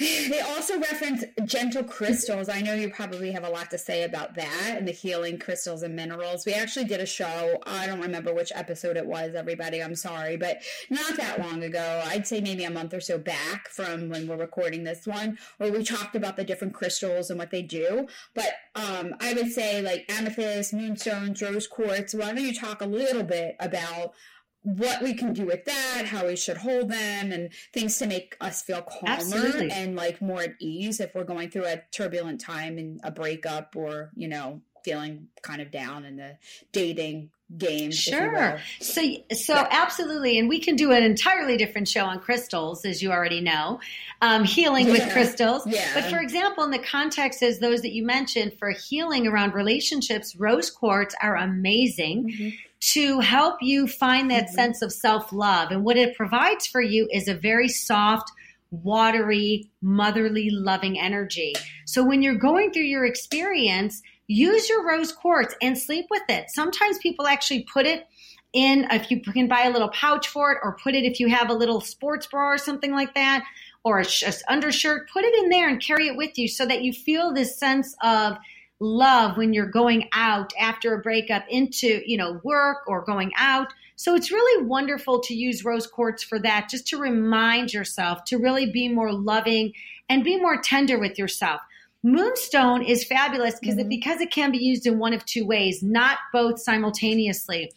they 0.00 0.40
also 0.40 0.78
reference 0.80 1.24
gentle 1.44 1.84
crystals. 1.84 2.48
I 2.48 2.62
know 2.62 2.72
you 2.72 2.88
probably 2.88 3.32
have 3.32 3.44
a 3.44 3.50
lot 3.50 3.70
to 3.70 3.78
say 3.78 4.04
about 4.04 4.34
that 4.36 4.74
and 4.78 4.88
the 4.88 4.92
healing 4.92 5.38
crystals 5.38 5.82
and 5.82 5.94
minerals. 5.94 6.46
We 6.46 6.54
actually 6.54 6.86
did 6.86 7.00
a 7.00 7.06
show. 7.06 7.58
I 7.66 7.86
don't 7.86 8.00
remember 8.00 8.32
which 8.32 8.50
episode 8.54 8.96
it 8.96 9.04
was, 9.04 9.34
everybody. 9.34 9.82
I'm 9.82 9.94
sorry, 9.94 10.38
but 10.38 10.62
not 10.88 11.16
that 11.18 11.38
long 11.38 11.62
ago. 11.62 12.02
I'd 12.06 12.26
say 12.26 12.40
maybe 12.40 12.64
a 12.64 12.70
month 12.70 12.94
or 12.94 13.00
so 13.00 13.18
back 13.18 13.68
from 13.68 14.08
when 14.08 14.26
we're 14.26 14.38
recording 14.38 14.84
this 14.84 15.06
one, 15.06 15.36
where 15.58 15.70
we 15.70 15.84
talked 15.84 16.16
about 16.16 16.36
the 16.36 16.44
different 16.44 16.72
crystals 16.72 17.28
and 17.28 17.38
what 17.38 17.50
they 17.50 17.62
do. 17.62 18.06
But 18.34 18.54
um, 18.74 19.14
I 19.20 19.34
would 19.34 19.52
say 19.52 19.82
like 19.82 20.10
amethyst, 20.10 20.72
moonstones, 20.72 21.42
rose 21.42 21.66
quartz. 21.66 22.14
Why 22.14 22.32
don't 22.32 22.38
you 22.44 22.54
talk 22.54 22.80
a 22.80 22.86
little 22.86 23.24
bit 23.24 23.56
about 23.60 24.14
what 24.62 25.02
we 25.02 25.14
can 25.14 25.32
do 25.32 25.46
with 25.46 25.64
that, 25.64 26.04
how 26.06 26.26
we 26.26 26.36
should 26.36 26.58
hold 26.58 26.90
them, 26.90 27.32
and 27.32 27.50
things 27.72 27.98
to 27.98 28.06
make 28.06 28.36
us 28.40 28.62
feel 28.62 28.82
calmer 28.82 29.14
Absolutely. 29.14 29.70
and 29.70 29.96
like 29.96 30.20
more 30.20 30.42
at 30.42 30.54
ease 30.60 31.00
if 31.00 31.14
we're 31.14 31.24
going 31.24 31.50
through 31.50 31.64
a 31.64 31.82
turbulent 31.92 32.40
time 32.40 32.76
and 32.78 33.00
a 33.02 33.10
breakup 33.10 33.74
or, 33.74 34.10
you 34.14 34.28
know, 34.28 34.60
feeling 34.84 35.28
kind 35.42 35.60
of 35.60 35.70
down 35.70 36.04
in 36.04 36.16
the 36.16 36.36
dating 36.72 37.30
game. 37.56 37.90
Sure. 37.90 38.58
So, 38.80 39.02
so 39.32 39.54
yeah. 39.54 39.68
absolutely, 39.70 40.38
and 40.38 40.48
we 40.48 40.60
can 40.60 40.76
do 40.76 40.92
an 40.92 41.02
entirely 41.02 41.56
different 41.56 41.88
show 41.88 42.04
on 42.04 42.20
crystals, 42.20 42.84
as 42.84 43.02
you 43.02 43.10
already 43.10 43.40
know, 43.40 43.80
um, 44.22 44.44
healing 44.44 44.86
yeah. 44.86 44.92
with 44.92 45.08
crystals. 45.12 45.66
Yeah. 45.66 45.88
But 45.94 46.04
for 46.04 46.18
example, 46.18 46.64
in 46.64 46.70
the 46.70 46.78
context 46.78 47.42
as 47.42 47.58
those 47.58 47.82
that 47.82 47.92
you 47.92 48.04
mentioned 48.04 48.54
for 48.58 48.70
healing 48.70 49.26
around 49.26 49.54
relationships, 49.54 50.36
rose 50.36 50.70
quartz 50.70 51.14
are 51.22 51.36
amazing. 51.36 52.30
Mm-hmm 52.30 52.48
to 52.80 53.20
help 53.20 53.56
you 53.60 53.86
find 53.86 54.30
that 54.30 54.46
mm-hmm. 54.46 54.54
sense 54.54 54.82
of 54.82 54.92
self 54.92 55.32
love. 55.32 55.70
And 55.70 55.84
what 55.84 55.96
it 55.96 56.16
provides 56.16 56.66
for 56.66 56.80
you 56.80 57.08
is 57.12 57.28
a 57.28 57.34
very 57.34 57.68
soft, 57.68 58.30
watery, 58.70 59.70
motherly, 59.82 60.48
loving 60.50 60.98
energy. 60.98 61.54
So 61.86 62.04
when 62.04 62.22
you're 62.22 62.34
going 62.36 62.72
through 62.72 62.84
your 62.84 63.04
experience, 63.04 64.00
use 64.26 64.68
your 64.68 64.86
rose 64.86 65.12
quartz 65.12 65.54
and 65.60 65.76
sleep 65.76 66.06
with 66.10 66.22
it. 66.28 66.50
Sometimes 66.50 66.98
people 66.98 67.26
actually 67.26 67.64
put 67.64 67.86
it 67.86 68.06
in, 68.52 68.86
if 68.90 69.10
you 69.10 69.20
can 69.20 69.48
buy 69.48 69.62
a 69.62 69.70
little 69.70 69.90
pouch 69.90 70.28
for 70.28 70.52
it, 70.52 70.58
or 70.62 70.76
put 70.82 70.94
it 70.94 71.04
if 71.04 71.20
you 71.20 71.28
have 71.28 71.50
a 71.50 71.54
little 71.54 71.80
sports 71.80 72.26
bra 72.26 72.52
or 72.52 72.58
something 72.58 72.92
like 72.92 73.14
that, 73.14 73.44
or 73.84 74.00
a, 74.00 74.04
a 74.04 74.32
undershirt, 74.48 75.08
put 75.10 75.24
it 75.24 75.34
in 75.42 75.50
there 75.50 75.68
and 75.68 75.82
carry 75.82 76.08
it 76.08 76.16
with 76.16 76.36
you 76.38 76.48
so 76.48 76.66
that 76.66 76.82
you 76.82 76.92
feel 76.92 77.32
this 77.32 77.58
sense 77.58 77.94
of 78.02 78.36
love 78.80 79.36
when 79.36 79.52
you're 79.52 79.66
going 79.66 80.08
out 80.12 80.52
after 80.58 80.94
a 80.94 81.02
breakup 81.02 81.44
into, 81.48 82.02
you 82.06 82.16
know, 82.16 82.40
work 82.42 82.78
or 82.86 83.04
going 83.04 83.30
out. 83.36 83.72
So 83.96 84.14
it's 84.14 84.32
really 84.32 84.64
wonderful 84.64 85.20
to 85.20 85.34
use 85.34 85.64
rose 85.64 85.86
quartz 85.86 86.22
for 86.22 86.38
that, 86.40 86.68
just 86.70 86.86
to 86.88 86.98
remind 86.98 87.74
yourself 87.74 88.24
to 88.24 88.38
really 88.38 88.70
be 88.72 88.88
more 88.88 89.12
loving 89.12 89.74
and 90.08 90.24
be 90.24 90.40
more 90.40 90.60
tender 90.60 90.98
with 90.98 91.18
yourself. 91.18 91.60
Moonstone 92.02 92.82
is 92.82 93.04
fabulous 93.04 93.60
because 93.60 93.76
mm-hmm. 93.76 93.86
it, 93.86 93.88
because 93.90 94.20
it 94.22 94.30
can 94.30 94.50
be 94.50 94.58
used 94.58 94.86
in 94.86 94.98
one 94.98 95.12
of 95.12 95.24
two 95.26 95.44
ways, 95.44 95.82
not 95.82 96.16
both 96.32 96.58
simultaneously. 96.58 97.70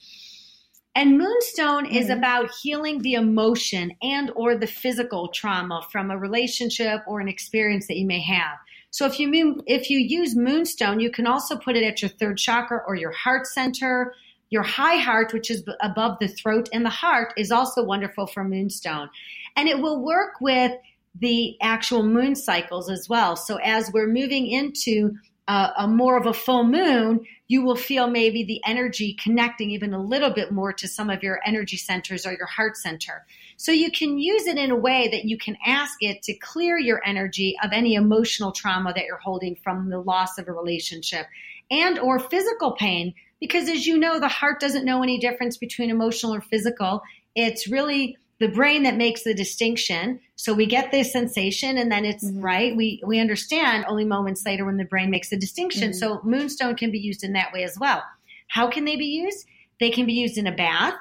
And 0.95 1.17
moonstone 1.17 1.85
mm-hmm. 1.85 1.95
is 1.95 2.09
about 2.09 2.51
healing 2.61 3.01
the 3.01 3.15
emotion 3.15 3.91
and 4.01 4.31
or 4.35 4.55
the 4.55 4.67
physical 4.67 5.27
trauma 5.27 5.85
from 5.91 6.09
a 6.09 6.17
relationship 6.17 7.01
or 7.05 7.19
an 7.19 7.27
experience 7.27 7.87
that 7.87 7.97
you 7.97 8.07
may 8.07 8.21
have. 8.21 8.57
So 8.93 9.07
if 9.07 9.19
you 9.19 9.59
if 9.65 9.89
you 9.89 9.97
use 9.97 10.35
moonstone, 10.35 10.99
you 10.99 11.09
can 11.09 11.25
also 11.25 11.57
put 11.57 11.75
it 11.75 11.83
at 11.83 12.03
your 12.03 12.09
third 12.09 12.37
chakra 12.37 12.79
or 12.87 12.93
your 12.93 13.11
heart 13.11 13.47
center. 13.47 14.13
Your 14.51 14.61
high 14.61 14.97
heart, 14.97 15.33
which 15.33 15.49
is 15.49 15.63
above 15.81 16.19
the 16.19 16.27
throat 16.27 16.69
and 16.71 16.85
the 16.85 16.91
heart, 16.91 17.33
is 17.35 17.51
also 17.51 17.83
wonderful 17.83 18.27
for 18.27 18.43
moonstone. 18.43 19.09
And 19.55 19.67
it 19.67 19.79
will 19.79 19.99
work 19.99 20.33
with 20.39 20.73
the 21.19 21.57
actual 21.59 22.03
moon 22.03 22.35
cycles 22.35 22.87
as 22.87 23.09
well. 23.09 23.35
So 23.35 23.55
as 23.63 23.91
we're 23.91 24.05
moving 24.05 24.45
into 24.45 25.15
a, 25.47 25.69
a, 25.79 25.87
more 25.87 26.17
of 26.17 26.25
a 26.25 26.33
full 26.33 26.63
moon, 26.63 27.25
you 27.47 27.63
will 27.63 27.75
feel 27.75 28.09
maybe 28.09 28.43
the 28.43 28.61
energy 28.65 29.17
connecting 29.21 29.71
even 29.71 29.93
a 29.93 30.01
little 30.01 30.29
bit 30.29 30.51
more 30.51 30.71
to 30.73 30.87
some 30.87 31.09
of 31.09 31.21
your 31.21 31.39
energy 31.45 31.77
centers 31.77 32.25
or 32.25 32.33
your 32.33 32.47
heart 32.47 32.77
center. 32.77 33.25
So 33.57 33.71
you 33.71 33.91
can 33.91 34.17
use 34.17 34.47
it 34.47 34.57
in 34.57 34.71
a 34.71 34.75
way 34.75 35.09
that 35.09 35.25
you 35.25 35.37
can 35.37 35.57
ask 35.65 35.95
it 36.01 36.21
to 36.23 36.33
clear 36.33 36.79
your 36.79 37.01
energy 37.05 37.55
of 37.63 37.71
any 37.73 37.95
emotional 37.95 38.51
trauma 38.51 38.93
that 38.93 39.05
you're 39.05 39.17
holding 39.17 39.55
from 39.55 39.89
the 39.89 39.99
loss 39.99 40.37
of 40.37 40.47
a 40.47 40.53
relationship 40.53 41.27
and 41.69 41.99
or 41.99 42.19
physical 42.19 42.71
pain 42.73 43.13
because 43.39 43.67
as 43.67 43.85
you 43.85 43.97
know 43.97 44.19
the 44.19 44.27
heart 44.29 44.61
doesn't 44.61 44.85
know 44.85 45.03
any 45.03 45.19
difference 45.19 45.57
between 45.57 45.89
emotional 45.89 46.33
or 46.33 46.41
physical. 46.41 47.01
It's 47.35 47.67
really 47.67 48.17
the 48.43 48.49
brain 48.49 48.83
that 48.83 48.97
makes 48.97 49.23
the 49.23 49.33
distinction. 49.33 50.19
So 50.35 50.53
we 50.53 50.65
get 50.65 50.91
this 50.91 51.13
sensation 51.13 51.77
and 51.77 51.89
then 51.89 52.03
it's 52.03 52.25
mm-hmm. 52.25 52.41
right. 52.41 52.75
We 52.75 53.01
we 53.05 53.21
understand 53.21 53.85
only 53.87 54.03
moments 54.03 54.45
later 54.45 54.65
when 54.65 54.75
the 54.75 54.83
brain 54.83 55.09
makes 55.09 55.29
the 55.29 55.37
distinction. 55.37 55.91
Mm-hmm. 55.91 55.97
So 55.97 56.19
moonstone 56.25 56.75
can 56.75 56.91
be 56.91 56.99
used 56.99 57.23
in 57.23 57.31
that 57.33 57.53
way 57.53 57.63
as 57.63 57.79
well. 57.79 58.03
How 58.49 58.69
can 58.69 58.83
they 58.83 58.97
be 58.97 59.05
used? 59.05 59.47
They 59.79 59.91
can 59.91 60.05
be 60.05 60.11
used 60.11 60.37
in 60.37 60.45
a 60.45 60.51
bath. 60.51 60.95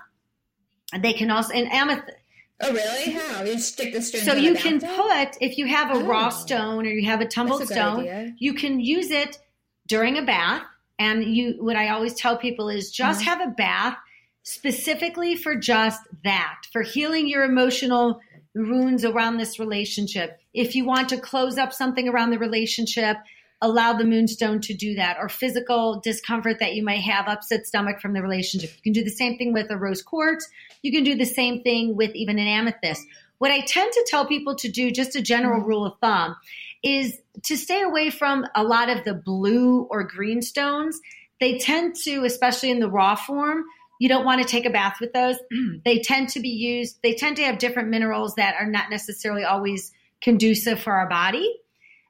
They 0.96 1.12
can 1.14 1.32
also 1.32 1.52
in 1.52 1.66
amethyst. 1.66 2.16
Oh, 2.60 2.72
really? 2.72 3.10
How? 3.10 3.42
You 3.42 3.58
stick 3.58 3.92
the 3.92 4.02
stone. 4.02 4.20
So 4.20 4.34
you 4.34 4.54
can 4.54 4.78
put 4.78 5.36
if 5.40 5.58
you 5.58 5.66
have 5.66 5.90
a 5.90 5.98
oh. 5.98 6.06
raw 6.06 6.28
stone 6.28 6.86
or 6.86 6.90
you 6.90 7.08
have 7.08 7.20
a 7.20 7.26
tumbled 7.26 7.62
a 7.62 7.66
stone, 7.66 8.00
idea. 8.02 8.36
you 8.38 8.54
can 8.54 8.78
use 8.78 9.10
it 9.10 9.40
during 9.88 10.16
a 10.16 10.22
bath. 10.22 10.62
And 11.00 11.24
you, 11.24 11.56
what 11.58 11.74
I 11.74 11.88
always 11.88 12.14
tell 12.14 12.36
people 12.36 12.68
is 12.68 12.92
just 12.92 13.22
mm-hmm. 13.22 13.30
have 13.30 13.40
a 13.48 13.50
bath 13.50 13.96
specifically 14.42 15.36
for 15.36 15.56
just 15.56 16.00
that, 16.24 16.60
for 16.72 16.82
healing 16.82 17.28
your 17.28 17.44
emotional 17.44 18.20
wounds 18.54 19.04
around 19.04 19.36
this 19.36 19.58
relationship. 19.58 20.38
If 20.52 20.74
you 20.74 20.84
want 20.84 21.08
to 21.10 21.18
close 21.18 21.58
up 21.58 21.72
something 21.72 22.08
around 22.08 22.30
the 22.30 22.38
relationship, 22.38 23.16
allow 23.62 23.92
the 23.92 24.04
moonstone 24.04 24.60
to 24.60 24.74
do 24.74 24.96
that, 24.96 25.16
or 25.18 25.28
physical 25.28 26.00
discomfort 26.00 26.58
that 26.58 26.74
you 26.74 26.84
might 26.84 27.00
have, 27.00 27.28
upset 27.28 27.66
stomach 27.66 28.00
from 28.00 28.12
the 28.12 28.20
relationship. 28.20 28.70
You 28.76 28.82
can 28.82 28.92
do 28.92 29.04
the 29.04 29.10
same 29.10 29.38
thing 29.38 29.52
with 29.52 29.70
a 29.70 29.76
rose 29.76 30.02
quartz. 30.02 30.48
You 30.82 30.90
can 30.90 31.04
do 31.04 31.14
the 31.14 31.24
same 31.24 31.62
thing 31.62 31.96
with 31.96 32.14
even 32.14 32.38
an 32.38 32.48
amethyst. 32.48 33.06
What 33.38 33.52
I 33.52 33.60
tend 33.60 33.92
to 33.92 34.06
tell 34.08 34.26
people 34.26 34.56
to 34.56 34.68
do, 34.68 34.90
just 34.90 35.16
a 35.16 35.22
general 35.22 35.60
mm-hmm. 35.60 35.68
rule 35.68 35.86
of 35.86 35.98
thumb, 36.00 36.36
is 36.82 37.18
to 37.44 37.56
stay 37.56 37.82
away 37.82 38.10
from 38.10 38.44
a 38.54 38.64
lot 38.64 38.90
of 38.90 39.04
the 39.04 39.14
blue 39.14 39.86
or 39.90 40.02
green 40.02 40.42
stones. 40.42 41.00
They 41.40 41.58
tend 41.58 41.94
to, 42.04 42.24
especially 42.24 42.70
in 42.70 42.80
the 42.80 42.90
raw 42.90 43.14
form, 43.14 43.64
you 44.02 44.08
don't 44.08 44.24
want 44.24 44.42
to 44.42 44.48
take 44.48 44.66
a 44.66 44.70
bath 44.70 44.96
with 45.00 45.12
those. 45.12 45.36
they 45.84 46.00
tend 46.00 46.28
to 46.30 46.40
be 46.40 46.48
used, 46.48 46.98
they 47.04 47.14
tend 47.14 47.36
to 47.36 47.44
have 47.44 47.58
different 47.58 47.88
minerals 47.88 48.34
that 48.34 48.56
are 48.58 48.66
not 48.66 48.90
necessarily 48.90 49.44
always 49.44 49.92
conducive 50.20 50.80
for 50.80 50.92
our 50.92 51.08
body. 51.08 51.54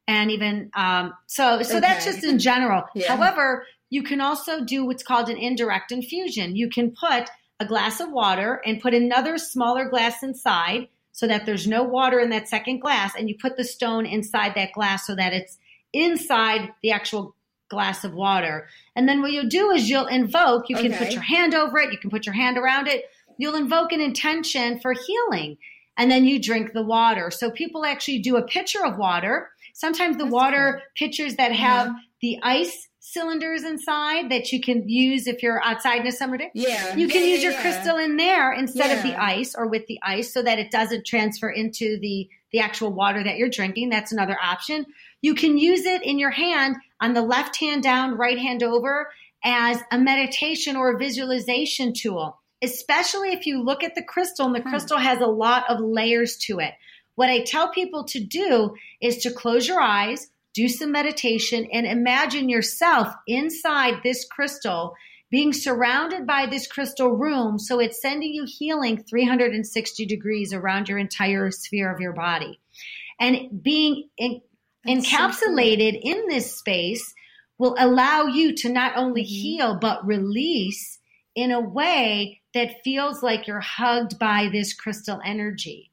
And 0.09 0.31
even 0.31 0.71
um, 0.73 1.13
so, 1.27 1.63
so 1.63 1.73
okay. 1.73 1.81
that's 1.81 2.07
just 2.07 2.25
in 2.25 2.39
general. 2.39 2.85
Yeah. 2.95 3.15
However, 3.15 3.67
you 3.91 4.03
can 4.03 4.23
also 4.23 4.65
do 4.65 4.87
what's 4.87 5.03
called 5.03 5.29
an 5.29 5.37
indirect 5.37 5.93
infusion. 5.93 6.57
You 6.57 6.71
can 6.71 6.93
put 6.93 7.29
a 7.61 7.67
glass 7.67 8.01
of 8.01 8.11
water 8.11 8.63
and 8.65 8.81
put 8.81 8.95
another 8.95 9.37
smaller 9.37 9.87
glass 9.91 10.23
inside 10.23 10.89
so 11.13 11.27
that 11.27 11.45
there's 11.45 11.67
no 11.67 11.83
water 11.83 12.19
in 12.21 12.31
that 12.31 12.49
second 12.49 12.81
glass, 12.81 13.13
and 13.15 13.29
you 13.29 13.37
put 13.39 13.59
the 13.59 13.65
stone 13.65 14.07
inside 14.07 14.55
that 14.55 14.73
glass 14.73 15.07
so 15.07 15.15
that 15.15 15.35
it's 15.35 15.59
inside 15.93 16.71
the 16.83 16.91
actual 16.91 17.37
glass 17.73 18.05
of 18.05 18.13
water. 18.13 18.69
And 18.95 19.09
then 19.09 19.23
what 19.23 19.33
you'll 19.33 19.49
do 19.49 19.71
is 19.71 19.89
you'll 19.89 20.07
invoke, 20.07 20.69
you 20.69 20.77
can 20.77 20.93
okay. 20.93 21.05
put 21.05 21.13
your 21.13 21.23
hand 21.23 21.55
over 21.55 21.79
it, 21.79 21.91
you 21.91 21.99
can 21.99 22.11
put 22.11 22.27
your 22.27 22.35
hand 22.35 22.59
around 22.59 22.87
it, 22.87 23.07
you'll 23.39 23.57
invoke 23.57 23.93
an 23.93 24.01
intention 24.01 24.79
for 24.79 24.93
healing. 24.93 25.57
And 25.97 26.11
then 26.11 26.25
you 26.25 26.41
drink 26.41 26.73
the 26.73 26.85
water. 26.85 27.31
So 27.31 27.51
people 27.51 27.85
actually 27.85 28.21
do 28.21 28.37
a 28.37 28.43
pitcher 28.43 28.85
of 28.85 28.99
water. 28.99 29.51
Sometimes 29.75 30.17
the 30.17 30.25
That's 30.25 30.33
water 30.33 30.73
cool. 30.73 31.09
pitchers 31.09 31.37
that 31.37 31.53
have 31.53 31.89
yeah. 31.89 31.95
the 32.21 32.39
ice 32.43 32.89
cylinders 33.01 33.65
inside 33.65 34.31
that 34.31 34.53
you 34.53 34.61
can 34.61 34.89
use 34.89 35.27
if 35.27 35.43
you're 35.43 35.63
outside 35.63 36.01
in 36.01 36.07
a 36.07 36.13
summer 36.13 36.39
day. 36.39 36.51
Yeah. 36.55 36.95
You 36.95 37.09
can 37.09 37.23
yeah, 37.23 37.29
use 37.29 37.43
your 37.43 37.53
yeah. 37.53 37.61
crystal 37.63 37.97
in 37.99 38.17
there 38.17 38.53
instead 38.53 38.97
of 38.97 39.03
the 39.03 39.21
ice 39.21 39.55
or 39.57 39.67
with 39.67 39.87
the 39.87 39.99
ice 40.03 40.33
so 40.33 40.43
that 40.43 40.59
it 40.59 40.71
doesn't 40.71 41.05
transfer 41.05 41.51
into 41.51 41.99
the 42.01 42.29
the 42.53 42.61
actual 42.61 42.93
water 42.93 43.25
that 43.25 43.39
you're 43.39 43.49
drinking. 43.49 43.89
That's 43.89 44.13
another 44.13 44.37
option. 44.43 44.85
You 45.23 45.35
can 45.35 45.57
use 45.57 45.85
it 45.87 46.03
in 46.03 46.19
your 46.19 46.31
hand 46.31 46.77
on 47.03 47.15
the 47.15 47.21
left 47.21 47.57
hand 47.57 47.83
down, 47.83 48.17
right 48.17 48.39
hand 48.39 48.63
over 48.63 49.11
as 49.45 49.81
a 49.91 49.99
meditation 49.99 50.77
or 50.77 50.93
a 50.93 50.99
visualization 50.99 51.93
tool, 51.93 52.41
especially 52.63 53.33
if 53.33 53.45
you 53.45 53.61
look 53.61 53.83
at 53.83 53.97
the 53.97 54.05
crystal 54.05 54.47
and 54.47 54.55
the 54.55 54.61
hmm. 54.61 54.71
crystal 54.71 54.99
has 54.99 55.21
a 55.21 55.27
lot 55.27 55.69
of 55.69 55.81
layers 55.81 56.37
to 56.37 56.61
it. 56.61 56.73
What 57.17 57.29
I 57.29 57.41
tell 57.41 57.71
people 57.71 58.05
to 58.05 58.21
do 58.21 58.75
is 59.01 59.19
to 59.19 59.33
close 59.33 59.67
your 59.67 59.81
eyes, 59.81 60.29
do 60.55 60.69
some 60.69 60.93
meditation, 60.93 61.67
and 61.73 61.87
imagine 61.87 62.49
yourself 62.49 63.13
inside 63.27 64.03
this 64.03 64.25
crystal 64.25 64.95
being 65.29 65.53
surrounded 65.53 66.27
by 66.27 66.47
this 66.47 66.67
crystal 66.67 67.11
room. 67.11 67.59
So 67.59 67.81
it's 67.81 68.01
sending 68.01 68.33
you 68.33 68.47
healing 68.47 69.03
360 69.03 70.07
degrees 70.07 70.53
around 70.53 70.89
your 70.89 70.99
entire 70.99 71.51
sphere 71.51 71.93
of 71.93 72.01
your 72.01 72.13
body. 72.13 72.61
And 73.19 73.63
being 73.63 74.09
in, 74.19 74.43
encapsulated 74.87 75.95
so 75.95 76.09
in 76.09 76.29
this 76.29 76.57
space 76.57 77.15
will 77.59 77.77
allow 77.79 78.25
you 78.25 78.55
to 78.57 78.69
not 78.69 78.97
only 78.97 79.23
mm-hmm. 79.23 79.29
heal, 79.29 79.79
but 79.81 80.07
release 80.07 80.99
in 81.35 81.51
a 81.51 81.61
way 81.61 82.41
that 82.55 82.83
feels 82.85 83.23
like 83.23 83.47
you're 83.47 83.61
hugged 83.61 84.19
by 84.19 84.49
this 84.53 84.75
crystal 84.75 85.21
energy. 85.25 85.91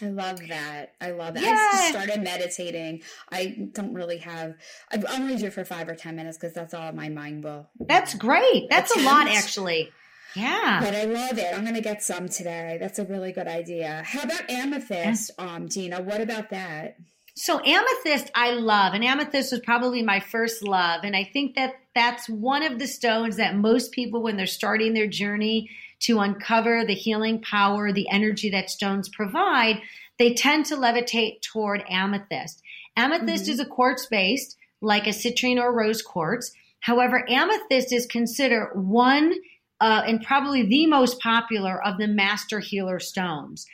I 0.00 0.06
love 0.06 0.40
that. 0.48 0.94
I 1.00 1.12
love 1.12 1.34
that. 1.34 1.42
Yeah. 1.44 1.68
I 1.72 1.76
just 1.76 1.88
started 1.90 2.24
meditating. 2.24 3.02
I 3.30 3.68
don't 3.72 3.94
really 3.94 4.18
have. 4.18 4.54
I'm 4.90 5.04
only 5.08 5.36
do 5.36 5.46
it 5.46 5.52
for 5.52 5.64
five 5.64 5.88
or 5.88 5.94
ten 5.94 6.16
minutes 6.16 6.38
because 6.38 6.54
that's 6.54 6.74
all 6.74 6.90
my 6.92 7.08
mind 7.08 7.44
will. 7.44 7.68
That's 7.78 8.14
great. 8.14 8.68
That's 8.68 8.90
attempt. 8.90 9.08
a 9.08 9.14
lot, 9.14 9.28
actually. 9.28 9.92
Yeah. 10.34 10.80
But 10.82 10.94
I 10.94 11.04
love 11.04 11.38
it. 11.38 11.54
I'm 11.54 11.62
going 11.62 11.74
to 11.74 11.82
get 11.82 12.02
some 12.02 12.28
today. 12.28 12.78
That's 12.80 12.98
a 12.98 13.04
really 13.04 13.32
good 13.32 13.46
idea. 13.46 14.02
How 14.04 14.22
about 14.22 14.50
amethyst, 14.50 15.30
um, 15.38 15.66
Dina? 15.66 16.00
What 16.02 16.20
about 16.20 16.50
that? 16.50 16.96
So 17.34 17.60
amethyst, 17.64 18.30
I 18.34 18.52
love, 18.52 18.92
and 18.92 19.02
amethyst 19.02 19.52
was 19.52 19.60
probably 19.60 20.02
my 20.02 20.20
first 20.20 20.62
love, 20.62 21.00
and 21.02 21.16
I 21.16 21.24
think 21.24 21.56
that 21.56 21.74
that's 21.94 22.28
one 22.28 22.62
of 22.62 22.78
the 22.78 22.86
stones 22.86 23.36
that 23.36 23.56
most 23.56 23.92
people, 23.92 24.22
when 24.22 24.36
they're 24.36 24.46
starting 24.46 24.92
their 24.92 25.06
journey, 25.06 25.70
to 26.00 26.18
uncover 26.18 26.84
the 26.84 26.94
healing 26.94 27.40
power, 27.40 27.92
the 27.92 28.08
energy 28.10 28.50
that 28.50 28.68
stones 28.68 29.08
provide, 29.08 29.80
they 30.18 30.34
tend 30.34 30.66
to 30.66 30.76
levitate 30.76 31.40
toward 31.42 31.82
amethyst. 31.88 32.60
Amethyst 32.96 33.44
mm-hmm. 33.44 33.52
is 33.52 33.60
a 33.60 33.66
quartz 33.66 34.06
based, 34.06 34.56
like 34.80 35.06
a 35.06 35.10
citrine 35.10 35.60
or 35.60 35.72
rose 35.72 36.02
quartz. 36.02 36.52
However, 36.80 37.24
amethyst 37.30 37.92
is 37.92 38.06
considered 38.06 38.72
one 38.74 39.34
uh, 39.80 40.02
and 40.06 40.22
probably 40.22 40.64
the 40.64 40.86
most 40.86 41.20
popular 41.20 41.82
of 41.82 41.98
the 41.98 42.08
master 42.08 42.60
healer 42.60 42.98
stones. 42.98 43.66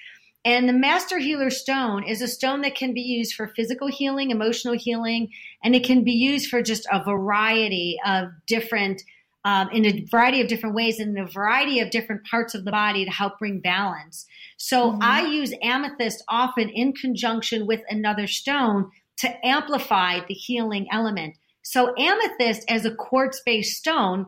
And 0.44 0.68
the 0.68 0.72
Master 0.72 1.18
Healer 1.18 1.50
Stone 1.50 2.04
is 2.04 2.22
a 2.22 2.28
stone 2.28 2.62
that 2.62 2.74
can 2.74 2.94
be 2.94 3.02
used 3.02 3.34
for 3.34 3.48
physical 3.48 3.88
healing, 3.88 4.30
emotional 4.30 4.74
healing, 4.74 5.28
and 5.62 5.74
it 5.74 5.84
can 5.84 6.04
be 6.04 6.12
used 6.12 6.48
for 6.48 6.62
just 6.62 6.86
a 6.92 7.02
variety 7.02 7.98
of 8.06 8.28
different 8.46 9.02
um, 9.44 9.68
in 9.72 9.86
a 9.86 10.04
variety 10.10 10.40
of 10.40 10.48
different 10.48 10.74
ways 10.74 11.00
in 11.00 11.16
a 11.16 11.26
variety 11.26 11.80
of 11.80 11.90
different 11.90 12.24
parts 12.26 12.54
of 12.54 12.64
the 12.64 12.70
body 12.70 13.04
to 13.04 13.10
help 13.10 13.38
bring 13.38 13.60
balance. 13.60 14.26
So 14.56 14.90
mm-hmm. 14.90 14.98
I 15.00 15.26
use 15.26 15.54
amethyst 15.62 16.22
often 16.28 16.68
in 16.68 16.92
conjunction 16.92 17.66
with 17.66 17.80
another 17.88 18.26
stone 18.26 18.90
to 19.18 19.46
amplify 19.46 20.20
the 20.26 20.34
healing 20.34 20.88
element. 20.92 21.36
So 21.62 21.94
amethyst 21.96 22.64
as 22.68 22.84
a 22.84 22.94
quartz 22.94 23.40
based 23.44 23.76
stone, 23.78 24.26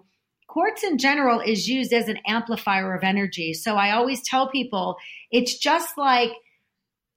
quartz 0.51 0.83
in 0.83 0.99
general 0.99 1.41
is 1.41 1.69
used 1.69 1.93
as 1.93 2.09
an 2.09 2.19
amplifier 2.27 2.93
of 2.93 3.05
energy. 3.05 3.55
So 3.55 3.77
I 3.77 3.93
always 3.93 4.21
tell 4.23 4.49
people 4.49 4.97
it's 5.31 5.57
just 5.57 5.97
like 5.97 6.33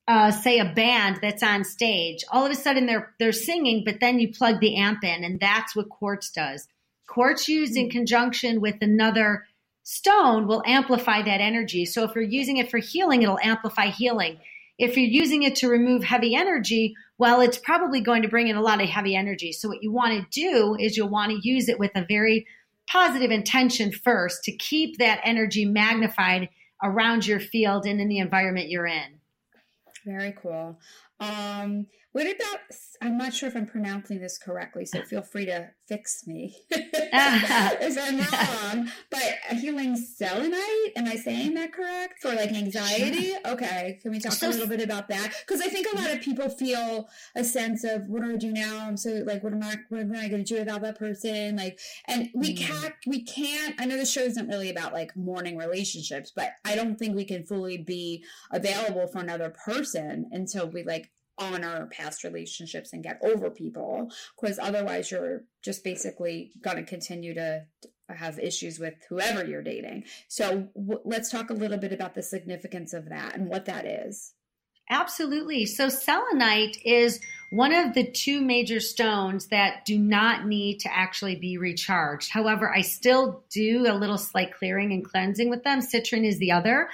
uh, 0.07 0.31
say 0.31 0.59
a 0.59 0.73
band 0.73 1.19
that's 1.21 1.41
on 1.41 1.63
stage. 1.63 2.23
All 2.31 2.45
of 2.45 2.51
a 2.51 2.55
sudden 2.55 2.85
they're 2.85 3.13
they're 3.19 3.31
singing, 3.31 3.83
but 3.85 3.99
then 3.99 4.19
you 4.19 4.31
plug 4.31 4.59
the 4.59 4.75
amp 4.75 5.03
in, 5.03 5.23
and 5.23 5.39
that's 5.39 5.75
what 5.75 5.89
quartz 5.89 6.29
does. 6.29 6.67
Quartz 7.07 7.47
used 7.49 7.75
in 7.75 7.87
mm. 7.87 7.91
conjunction 7.91 8.61
with 8.61 8.75
another 8.81 9.45
stone 9.83 10.45
will 10.47 10.61
amplify 10.65 11.23
that 11.23 11.41
energy. 11.41 11.85
So 11.85 12.03
if 12.03 12.13
you're 12.15 12.23
using 12.23 12.57
it 12.57 12.69
for 12.69 12.77
healing, 12.77 13.23
it'll 13.23 13.39
amplify 13.39 13.87
healing. 13.87 14.37
If 14.77 14.95
you're 14.95 15.09
using 15.09 15.43
it 15.43 15.55
to 15.57 15.69
remove 15.69 16.03
heavy 16.03 16.35
energy, 16.35 16.95
well, 17.17 17.41
it's 17.41 17.57
probably 17.57 18.01
going 18.01 18.23
to 18.23 18.27
bring 18.27 18.47
in 18.47 18.55
a 18.55 18.61
lot 18.61 18.81
of 18.81 18.89
heavy 18.89 19.15
energy. 19.15 19.51
So 19.51 19.69
what 19.69 19.83
you 19.83 19.91
want 19.91 20.13
to 20.13 20.41
do 20.41 20.75
is 20.79 20.97
you'll 20.97 21.09
want 21.09 21.31
to 21.31 21.47
use 21.47 21.69
it 21.69 21.79
with 21.79 21.91
a 21.95 22.05
very 22.07 22.45
positive 22.89 23.31
intention 23.31 23.91
first 23.91 24.43
to 24.43 24.55
keep 24.55 24.97
that 24.97 25.21
energy 25.23 25.65
magnified 25.65 26.49
around 26.83 27.25
your 27.25 27.39
field 27.39 27.85
and 27.85 27.99
in 27.99 28.07
the 28.07 28.19
environment 28.19 28.69
you're 28.69 28.85
in. 28.85 29.19
Very 30.05 30.33
cool. 30.41 30.77
Um, 31.19 31.87
what 32.13 32.27
about? 32.27 32.59
I'm 33.01 33.17
not 33.17 33.33
sure 33.33 33.49
if 33.49 33.55
I'm 33.55 33.65
pronouncing 33.65 34.21
this 34.21 34.37
correctly, 34.37 34.85
so 34.85 35.01
feel 35.01 35.23
free 35.23 35.45
to 35.47 35.71
fix 35.89 36.25
me 36.25 36.55
if 36.69 37.97
I'm 37.97 38.17
wrong. 38.77 38.89
But 39.09 39.57
healing 39.57 39.95
selenite, 39.97 40.93
am 40.95 41.07
I 41.07 41.15
saying 41.15 41.55
that 41.55 41.73
correct? 41.73 42.21
For 42.21 42.29
like 42.29 42.51
anxiety? 42.51 43.31
Sure. 43.31 43.39
Okay, 43.47 43.99
can 44.01 44.11
we 44.11 44.19
talk 44.19 44.33
so, 44.33 44.47
a 44.47 44.51
little 44.51 44.67
bit 44.67 44.81
about 44.81 45.09
that? 45.09 45.33
Because 45.45 45.59
I 45.59 45.69
think 45.69 45.87
a 45.91 45.97
lot 45.97 46.11
of 46.11 46.21
people 46.21 46.49
feel 46.49 47.09
a 47.35 47.43
sense 47.43 47.83
of 47.83 48.07
what 48.07 48.23
do 48.23 48.31
I 48.31 48.37
do 48.37 48.51
now? 48.51 48.85
I'm 48.87 48.95
so 48.97 49.23
like, 49.25 49.43
what 49.43 49.53
am 49.53 49.63
I? 49.63 49.75
What 49.89 50.01
am 50.01 50.15
I 50.15 50.29
going 50.29 50.45
to 50.45 50.53
do 50.53 50.59
without 50.59 50.81
that 50.83 50.99
person? 50.99 51.55
Like, 51.55 51.79
and 52.07 52.29
we 52.35 52.55
mm. 52.55 52.59
can't. 52.59 52.93
We 53.07 53.23
can't. 53.23 53.75
I 53.79 53.85
know 53.85 53.97
the 53.97 54.05
show 54.05 54.21
isn't 54.21 54.47
really 54.47 54.69
about 54.69 54.93
like 54.93 55.17
mourning 55.17 55.57
relationships, 55.57 56.31
but 56.33 56.51
I 56.63 56.75
don't 56.75 56.97
think 56.97 57.15
we 57.15 57.25
can 57.25 57.43
fully 57.43 57.79
be 57.79 58.23
available 58.51 59.07
for 59.07 59.19
another 59.19 59.49
person 59.65 60.29
until 60.31 60.69
we 60.69 60.83
like 60.83 61.09
honor 61.37 61.89
past 61.91 62.23
relationships 62.23 62.93
and 62.93 63.03
get 63.03 63.19
over 63.23 63.49
people 63.49 64.11
because 64.39 64.59
otherwise 64.59 65.11
you're 65.11 65.43
just 65.63 65.83
basically 65.83 66.51
going 66.61 66.77
to 66.77 66.83
continue 66.83 67.33
to 67.33 67.65
have 68.09 68.39
issues 68.39 68.79
with 68.79 68.93
whoever 69.09 69.45
you're 69.45 69.63
dating. 69.63 70.03
So 70.27 70.69
w- 70.75 71.01
let's 71.05 71.31
talk 71.31 71.49
a 71.49 71.53
little 71.53 71.77
bit 71.77 71.93
about 71.93 72.15
the 72.15 72.23
significance 72.23 72.93
of 72.93 73.09
that 73.09 73.35
and 73.35 73.47
what 73.47 73.65
that 73.65 73.85
is. 73.85 74.33
Absolutely. 74.89 75.65
So 75.65 75.87
selenite 75.87 76.77
is 76.83 77.21
one 77.51 77.73
of 77.73 77.93
the 77.93 78.03
two 78.03 78.41
major 78.41 78.79
stones 78.79 79.47
that 79.47 79.85
do 79.85 79.97
not 79.97 80.45
need 80.45 80.79
to 80.79 80.93
actually 80.93 81.35
be 81.35 81.57
recharged. 81.57 82.31
However, 82.31 82.73
I 82.73 82.81
still 82.81 83.43
do 83.49 83.85
a 83.87 83.95
little 83.95 84.17
slight 84.17 84.53
clearing 84.53 84.91
and 84.91 85.05
cleansing 85.05 85.49
with 85.49 85.63
them. 85.63 85.79
Citrine 85.79 86.25
is 86.25 86.37
the 86.37 86.51
other. 86.51 86.89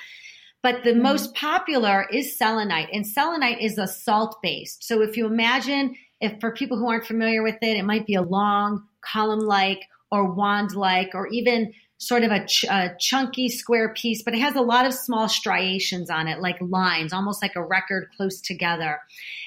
But 0.61 0.83
the 0.83 0.91
mm-hmm. 0.91 1.01
most 1.01 1.33
popular 1.35 2.07
is 2.11 2.37
selenite, 2.37 2.89
and 2.91 3.05
selenite 3.07 3.61
is 3.61 3.77
a 3.77 3.87
salt 3.87 4.37
based. 4.41 4.83
So 4.83 5.01
if 5.01 5.15
you 5.15 5.25
imagine, 5.25 5.95
if 6.19 6.39
for 6.39 6.53
people 6.53 6.77
who 6.77 6.89
aren't 6.89 7.05
familiar 7.05 7.43
with 7.43 7.57
it, 7.61 7.77
it 7.77 7.85
might 7.85 8.05
be 8.05 8.15
a 8.15 8.21
long 8.21 8.83
column 9.01 9.39
like 9.39 9.81
or 10.11 10.33
wand 10.33 10.75
like, 10.75 11.11
or 11.13 11.27
even 11.27 11.71
sort 11.99 12.23
of 12.23 12.31
a, 12.31 12.45
ch- 12.45 12.63
a, 12.63 12.95
chunky 12.97 13.49
square 13.49 13.93
piece, 13.93 14.23
but 14.23 14.33
it 14.33 14.39
has 14.39 14.55
a 14.55 14.61
lot 14.61 14.85
of 14.85 14.93
small 14.93 15.27
striations 15.27 16.09
on 16.09 16.27
it, 16.27 16.39
like 16.39 16.55
lines, 16.61 17.11
almost 17.11 17.41
like 17.41 17.55
a 17.57 17.63
record 17.63 18.07
close 18.15 18.39
together. 18.39 18.99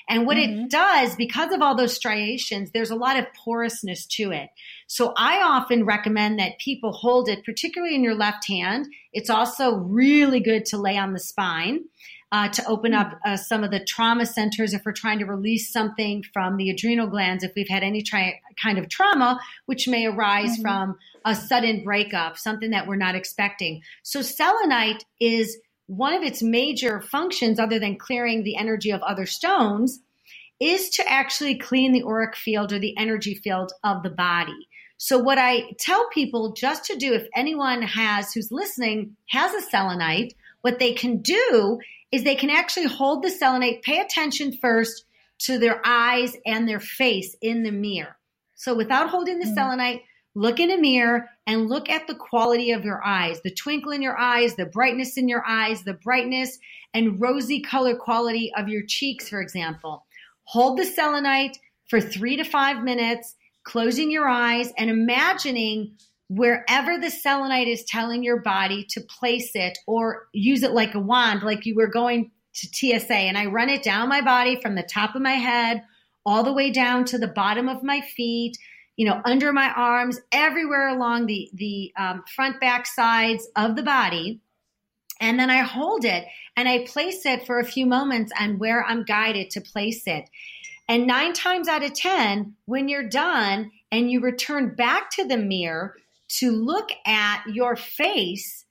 And 0.09 0.27
what 0.27 0.37
mm-hmm. 0.37 0.65
it 0.65 0.71
does, 0.71 1.17
because 1.17 1.51
of 1.53 1.63
all 1.63 1.75
those 1.75 1.97
striations, 1.97 2.71
there's 2.71 2.91
a 2.91 2.95
lot 2.95 3.19
of 3.19 3.25
porousness 3.43 4.05
to 4.17 4.33
it. 4.33 4.51
So 4.87 5.15
I 5.17 5.41
often 5.41 5.87
recommend 5.87 6.39
that 6.39 6.59
people 6.59 6.93
hold 6.93 7.31
it, 7.31 7.43
particularly 7.43 7.95
in 7.95 8.05
your 8.05 8.15
left 8.15 8.47
hand. 8.47 8.87
It's 9.15 9.31
also 9.31 9.77
really 9.77 10.41
good 10.41 10.67
to 10.67 10.77
lay 10.77 10.99
on 10.99 11.15
the 11.15 11.21
spine. 11.21 11.85
Uh, 12.31 12.49
to 12.49 12.65
open 12.65 12.95
up 12.95 13.21
uh, 13.27 13.37
some 13.37 13.63
of 13.63 13.71
the 13.71 13.85
trauma 13.85 14.25
centers 14.25 14.73
if 14.73 14.81
we're 14.87 14.93
trying 14.93 15.19
to 15.19 15.27
release 15.27 15.71
something 15.71 16.25
from 16.33 16.57
the 16.57 16.71
adrenal 16.71 17.07
glands, 17.07 17.45
if 17.45 17.53
we've 17.55 17.69
had 17.69 17.83
any 17.83 18.01
tri- 18.01 18.41
kind 18.57 18.79
of 18.79 18.89
trauma, 18.89 19.39
which 19.67 19.87
may 19.87 20.07
arise 20.07 20.53
mm-hmm. 20.53 20.63
from 20.63 20.99
a 21.25 21.35
sudden 21.35 21.85
breakup, 21.85 22.39
something 22.39 22.71
that 22.71 22.87
we're 22.87 22.97
not 22.97 23.15
expecting. 23.15 23.83
So, 24.03 24.23
selenite 24.23 25.05
is 25.21 25.59
one 25.87 26.15
of 26.15 26.23
its 26.23 26.43
major 26.43 27.01
functions, 27.01 27.59
other 27.59 27.79
than 27.79 27.99
clearing 27.99 28.43
the 28.43 28.57
energy 28.57 28.91
of 28.91 29.03
other 29.03 29.27
stones, 29.27 30.01
is 30.61 30.91
to 30.91 31.11
actually 31.11 31.59
clean 31.59 31.93
the 31.93 32.05
auric 32.05 32.37
field 32.37 32.73
or 32.73 32.79
the 32.79 32.97
energy 32.97 33.35
field 33.35 33.73
of 33.83 34.03
the 34.03 34.11
body. 34.11 34.69
So, 34.97 35.19
what 35.19 35.39
I 35.39 35.73
tell 35.79 36.09
people 36.11 36.53
just 36.53 36.85
to 36.85 36.97
do, 36.97 37.13
if 37.13 37.27
anyone 37.35 37.83
has 37.83 38.33
who's 38.33 38.53
listening 38.53 39.17
has 39.31 39.53
a 39.53 39.61
selenite, 39.61 40.35
what 40.61 40.79
they 40.79 40.93
can 40.93 41.19
do 41.19 41.81
is 42.13 42.23
they 42.23 42.37
can 42.37 42.51
actually 42.51 42.87
hold 42.87 43.23
the 43.23 43.31
selenite, 43.31 43.83
pay 43.83 43.99
attention 43.99 44.57
first 44.61 45.05
to 45.41 45.59
their 45.59 45.81
eyes 45.85 46.37
and 46.47 46.69
their 46.69 46.79
face 46.79 47.35
in 47.41 47.65
the 47.65 47.73
mirror. 47.73 48.17
So, 48.55 48.77
without 48.77 49.11
holding 49.11 49.41
the 49.41 49.47
mm-hmm. 49.47 49.55
selenite, 49.55 50.03
look 50.35 50.61
in 50.61 50.71
a 50.71 50.79
mirror 50.79 51.29
and 51.47 51.69
look 51.69 51.91
at 51.91 52.07
the 52.07 52.15
quality 52.15 52.71
of 52.71 52.85
your 52.85 53.05
eyes, 53.05 53.41
the 53.43 53.51
twinkle 53.51 53.93
in 53.93 54.03
your 54.03 54.19
eyes, 54.19 54.55
the 54.57 54.67
brightness 54.67 55.17
in 55.17 55.29
your 55.29 55.45
eyes, 55.47 55.83
the 55.83 55.95
brightness 55.95 56.59
and 56.95 57.21
rosy 57.21 57.61
color 57.61 57.97
quality 57.97 58.53
of 58.57 58.69
your 58.69 58.83
cheeks, 58.87 59.29
for 59.29 59.41
example. 59.41 60.07
Hold 60.45 60.79
the 60.79 60.85
selenite 60.85 61.59
for 61.89 62.01
three 62.01 62.37
to 62.37 62.45
five 62.45 62.83
minutes 62.83 63.35
closing 63.65 64.11
your 64.11 64.29
eyes 64.29 64.73
and 64.77 64.91
imagining 64.91 65.97
wherever 66.29 66.99
the 66.99 67.11
selenite 67.11 67.69
is 67.69 67.85
telling 67.85 68.23
your 68.23 68.41
body 68.41 68.85
to 68.89 69.01
place 69.03 69.51
it 69.55 69.79
or 69.87 70.29
use 70.33 70.63
it 70.63 70.73
like 70.73 70.95
a 70.95 71.01
wand, 71.01 71.43
like 71.43 71.67
you 71.67 71.75
were 71.75 71.87
going 71.87 72.31
to 72.55 72.67
TSA. 72.67 73.13
And 73.13 73.37
I 73.37 73.47
run 73.47 73.69
it 73.69 73.83
down 73.83 74.09
my 74.09 74.23
body 74.23 74.59
from 74.61 74.75
the 74.75 74.83
top 74.83 75.15
of 75.15 75.23
my 75.23 75.33
head 75.33 75.83
all 76.25 76.43
the 76.43 76.53
way 76.53 76.71
down 76.71 77.05
to 77.05 77.19
the 77.19 77.29
bottom 77.29 77.69
of 77.69 77.83
my 77.83 78.01
feet, 78.01 78.57
you 78.97 79.07
know, 79.07 79.21
under 79.25 79.53
my 79.53 79.71
arms, 79.71 80.21
everywhere 80.31 80.89
along 80.89 81.27
the, 81.27 81.51
the 81.55 81.93
um, 81.97 82.23
front, 82.35 82.61
back 82.61 82.87
sides 82.87 83.49
of 83.57 83.77
the 83.77 83.83
body. 83.83 84.41
And 85.21 85.39
then 85.39 85.51
I 85.51 85.59
hold 85.59 86.05
it 86.05 86.25
and 86.57 86.69
I 86.69 86.85
place 86.87 87.25
it 87.25 87.47
for 87.47 87.59
a 87.59 87.65
few 87.65 87.87
moments 87.87 88.33
on 88.39 88.59
where 88.59 88.85
I'm 88.85 89.05
guided 89.05 89.51
to 89.51 89.61
place 89.61 90.03
it. 90.07 90.29
And 90.89 91.07
nine 91.07 91.33
times 91.33 91.69
out 91.69 91.85
of 91.85 91.95
10, 91.95 92.55
when 92.67 92.89
you're 92.89 93.09
done 93.09 93.71
and 93.91 94.11
you 94.11 94.21
return 94.21 94.75
back 94.75 95.11
to 95.13 95.25
the 95.25 95.37
mirror 95.37 95.97
to 96.39 96.51
look 96.51 96.91
at 97.07 97.45
your 97.47 97.77
face, 97.77 98.65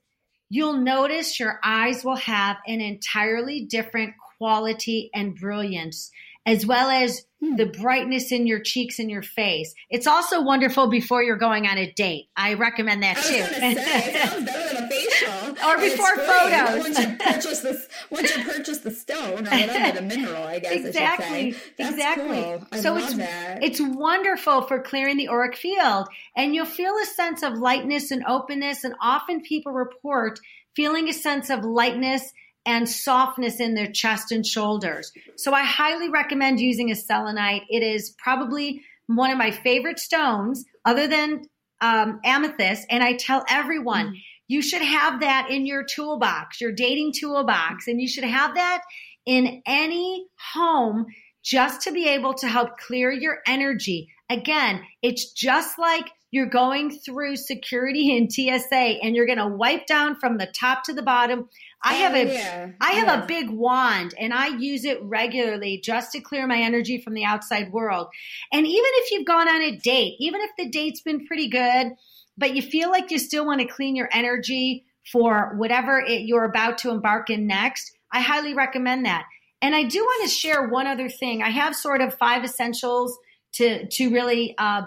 you'll 0.50 0.74
notice 0.74 1.40
your 1.40 1.60
eyes 1.64 2.04
will 2.04 2.18
have 2.18 2.58
an 2.68 2.82
entirely 2.82 3.62
different 3.62 4.14
quality 4.38 5.10
and 5.14 5.36
brilliance 5.36 6.12
as 6.46 6.66
well 6.66 6.90
as 6.90 7.24
hmm. 7.40 7.56
the 7.56 7.66
brightness 7.66 8.32
in 8.32 8.48
your 8.48 8.60
cheeks 8.60 9.00
and 9.00 9.12
your 9.12 9.22
face. 9.22 9.74
It's 9.90 10.08
also 10.08 10.42
wonderful 10.42 10.88
before 10.88 11.22
you're 11.22 11.38
going 11.38 11.68
on 11.68 11.78
a 11.78 11.92
date. 11.92 12.30
I 12.36 12.56
recommend 12.56 13.04
that 13.04 13.18
too. 13.18 13.44
Say, 13.44 13.74
better 14.46 14.74
than 14.74 14.84
a 14.84 14.90
facial. 14.90 15.68
or 15.68 15.78
before 15.78 16.18
photos. 16.18 16.80
once 16.80 17.00
you 17.00 17.18
purchase 17.18 17.60
the 17.62 17.88
once 18.10 18.36
you 18.36 18.44
purchase 18.44 18.78
the 18.80 18.92
stone 18.92 19.48
or 19.48 19.52
whatever 19.52 20.00
the 20.00 20.02
mineral, 20.02 20.44
I 20.44 20.60
guess 20.60 20.86
exactly. 20.86 21.56
exactly. 21.78 22.42
Cool. 22.42 22.68
I 22.72 22.80
so 22.80 22.98
it's 22.98 23.14
that. 23.16 23.64
it's 23.64 23.80
wonderful 23.80 24.64
for 24.64 24.82
clearing 24.82 25.18
the 25.18 25.30
auric 25.30 25.56
field, 25.56 26.08
and 26.36 26.56
you'll 26.56 26.66
feel 26.66 26.96
a 26.98 27.06
sense 27.06 27.44
of 27.44 27.54
lightness 27.54 28.12
and 28.12 28.24
openness. 28.28 28.84
And 28.84 28.96
often 29.00 29.42
people 29.42 29.74
report 29.74 30.40
feeling 30.76 31.10
a 31.10 31.14
sense 31.14 31.50
of 31.50 31.64
lightness 31.64 32.32
and 32.66 32.88
softness 32.88 33.60
in 33.60 33.74
their 33.74 33.92
chest 33.92 34.32
and 34.32 34.46
shoulders. 34.46 35.12
So 35.36 35.54
I 35.54 35.64
highly 35.64 36.10
recommend 36.10 36.60
using 36.60 36.92
a 36.92 36.96
selenite. 36.96 37.64
It 37.70 37.84
is 37.84 38.16
probably 38.18 38.82
one 39.08 39.32
of 39.32 39.38
my 39.38 39.52
favorite 39.52 40.00
stones, 40.00 40.64
other 40.86 41.08
than 41.08 41.44
um, 41.82 42.20
amethyst. 42.24 42.86
And 42.90 43.04
I 43.04 43.14
tell 43.14 43.44
everyone, 43.50 44.08
mm-hmm. 44.08 44.16
you 44.48 44.62
should 44.62 44.82
have 44.82 45.22
that 45.22 45.50
in 45.50 45.66
your 45.66 45.84
toolbox, 45.84 46.62
your 46.62 46.72
dating 46.72 47.14
toolbox, 47.20 47.88
and 47.88 48.00
you 48.00 48.08
should 48.08 48.24
have 48.24 48.56
that 48.56 48.84
in 49.26 49.62
any 49.66 50.26
home 50.54 51.06
just 51.44 51.82
to 51.82 51.92
be 51.92 52.08
able 52.08 52.34
to 52.36 52.48
help 52.48 52.78
clear 52.78 53.12
your 53.12 53.40
energy. 53.48 54.10
Again, 54.30 54.82
it's 55.02 55.32
just 55.34 55.78
like 55.80 56.06
you're 56.30 56.46
going 56.46 56.92
through 56.92 57.36
security 57.36 58.16
in 58.16 58.30
TSA 58.30 59.00
and 59.04 59.16
you're 59.16 59.26
going 59.26 59.38
to 59.38 59.48
wipe 59.48 59.86
down 59.86 60.16
from 60.16 60.38
the 60.38 60.48
top 60.48 60.84
to 60.84 60.94
the 60.94 61.02
bottom 61.02 61.50
I 61.84 61.94
have 61.96 62.14
a 62.14 62.26
yeah. 62.26 62.72
I 62.80 62.92
have 62.92 63.08
yeah. 63.08 63.24
a 63.24 63.26
big 63.26 63.50
wand 63.50 64.14
and 64.20 64.34
I 64.34 64.48
use 64.48 64.86
it 64.86 65.02
regularly 65.02 65.80
just 65.84 66.12
to 66.12 66.20
clear 66.20 66.46
my 66.46 66.60
energy 66.60 67.02
from 67.02 67.14
the 67.14 67.26
outside 67.26 67.72
world. 67.72 68.08
And 68.52 68.68
even 68.68 68.92
if 68.96 69.12
you've 69.12 69.26
gone 69.26 69.48
on 69.48 69.62
a 69.62 69.78
date, 69.78 70.16
even 70.20 70.42
if 70.42 70.52
the 70.58 70.70
date's 70.70 71.02
been 71.02 71.26
pretty 71.26 71.50
good, 71.50 71.94
but 72.38 72.56
you 72.56 72.62
feel 72.62 72.90
like 72.90 73.10
you 73.10 73.18
still 73.18 73.46
want 73.46 73.62
to 73.62 73.68
clean 73.68 73.96
your 73.96 74.10
energy 74.12 74.86
for 75.12 75.56
whatever 75.58 76.00
it, 76.00 76.22
you're 76.22 76.46
about 76.46 76.78
to 76.80 76.92
embark 76.92 77.30
in 77.30 77.48
next, 77.48 77.92
I 78.12 78.22
highly 78.22 78.54
recommend 78.54 79.06
that. 79.06 79.26
And 79.62 79.76
I 79.76 79.84
do 79.84 80.00
want 80.00 80.30
to 80.30 80.30
share 80.30 80.68
one 80.68 80.88
other 80.88 81.10
thing. 81.10 81.42
I 81.42 81.50
have 81.50 81.76
sort 81.76 82.02
of 82.02 82.16
five 82.16 82.44
essentials 82.44 83.18
to 83.54 83.88
to 83.88 84.10
really 84.12 84.56
uh, 84.58 84.84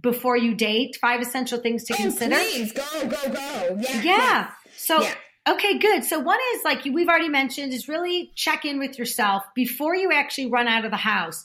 before 0.00 0.36
you 0.36 0.54
date, 0.54 0.96
five 1.00 1.20
essential 1.20 1.58
things 1.58 1.84
to 1.84 1.94
oh, 1.94 1.96
consider. 1.96 2.36
Please 2.36 2.72
go, 2.72 2.84
go, 3.02 3.28
go. 3.30 3.78
Yeah. 3.80 4.02
Yeah. 4.02 4.50
So 4.76 5.02
yeah. 5.02 5.14
Okay, 5.50 5.78
good. 5.78 6.04
So 6.04 6.20
one 6.20 6.38
is 6.54 6.64
like 6.64 6.84
we've 6.84 7.08
already 7.08 7.28
mentioned 7.28 7.72
is 7.72 7.88
really 7.88 8.30
check 8.36 8.64
in 8.64 8.78
with 8.78 8.98
yourself 8.98 9.42
before 9.54 9.96
you 9.96 10.12
actually 10.12 10.46
run 10.46 10.68
out 10.68 10.84
of 10.84 10.92
the 10.92 10.96
house 10.96 11.44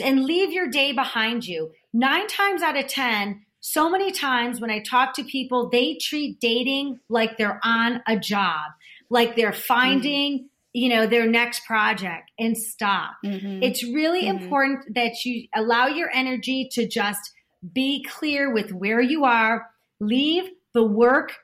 and 0.00 0.24
leave 0.24 0.52
your 0.52 0.68
day 0.68 0.92
behind 0.92 1.46
you. 1.46 1.72
9 1.92 2.26
times 2.28 2.62
out 2.62 2.78
of 2.78 2.86
10, 2.86 3.44
so 3.60 3.90
many 3.90 4.10
times 4.10 4.58
when 4.58 4.70
I 4.70 4.80
talk 4.80 5.14
to 5.14 5.24
people, 5.24 5.68
they 5.68 5.98
treat 6.00 6.40
dating 6.40 7.00
like 7.10 7.36
they're 7.36 7.60
on 7.62 8.02
a 8.06 8.18
job, 8.18 8.72
like 9.10 9.36
they're 9.36 9.52
finding 9.52 10.38
mm-hmm 10.38 10.46
you 10.74 10.88
know 10.88 11.06
their 11.06 11.26
next 11.26 11.66
project 11.66 12.30
and 12.38 12.56
stop 12.56 13.12
mm-hmm. 13.24 13.62
it's 13.62 13.84
really 13.84 14.24
mm-hmm. 14.24 14.42
important 14.42 14.94
that 14.94 15.24
you 15.24 15.46
allow 15.54 15.86
your 15.86 16.10
energy 16.14 16.68
to 16.72 16.88
just 16.88 17.32
be 17.74 18.02
clear 18.08 18.52
with 18.52 18.72
where 18.72 19.00
you 19.00 19.24
are 19.24 19.68
leave 20.00 20.44
the 20.72 20.82
work 20.82 21.34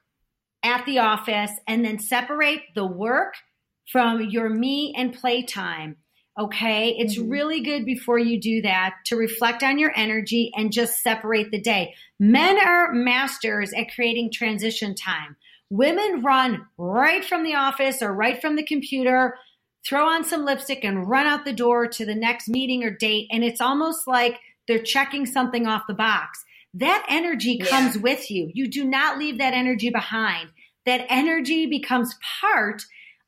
at 0.63 0.85
the 0.87 0.99
office 0.99 1.53
and 1.67 1.85
then 1.85 1.99
separate 1.99 2.63
the 2.75 2.87
work 2.87 3.35
from 3.91 4.23
your 4.23 4.49
me 4.49 4.95
and 4.97 5.15
play 5.15 5.43
time. 5.43 5.97
Okay. 6.39 6.95
It's 6.99 7.19
mm-hmm. 7.19 7.31
really 7.31 7.61
good 7.61 7.85
before 7.85 8.19
you 8.19 8.41
do 8.41 8.63
that 8.63 8.95
to 9.07 9.17
reflect 9.17 9.63
on 9.63 9.79
your 9.79 9.93
energy 9.97 10.53
and 10.55 10.73
just 10.73 11.03
separate 11.03 11.51
the 11.51 11.61
day. 11.61 11.95
Men 12.21 12.59
are 12.65 12.93
masters 12.93 13.73
at 13.77 13.93
creating 13.95 14.31
transition 14.33 14.95
time. 14.95 15.37
Women 15.71 16.23
run 16.23 16.67
right 16.79 17.25
from 17.25 17.43
the 17.43 17.55
office 17.55 18.03
or 18.03 18.15
right 18.15 18.41
from 18.41 18.57
the 18.57 18.65
computer, 18.65 19.37
throw 19.85 20.07
on 20.07 20.25
some 20.25 20.45
lipstick 20.45 20.85
and 20.85 21.09
run 21.09 21.27
out 21.27 21.45
the 21.45 21.53
door 21.53 21.89
to 21.89 22.07
the 22.07 22.15
next 22.15 22.49
meeting 22.49 22.85
or 22.85 22.91
date. 22.91 23.27
And 23.31 23.43
it's 23.43 23.61
almost 23.61 24.07
like 24.07 24.39
they're 24.69 24.83
checking 24.83 25.27
something 25.27 25.67
off 25.67 25.83
the 25.89 25.95
box. 25.95 26.45
That 26.75 27.07
energy 27.09 27.59
comes 27.59 27.97
yeah. 27.97 28.03
with 28.03 28.31
you. 28.31 28.51
You 28.55 28.69
do 28.69 28.85
not 28.85 29.19
leave 29.19 29.39
that 29.39 29.55
energy 29.55 29.91
behind. 29.91 30.51
That 30.87 31.07
energy 31.09 31.67
becomes 31.67 32.15
part 32.41 32.83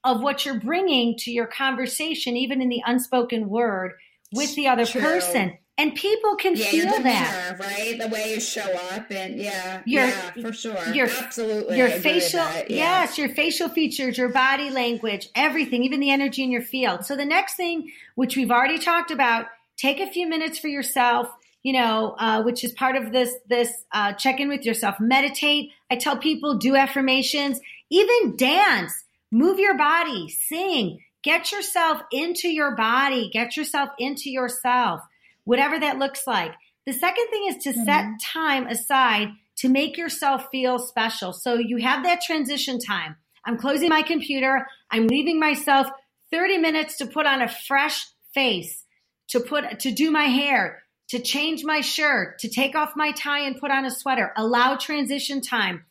of 0.04 0.22
what 0.22 0.44
you're 0.44 0.60
bringing 0.60 1.16
to 1.18 1.30
your 1.30 1.46
conversation, 1.46 2.36
even 2.36 2.62
in 2.62 2.68
the 2.68 2.82
unspoken 2.86 3.48
word 3.48 3.92
with 4.32 4.54
the 4.54 4.68
other 4.68 4.86
True. 4.86 5.00
person. 5.00 5.58
And 5.76 5.94
people 5.94 6.36
can 6.36 6.56
yeah, 6.56 6.66
feel 6.66 7.02
that. 7.02 7.56
right? 7.58 7.98
The 7.98 8.08
way 8.08 8.34
you 8.34 8.40
show 8.40 8.70
up 8.92 9.10
and 9.10 9.36
yeah, 9.36 9.80
Your- 9.86 10.06
yeah, 10.06 10.30
for 10.32 10.52
sure. 10.52 10.92
your- 10.92 11.08
Absolutely. 11.08 11.78
Your 11.78 11.88
I 11.88 11.98
facial, 11.98 12.40
yeah. 12.40 12.64
yes, 12.68 13.16
your 13.16 13.30
facial 13.30 13.70
features, 13.70 14.18
your 14.18 14.28
body 14.28 14.68
language, 14.68 15.30
everything, 15.34 15.82
even 15.84 16.00
the 16.00 16.10
energy 16.10 16.42
in 16.42 16.50
your 16.50 16.60
field. 16.62 17.06
So 17.06 17.16
the 17.16 17.24
next 17.24 17.54
thing, 17.54 17.90
which 18.14 18.36
we've 18.36 18.50
already 18.50 18.78
talked 18.78 19.10
about, 19.10 19.46
take 19.78 20.00
a 20.00 20.06
few 20.06 20.28
minutes 20.28 20.58
for 20.58 20.68
yourself. 20.68 21.28
You 21.62 21.74
know, 21.74 22.14
uh, 22.18 22.42
which 22.42 22.64
is 22.64 22.72
part 22.72 22.96
of 22.96 23.12
this 23.12 23.34
this 23.48 23.84
uh, 23.92 24.14
check 24.14 24.40
in 24.40 24.48
with 24.48 24.64
yourself. 24.64 24.96
Meditate. 24.98 25.70
I 25.90 25.96
tell 25.96 26.16
people 26.16 26.56
do 26.56 26.74
affirmations, 26.74 27.60
even 27.90 28.36
dance, 28.36 29.04
move 29.30 29.58
your 29.58 29.76
body, 29.76 30.28
sing, 30.28 31.00
get 31.22 31.52
yourself 31.52 32.00
into 32.12 32.48
your 32.48 32.74
body, 32.76 33.30
get 33.30 33.56
yourself 33.56 33.90
into 33.98 34.30
yourself, 34.30 35.00
whatever 35.44 35.78
that 35.78 35.98
looks 35.98 36.26
like. 36.26 36.52
The 36.86 36.92
second 36.92 37.28
thing 37.28 37.46
is 37.48 37.62
to 37.64 37.72
set 37.84 38.06
time 38.32 38.66
aside 38.66 39.28
to 39.56 39.68
make 39.68 39.98
yourself 39.98 40.46
feel 40.50 40.78
special. 40.78 41.32
So 41.32 41.54
you 41.54 41.76
have 41.76 42.04
that 42.04 42.22
transition 42.22 42.78
time. 42.78 43.16
I'm 43.44 43.58
closing 43.58 43.90
my 43.90 44.02
computer. 44.02 44.66
I'm 44.90 45.06
leaving 45.06 45.38
myself 45.38 45.88
30 46.32 46.58
minutes 46.58 46.98
to 46.98 47.06
put 47.06 47.26
on 47.26 47.42
a 47.42 47.48
fresh 47.48 48.06
face, 48.32 48.84
to 49.28 49.40
put 49.40 49.80
to 49.80 49.92
do 49.92 50.10
my 50.10 50.24
hair, 50.24 50.82
to 51.10 51.20
change 51.20 51.64
my 51.64 51.80
shirt, 51.80 52.38
to 52.38 52.48
take 52.48 52.76
off 52.76 52.92
my 52.94 53.12
tie 53.12 53.40
and 53.40 53.58
put 53.58 53.70
on 53.70 53.84
a 53.84 53.90
sweater. 53.90 54.32
Allow 54.36 54.76
transition 54.76 55.40
time. 55.40 55.84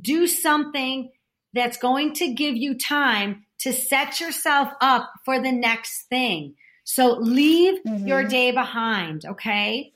Do 0.00 0.26
something 0.26 1.10
that's 1.52 1.76
going 1.76 2.14
to 2.14 2.34
give 2.34 2.56
you 2.56 2.76
time 2.76 3.46
to 3.60 3.72
set 3.72 4.20
yourself 4.20 4.68
up 4.80 5.12
for 5.24 5.40
the 5.40 5.52
next 5.52 6.06
thing. 6.08 6.54
So 6.82 7.12
leave 7.12 7.78
mm-hmm. 7.86 8.06
your 8.06 8.24
day 8.24 8.50
behind, 8.50 9.24
okay? 9.24 9.92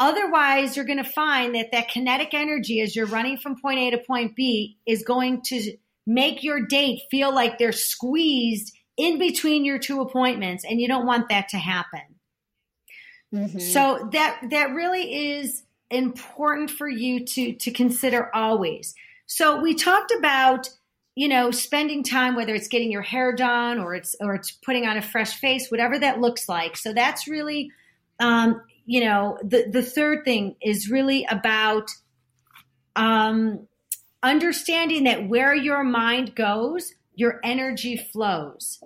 Otherwise, 0.00 0.74
you're 0.74 0.86
going 0.86 1.02
to 1.02 1.04
find 1.04 1.54
that 1.54 1.70
that 1.72 1.88
kinetic 1.88 2.32
energy 2.32 2.80
as 2.80 2.96
you're 2.96 3.06
running 3.06 3.36
from 3.36 3.60
point 3.60 3.78
A 3.78 3.90
to 3.90 3.98
point 3.98 4.34
B 4.34 4.78
is 4.86 5.04
going 5.04 5.42
to 5.42 5.76
make 6.06 6.42
your 6.42 6.66
date 6.66 7.02
feel 7.10 7.32
like 7.32 7.58
they're 7.58 7.72
squeezed 7.72 8.74
in 8.96 9.18
between 9.18 9.64
your 9.64 9.78
two 9.78 10.00
appointments 10.00 10.64
and 10.64 10.80
you 10.80 10.88
don't 10.88 11.06
want 11.06 11.28
that 11.28 11.50
to 11.50 11.58
happen. 11.58 12.00
Mm-hmm. 13.32 13.58
So 13.58 14.08
that 14.12 14.40
that 14.50 14.74
really 14.74 15.32
is 15.32 15.62
important 15.90 16.70
for 16.70 16.88
you 16.88 17.24
to 17.24 17.54
to 17.54 17.70
consider 17.70 18.34
always. 18.34 18.94
So 19.26 19.60
we 19.60 19.74
talked 19.74 20.12
about 20.16 20.68
you 21.14 21.28
know 21.28 21.50
spending 21.50 22.02
time 22.02 22.34
whether 22.34 22.54
it's 22.54 22.68
getting 22.68 22.90
your 22.90 23.02
hair 23.02 23.34
done 23.34 23.78
or 23.78 23.94
it's 23.94 24.14
or 24.20 24.34
it's 24.34 24.50
putting 24.50 24.86
on 24.86 24.96
a 24.96 25.02
fresh 25.02 25.38
face 25.38 25.70
whatever 25.70 25.98
that 25.98 26.20
looks 26.20 26.48
like. 26.48 26.76
So 26.76 26.92
that's 26.92 27.28
really 27.28 27.70
um 28.20 28.60
you 28.84 29.00
know 29.00 29.38
the 29.42 29.66
the 29.70 29.82
third 29.82 30.24
thing 30.24 30.56
is 30.60 30.90
really 30.90 31.26
about 31.30 31.90
um 32.96 33.66
understanding 34.22 35.04
that 35.04 35.28
where 35.28 35.54
your 35.54 35.82
mind 35.82 36.34
goes, 36.34 36.94
your 37.14 37.40
energy 37.42 37.96
flows. 37.96 38.82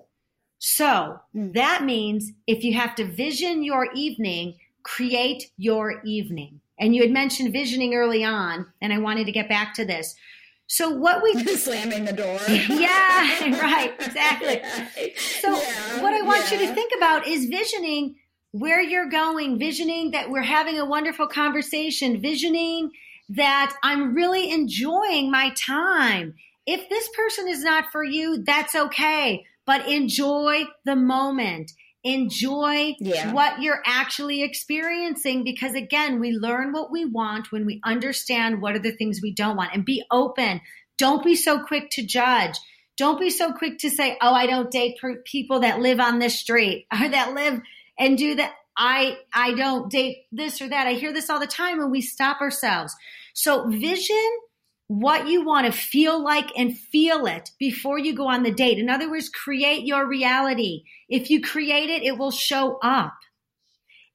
So 0.59 1.21
hmm. 1.33 1.53
that 1.53 1.85
means 1.85 2.33
if 2.47 2.65
you 2.65 2.75
have 2.75 2.95
to 2.97 3.05
vision 3.05 3.63
your 3.63 3.89
evening, 3.95 4.55
create 4.83 5.51
your 5.57 6.03
evening. 6.05 6.61
And 6.79 6.95
you 6.95 7.03
had 7.03 7.11
mentioned 7.11 7.53
visioning 7.53 7.95
early 7.95 8.23
on, 8.23 8.67
and 8.83 8.93
I 8.93 8.99
wanted 8.99 9.27
to 9.27 9.33
get 9.33 9.49
back 9.49 9.75
to 9.75 9.85
this. 9.85 10.15
So 10.67 10.91
what 10.91 11.23
we 11.23 11.33
slamming 11.57 12.05
the 12.05 12.13
door. 12.13 12.39
yeah, 12.49 13.61
right, 13.63 13.95
exactly. 13.99 15.15
So 15.17 15.53
Yeah, 15.57 16.03
what 16.03 16.13
I 16.13 16.23
want 16.23 16.51
you 16.51 16.59
to 16.59 16.75
think 16.75 16.93
about 16.97 17.27
is 17.27 17.47
visioning 17.47 18.17
where 18.53 18.81
you're 18.81 19.09
going, 19.09 19.59
visioning 19.59 20.13
that 20.13 20.31
we're 20.31 20.43
having 20.43 20.79
a 20.79 20.85
wonderful 20.85 21.27
conversation, 21.27 22.21
visioning 22.21 22.91
that 23.29 23.77
I'm 23.83 24.15
really 24.15 24.51
enjoying 24.51 25.31
my 25.31 25.53
time. 25.57 26.35
If 26.67 26.89
this 26.89 27.09
person 27.17 27.49
is 27.49 27.63
not 27.63 27.87
for 27.93 28.03
you, 28.03 28.43
that's 28.45 28.75
okay, 28.75 29.45
but 29.67 29.89
enjoy 29.89 30.65
the 30.85 30.97
moment. 30.97 31.73
Enjoy 32.05 32.95
Yeah. 33.01 33.33
what 33.33 33.61
you're 33.61 33.83
actually 33.85 34.43
experiencing 34.43 35.43
because 35.43 35.75
again, 35.75 36.21
we 36.21 36.31
learn 36.31 36.73
what 36.73 36.93
we 36.93 37.05
want 37.05 37.51
when 37.51 37.67
we 37.67 37.81
understand 37.85 38.63
what 38.63 38.77
are 38.77 38.81
the 38.81 38.93
things 38.97 39.19
we 39.21 39.35
don't 39.35 39.57
want 39.57 39.75
and 39.75 39.85
be 39.85 40.05
open. 40.11 40.61
Don't 40.99 41.25
be 41.25 41.35
so 41.35 41.59
quick 41.59 41.91
to 41.91 42.07
judge. 42.07 42.57
Don't 42.97 43.21
be 43.21 43.29
so 43.29 43.53
quick 43.53 43.79
to 43.79 43.91
say, 43.91 44.17
"Oh, 44.23 44.33
I 44.33 44.47
don't 44.47 44.71
date 44.71 44.97
people 45.25 45.61
that 45.61 45.81
live 45.81 46.01
on 46.01 46.19
this 46.21 46.39
street 46.39 46.87
or 47.01 47.09
that 47.09 47.35
live 47.35 47.61
and 47.99 48.17
do 48.17 48.37
that." 48.37 48.53
I 48.79 49.19
I 49.35 49.55
don't 49.55 49.91
date 49.91 50.19
this 50.31 50.61
or 50.61 50.69
that. 50.69 50.87
I 50.87 50.93
hear 50.93 51.13
this 51.13 51.29
all 51.29 51.41
the 51.41 51.47
time 51.47 51.81
and 51.81 51.91
we 51.91 52.03
stop 52.03 52.41
ourselves. 52.41 52.95
So 53.35 53.69
vision 53.69 54.31
what 54.89 55.27
you 55.29 55.45
want 55.45 55.67
to 55.67 55.73
feel 55.73 56.23
like 56.23 56.51
and 56.57 56.77
feel 56.79 57.27
it 57.27 57.51
before 57.59 57.99
you 57.99 58.15
go 58.15 58.29
on 58.29 58.43
the 58.45 58.53
date. 58.53 58.79
In 58.79 58.89
other 58.89 59.11
words, 59.11 59.29
create 59.29 59.85
your 59.85 60.07
reality. 60.07 60.85
If 61.09 61.29
you 61.31 61.41
create 61.43 61.91
it, 61.91 62.03
it 62.03 62.19
will 62.19 62.31
show 62.31 62.79
up. 62.83 63.15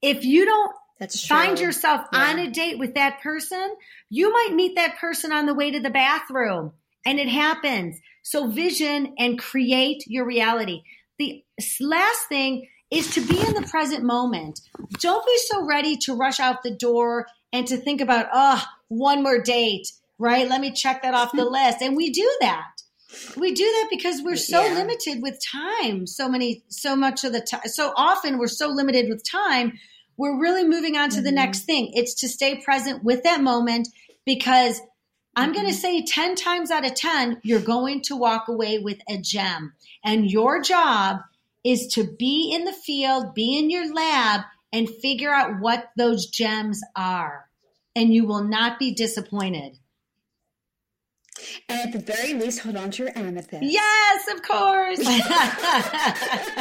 If 0.01 0.24
you 0.24 0.45
don't 0.45 0.72
That's 0.99 1.26
true. 1.28 1.36
find 1.36 1.59
yourself 1.59 2.07
Yeah. 2.13 2.19
on 2.19 2.39
a 2.39 2.49
date 2.49 2.80
with 2.80 2.93
that 2.95 3.22
person, 3.22 3.76
you 4.09 4.32
might 4.32 4.53
meet 4.55 4.76
that 4.76 4.97
person 4.97 5.32
on 5.32 5.45
the 5.45 5.53
way 5.53 5.72
to 5.72 5.80
the 5.80 5.89
bathroom 5.89 6.72
and 7.05 7.19
it 7.19 7.28
happens. 7.28 7.99
So 8.24 8.47
vision 8.47 9.13
and 9.17 9.38
create 9.38 10.03
your 10.07 10.26
reality. 10.26 10.84
The 11.19 11.43
last 11.82 12.28
thing 12.30 12.67
is 12.89 13.13
to 13.15 13.22
be 13.22 13.39
in 13.39 13.53
the 13.53 13.67
present 13.69 14.03
moment. 14.03 14.61
Don't 14.99 15.26
be 15.26 15.38
so 15.49 15.65
ready 15.65 15.97
to 15.97 16.15
rush 16.15 16.39
out 16.39 16.63
the 16.63 16.76
door 16.76 17.26
and 17.53 17.67
to 17.67 17.78
think 17.78 18.01
about, 18.01 18.28
oh, 18.34 18.63
one 18.88 19.24
more 19.24 19.41
date, 19.41 19.91
right? 20.22 20.47
Let 20.47 20.61
me 20.61 20.72
check 20.72 21.01
that 21.01 21.13
off 21.13 21.32
the 21.34 21.45
list. 21.49 21.82
And 21.82 21.97
we 21.97 22.11
do 22.11 22.30
that. 22.41 22.67
We 23.36 23.53
do 23.53 23.63
that 23.63 23.88
because 23.89 24.22
we're 24.22 24.38
so 24.38 24.63
Yeah. 24.63 24.74
limited 24.76 25.22
with 25.22 25.38
time. 25.43 26.07
So 26.07 26.30
many, 26.30 26.63
so 26.69 26.95
much 26.95 27.24
of 27.24 27.34
the 27.34 27.41
time. 27.41 27.67
So 27.67 27.91
often 27.97 28.38
we're 28.38 28.47
so 28.47 28.69
limited 28.69 29.09
with 29.09 29.30
time. 29.30 29.74
We're 30.15 30.39
really 30.39 30.63
moving 30.63 30.95
on 30.95 31.09
to 31.09 31.22
the 31.22 31.30
mm-hmm. 31.30 31.36
next 31.36 31.61
thing. 31.61 31.91
It's 31.93 32.13
to 32.22 32.30
stay 32.30 32.55
present 32.55 33.03
with 33.03 33.24
that 33.24 33.41
moment 33.41 33.89
because 34.26 34.80
I'm 35.36 35.51
going 35.51 35.65
to 35.65 35.72
mm-hmm. 35.72 35.82
say 35.82 36.05
10 36.05 36.36
times 36.36 36.72
out 36.72 36.86
of 36.86 36.93
10, 36.93 37.41
you're 37.43 37.59
going 37.59 38.01
to 38.03 38.15
walk 38.15 38.47
away 38.47 38.80
with 38.80 38.99
a 39.09 39.17
gem. 39.17 39.74
And 40.03 40.30
your 40.30 40.61
job 40.61 41.17
is 41.63 41.88
to 41.93 42.03
be 42.03 42.51
in 42.53 42.65
the 42.65 42.74
field, 42.74 43.34
be 43.34 43.57
in 43.57 43.69
your 43.69 43.93
lab, 43.93 44.41
and 44.74 44.89
figure 44.89 45.34
out 45.34 45.59
what 45.59 45.89
those 45.97 46.28
gems 46.28 46.82
are. 46.95 47.49
And 47.95 48.13
you 48.13 48.26
will 48.26 48.43
not 48.43 48.80
be 48.80 48.93
disappointed. 48.93 49.78
And 51.70 51.80
at 51.80 51.92
the 51.92 52.00
very 52.14 52.34
least, 52.34 52.60
hold 52.60 52.76
on 52.76 52.92
to 52.92 53.04
your 53.04 53.18
amethyst. 53.18 53.64
Yes, 53.64 54.28
of 54.34 54.42
course. 54.42 55.00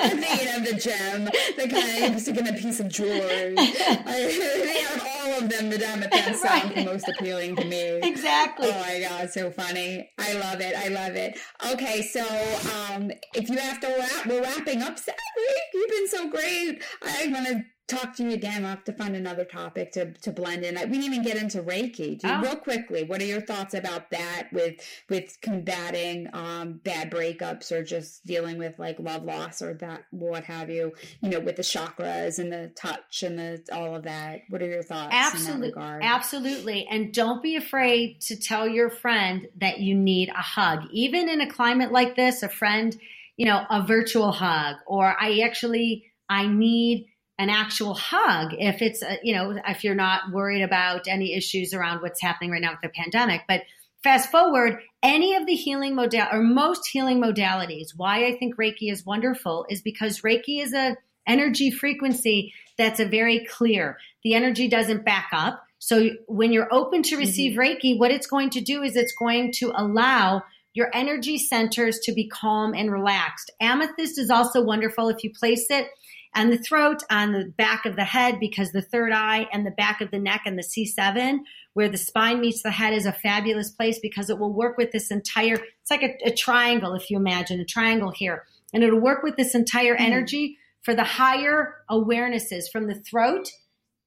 I'm 0.00 0.18
thinking 0.18 0.48
of 0.54 0.64
the 0.64 0.74
gem, 0.78 1.24
the 1.56 1.68
kind 1.68 2.14
of 2.14 2.20
sticking 2.20 2.48
a 2.48 2.52
piece 2.52 2.80
of 2.80 2.88
jewelry. 2.88 3.54
I, 3.58 4.86
out 4.90 4.96
of 4.96 5.06
all 5.16 5.42
of 5.42 5.48
them, 5.50 5.70
the 5.70 5.84
amethyst 5.86 6.42
sounds 6.42 6.74
the 6.74 6.84
most 6.84 7.08
appealing 7.08 7.56
to 7.56 7.64
me. 7.64 8.00
exactly. 8.02 8.68
Oh 8.68 8.80
my 8.80 9.00
god, 9.00 9.30
so 9.30 9.50
funny. 9.50 10.08
I 10.18 10.34
love 10.34 10.60
it. 10.60 10.74
I 10.76 10.88
love 10.88 11.14
it. 11.16 11.38
Okay, 11.72 12.02
so 12.02 12.20
um 12.92 13.10
if 13.34 13.48
you 13.48 13.56
have 13.58 13.80
to 13.80 13.86
wrap 13.88 14.26
we're 14.26 14.42
wrapping 14.42 14.82
up 14.82 14.98
sadly. 14.98 15.18
You've 15.74 15.90
been 15.90 16.08
so 16.08 16.28
great. 16.30 16.82
I 17.02 17.28
wanna 17.32 17.64
talk 17.88 18.14
to 18.16 18.22
you 18.22 18.32
again. 18.32 18.64
I'll 18.64 18.70
have 18.70 18.84
to 18.84 18.92
find 18.92 19.16
another 19.16 19.44
topic 19.44 19.92
to, 19.92 20.12
to 20.12 20.30
blend 20.30 20.62
in. 20.64 20.74
We 20.74 20.98
didn't 20.98 21.04
even 21.04 21.22
get 21.22 21.36
into 21.36 21.62
Reiki. 21.62 22.18
Do, 22.18 22.28
Oh. 22.28 22.42
Real 22.42 22.56
quickly, 22.56 23.04
what 23.04 23.22
are 23.22 23.26
your 23.26 23.40
thoughts 23.40 23.72
about 23.72 24.10
that 24.10 24.48
with 24.52 24.74
with 25.08 25.38
combating 25.40 26.28
um, 26.34 26.80
bad 26.84 27.10
breakups 27.10 27.72
or 27.72 27.82
just 27.82 28.24
dealing 28.26 28.58
with 28.58 28.78
like 28.78 28.98
love 29.00 29.24
loss 29.24 29.62
or 29.62 29.74
that 29.74 30.04
what 30.10 30.44
have 30.44 30.68
you? 30.68 30.92
You 31.22 31.30
know, 31.30 31.40
with 31.40 31.56
the 31.56 31.62
chakras 31.62 32.38
and 32.38 32.52
the 32.52 32.70
touch 32.76 33.22
and 33.22 33.38
the 33.38 33.62
all 33.72 33.96
of 33.96 34.02
that. 34.02 34.40
What 34.50 34.62
are 34.62 34.66
your 34.68 34.82
thoughts 34.82 35.14
Absolutely. 35.14 35.72
Absolutely. 36.02 36.86
And 36.90 37.12
don't 37.14 37.42
be 37.42 37.56
afraid 37.56 38.20
to 38.22 38.36
tell 38.36 38.68
your 38.68 38.90
friend 38.90 39.48
that 39.60 39.80
you 39.80 39.94
need 39.94 40.28
a 40.28 40.42
hug. 40.42 40.84
Even 40.90 41.28
in 41.28 41.40
a 41.40 41.50
climate 41.50 41.90
like 41.92 42.14
this, 42.14 42.42
a 42.42 42.48
friend, 42.48 42.94
you 43.36 43.46
know, 43.46 43.64
a 43.70 43.86
virtual 43.86 44.32
hug, 44.32 44.76
or 44.86 45.16
I 45.18 45.40
actually, 45.40 46.04
I 46.28 46.46
need 46.46 47.06
an 47.38 47.50
actual 47.50 47.94
hug 47.94 48.52
if 48.58 48.82
it's, 48.82 49.02
uh, 49.02 49.16
you 49.22 49.34
know, 49.34 49.60
if 49.66 49.84
you're 49.84 49.94
not 49.94 50.32
worried 50.32 50.62
about 50.62 51.06
any 51.06 51.34
issues 51.34 51.72
around 51.72 52.02
what's 52.02 52.20
happening 52.20 52.50
right 52.50 52.60
now 52.60 52.72
with 52.72 52.80
the 52.82 52.88
pandemic. 52.88 53.42
But 53.46 53.62
fast 54.02 54.30
forward, 54.30 54.80
any 55.02 55.34
of 55.34 55.46
the 55.46 55.54
healing 55.54 55.94
modal 55.94 56.26
or 56.32 56.42
most 56.42 56.88
healing 56.88 57.20
modalities, 57.20 57.90
why 57.96 58.26
I 58.26 58.36
think 58.36 58.56
Reiki 58.56 58.90
is 58.90 59.06
wonderful 59.06 59.66
is 59.68 59.82
because 59.82 60.22
Reiki 60.22 60.62
is 60.62 60.72
a 60.72 60.96
energy 61.26 61.70
frequency 61.70 62.54
that's 62.76 63.00
a 63.00 63.06
very 63.06 63.44
clear. 63.44 63.98
The 64.24 64.34
energy 64.34 64.68
doesn't 64.68 65.04
back 65.04 65.28
up. 65.32 65.62
So 65.78 66.10
when 66.26 66.52
you're 66.52 66.72
open 66.72 67.02
to 67.04 67.16
receive 67.16 67.56
Reiki, 67.56 67.98
what 67.98 68.10
it's 68.10 68.26
going 68.26 68.50
to 68.50 68.60
do 68.60 68.82
is 68.82 68.96
it's 68.96 69.14
going 69.16 69.52
to 69.58 69.72
allow 69.76 70.42
your 70.74 70.90
energy 70.92 71.38
centers 71.38 71.98
to 72.00 72.12
be 72.12 72.28
calm 72.28 72.74
and 72.74 72.90
relaxed. 72.90 73.50
Amethyst 73.60 74.18
is 74.18 74.30
also 74.30 74.62
wonderful 74.62 75.08
if 75.08 75.22
you 75.22 75.32
place 75.32 75.66
it 75.70 75.88
and 76.38 76.52
the 76.52 76.58
throat 76.58 77.02
on 77.10 77.32
the 77.32 77.52
back 77.56 77.84
of 77.84 77.96
the 77.96 78.04
head 78.04 78.38
because 78.38 78.70
the 78.70 78.80
third 78.80 79.12
eye 79.12 79.48
and 79.52 79.66
the 79.66 79.72
back 79.72 80.00
of 80.00 80.12
the 80.12 80.20
neck 80.20 80.42
and 80.46 80.56
the 80.56 80.62
C7 80.62 81.40
where 81.74 81.88
the 81.88 81.98
spine 81.98 82.40
meets 82.40 82.62
the 82.62 82.70
head 82.70 82.94
is 82.94 83.06
a 83.06 83.12
fabulous 83.12 83.72
place 83.72 83.98
because 83.98 84.30
it 84.30 84.38
will 84.38 84.52
work 84.52 84.78
with 84.78 84.92
this 84.92 85.10
entire 85.10 85.54
it's 85.54 85.90
like 85.90 86.04
a, 86.04 86.16
a 86.24 86.32
triangle 86.32 86.94
if 86.94 87.10
you 87.10 87.16
imagine 87.16 87.58
a 87.58 87.64
triangle 87.64 88.10
here. 88.10 88.44
And 88.72 88.84
it'll 88.84 89.00
work 89.00 89.24
with 89.24 89.36
this 89.36 89.56
entire 89.56 89.96
mm. 89.96 90.00
energy 90.00 90.58
for 90.82 90.94
the 90.94 91.02
higher 91.02 91.74
awarenesses 91.90 92.70
from 92.70 92.86
the 92.86 92.94
throat 92.94 93.48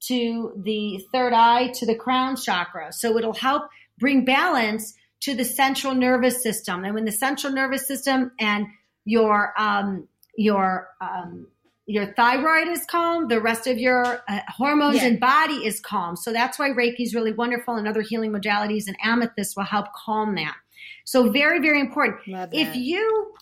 to 0.07 0.53
the 0.55 1.05
third 1.11 1.33
eye 1.33 1.67
to 1.75 1.85
the 1.85 1.95
crown 1.95 2.37
chakra. 2.37 2.93
So 2.93 3.17
it'll 3.17 3.33
help 3.33 3.63
bring 3.99 4.23
balance 4.23 4.93
to 5.21 5.35
the 5.35 5.45
central 5.45 5.93
nervous 5.93 6.41
system. 6.41 6.85
And 6.85 6.93
when 6.93 7.05
the 7.05 7.11
central 7.11 7.51
nervous 7.51 7.87
system 7.87 8.31
and 8.39 8.67
your 9.03 9.53
um, 9.59 10.07
your 10.37 10.87
um, 11.01 11.47
your 11.91 12.13
thyroid 12.13 12.69
is 12.69 12.85
calm, 12.85 13.27
the 13.27 13.41
rest 13.41 13.67
of 13.67 13.77
your 13.77 14.23
uh, 14.29 14.39
hormones 14.47 14.97
yeah. 14.97 15.07
and 15.07 15.19
body 15.19 15.65
is 15.65 15.81
calm. 15.81 16.15
So 16.15 16.31
that's 16.31 16.57
why 16.57 16.69
Reiki 16.69 17.01
is 17.01 17.13
really 17.13 17.33
wonderful 17.33 17.75
and 17.75 17.87
other 17.87 18.01
healing 18.01 18.31
modalities 18.31 18.87
and 18.87 18.95
amethyst 19.03 19.57
will 19.57 19.65
help 19.65 19.87
calm 19.93 20.35
that. 20.35 20.55
So 21.03 21.29
very, 21.31 21.59
very 21.59 21.81
important. 21.81 22.21
If 22.53 22.75
you 22.75 23.33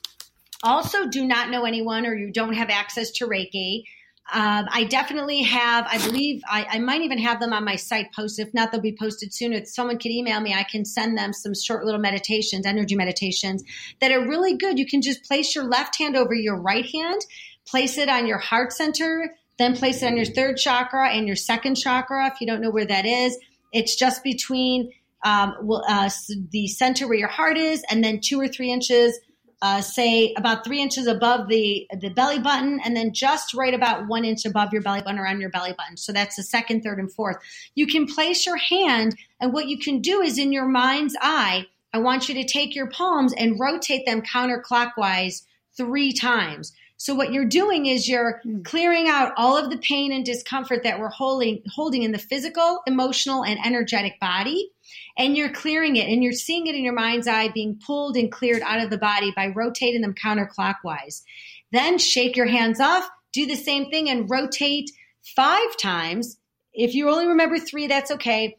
also 0.63 1.07
do 1.07 1.25
not 1.25 1.51
know 1.51 1.63
anyone 1.63 2.07
or 2.07 2.15
you 2.15 2.31
don't 2.31 2.53
have 2.53 2.69
access 2.71 3.11
to 3.11 3.27
Reiki, 3.27 3.83
um, 4.31 4.67
I 4.71 4.83
definitely 4.83 5.41
have, 5.41 5.87
I 5.89 5.97
believe, 5.97 6.43
I, 6.47 6.65
I, 6.69 6.79
might 6.79 7.01
even 7.01 7.17
have 7.17 7.39
them 7.39 7.51
on 7.51 7.65
my 7.65 7.75
site 7.75 8.13
posted. 8.13 8.47
If 8.47 8.53
not, 8.53 8.71
they'll 8.71 8.79
be 8.79 8.95
posted 8.95 9.33
soon. 9.33 9.53
If 9.53 9.67
someone 9.67 9.97
can 9.97 10.11
email 10.11 10.39
me, 10.39 10.53
I 10.53 10.61
can 10.63 10.85
send 10.85 11.17
them 11.17 11.33
some 11.33 11.55
short 11.55 11.83
little 11.83 11.99
meditations, 11.99 12.67
energy 12.67 12.95
meditations 12.95 13.63
that 14.01 14.11
are 14.11 14.21
really 14.21 14.55
good. 14.55 14.77
You 14.77 14.85
can 14.85 15.01
just 15.01 15.23
place 15.23 15.55
your 15.55 15.63
left 15.63 15.97
hand 15.97 16.15
over 16.15 16.35
your 16.35 16.61
right 16.61 16.85
hand, 16.85 17.21
place 17.69 17.97
it 17.97 18.09
on 18.09 18.27
your 18.27 18.37
heart 18.37 18.73
center, 18.73 19.35
then 19.57 19.75
place 19.75 20.01
it 20.01 20.07
on 20.07 20.15
your 20.15 20.25
third 20.25 20.57
chakra 20.57 21.09
and 21.09 21.27
your 21.27 21.35
second 21.35 21.75
chakra. 21.75 22.27
If 22.27 22.41
you 22.41 22.47
don't 22.47 22.61
know 22.61 22.71
where 22.71 22.85
that 22.85 23.05
is, 23.05 23.37
it's 23.71 23.95
just 23.95 24.23
between 24.23 24.91
um, 25.23 25.69
uh, 25.87 26.09
the 26.51 26.67
center 26.67 27.07
where 27.07 27.17
your 27.17 27.27
heart 27.27 27.57
is 27.57 27.83
and 27.89 28.03
then 28.03 28.21
two 28.21 28.39
or 28.39 28.47
three 28.47 28.71
inches 28.71 29.19
uh, 29.61 29.81
say 29.81 30.33
about 30.37 30.63
three 30.63 30.81
inches 30.81 31.05
above 31.05 31.49
the 31.49 31.85
the 31.99 32.09
belly 32.09 32.39
button, 32.39 32.79
and 32.83 32.95
then 32.95 33.13
just 33.13 33.53
right 33.53 33.73
about 33.73 34.07
one 34.07 34.23
inch 34.23 34.45
above 34.45 34.71
your 34.71 34.81
belly 34.81 35.01
button, 35.01 35.19
around 35.19 35.41
your 35.41 35.49
belly 35.49 35.73
button. 35.77 35.97
So 35.97 36.13
that's 36.13 36.37
the 36.37 36.43
second, 36.43 36.81
third, 36.81 36.99
and 36.99 37.11
fourth. 37.11 37.37
You 37.75 37.85
can 37.85 38.05
place 38.07 38.45
your 38.45 38.55
hand, 38.55 39.17
and 39.39 39.51
what 39.51 39.67
you 39.67 39.77
can 39.77 39.99
do 39.99 40.21
is 40.21 40.37
in 40.37 40.53
your 40.53 40.65
mind's 40.65 41.15
eye, 41.21 41.65
I 41.93 41.97
want 41.97 42.29
you 42.29 42.35
to 42.35 42.45
take 42.45 42.73
your 42.73 42.89
palms 42.89 43.33
and 43.33 43.59
rotate 43.59 44.05
them 44.05 44.21
counterclockwise 44.21 45.43
three 45.75 46.13
times. 46.13 46.71
So 46.99 47.15
what 47.15 47.31
you're 47.31 47.45
doing 47.45 47.85
is 47.85 48.09
you're 48.09 48.41
hmm. 48.43 48.61
clearing 48.61 49.07
out 49.07 49.31
all 49.37 49.57
of 49.57 49.69
the 49.71 49.77
pain 49.77 50.11
and 50.11 50.25
discomfort 50.25 50.83
that 50.83 50.99
we're 50.99 51.09
holding 51.09 51.63
holding 51.73 52.03
in 52.03 52.11
the 52.11 52.19
physical, 52.19 52.81
emotional, 52.85 53.43
and 53.43 53.57
energetic 53.65 54.19
body 54.19 54.69
and 55.17 55.37
you're 55.37 55.51
clearing 55.51 55.95
it 55.95 56.07
and 56.07 56.23
you're 56.23 56.33
seeing 56.33 56.67
it 56.67 56.75
in 56.75 56.83
your 56.83 56.93
mind's 56.93 57.27
eye 57.27 57.49
being 57.49 57.79
pulled 57.85 58.17
and 58.17 58.31
cleared 58.31 58.61
out 58.63 58.81
of 58.81 58.89
the 58.89 58.97
body 58.97 59.31
by 59.35 59.47
rotating 59.47 60.01
them 60.01 60.13
counterclockwise. 60.13 61.23
Then 61.71 61.97
shake 61.97 62.35
your 62.35 62.47
hands 62.47 62.79
off, 62.79 63.09
do 63.31 63.45
the 63.45 63.55
same 63.55 63.89
thing 63.89 64.09
and 64.09 64.29
rotate 64.29 64.91
five 65.35 65.77
times. 65.77 66.37
If 66.73 66.95
you 66.95 67.09
only 67.09 67.27
remember 67.27 67.59
three, 67.59 67.87
that's 67.87 68.11
okay. 68.11 68.57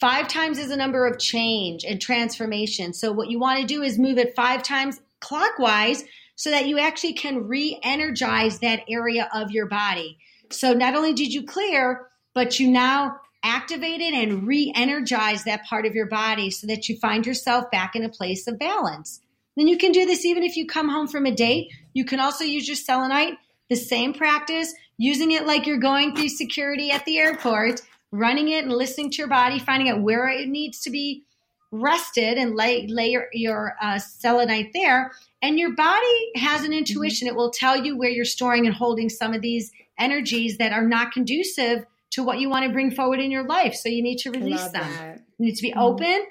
Five 0.00 0.28
times 0.28 0.58
is 0.58 0.70
a 0.70 0.76
number 0.76 1.06
of 1.06 1.18
change 1.18 1.84
and 1.84 2.00
transformation. 2.00 2.92
So, 2.94 3.12
what 3.12 3.28
you 3.28 3.38
want 3.38 3.60
to 3.60 3.66
do 3.66 3.82
is 3.82 3.98
move 3.98 4.18
it 4.18 4.34
five 4.34 4.62
times 4.62 5.00
clockwise 5.20 6.04
so 6.40 6.48
that 6.48 6.66
you 6.66 6.78
actually 6.78 7.12
can 7.12 7.46
re 7.48 7.78
energize 7.82 8.60
that 8.60 8.80
area 8.88 9.28
of 9.34 9.50
your 9.50 9.66
body. 9.66 10.16
So, 10.48 10.72
not 10.72 10.94
only 10.94 11.12
did 11.12 11.34
you 11.34 11.42
clear, 11.42 12.06
but 12.32 12.58
you 12.58 12.70
now 12.70 13.20
activated 13.42 14.14
and 14.14 14.46
re 14.46 14.72
energize 14.74 15.44
that 15.44 15.66
part 15.66 15.84
of 15.84 15.94
your 15.94 16.06
body 16.06 16.50
so 16.50 16.66
that 16.66 16.88
you 16.88 16.96
find 16.96 17.26
yourself 17.26 17.70
back 17.70 17.94
in 17.94 18.04
a 18.04 18.08
place 18.08 18.46
of 18.46 18.58
balance. 18.58 19.20
Then 19.54 19.68
you 19.68 19.76
can 19.76 19.92
do 19.92 20.06
this 20.06 20.24
even 20.24 20.42
if 20.42 20.56
you 20.56 20.66
come 20.66 20.88
home 20.88 21.08
from 21.08 21.26
a 21.26 21.30
date. 21.30 21.74
You 21.92 22.06
can 22.06 22.20
also 22.20 22.44
use 22.44 22.66
your 22.66 22.74
selenite, 22.74 23.34
the 23.68 23.76
same 23.76 24.14
practice, 24.14 24.72
using 24.96 25.32
it 25.32 25.46
like 25.46 25.66
you're 25.66 25.76
going 25.76 26.16
through 26.16 26.30
security 26.30 26.90
at 26.90 27.04
the 27.04 27.18
airport, 27.18 27.82
running 28.12 28.48
it 28.48 28.64
and 28.64 28.72
listening 28.72 29.10
to 29.10 29.18
your 29.18 29.28
body, 29.28 29.58
finding 29.58 29.90
out 29.90 30.00
where 30.00 30.26
it 30.26 30.48
needs 30.48 30.80
to 30.84 30.90
be 30.90 31.24
rested 31.70 32.38
and 32.38 32.56
lay, 32.56 32.86
lay 32.86 33.10
your, 33.10 33.26
your 33.34 33.74
uh, 33.82 33.98
selenite 33.98 34.70
there. 34.72 35.12
And 35.42 35.58
your 35.58 35.74
body 35.74 36.32
has 36.36 36.64
an 36.64 36.72
intuition. 36.72 37.26
Mm-hmm. 37.26 37.34
It 37.34 37.38
will 37.38 37.50
tell 37.50 37.76
you 37.76 37.96
where 37.96 38.10
you're 38.10 38.24
storing 38.24 38.66
and 38.66 38.74
holding 38.74 39.08
some 39.08 39.32
of 39.32 39.40
these 39.40 39.72
energies 39.98 40.58
that 40.58 40.72
are 40.72 40.86
not 40.86 41.12
conducive 41.12 41.84
to 42.10 42.22
what 42.22 42.38
you 42.40 42.48
want 42.48 42.66
to 42.66 42.72
bring 42.72 42.90
forward 42.90 43.20
in 43.20 43.30
your 43.30 43.44
life. 43.44 43.74
So 43.74 43.88
you 43.88 44.02
need 44.02 44.18
to 44.18 44.30
release 44.30 44.68
them. 44.68 44.82
That. 44.82 45.20
You 45.38 45.46
need 45.46 45.56
to 45.56 45.62
be 45.62 45.70
mm-hmm. 45.70 45.80
open 45.80 46.26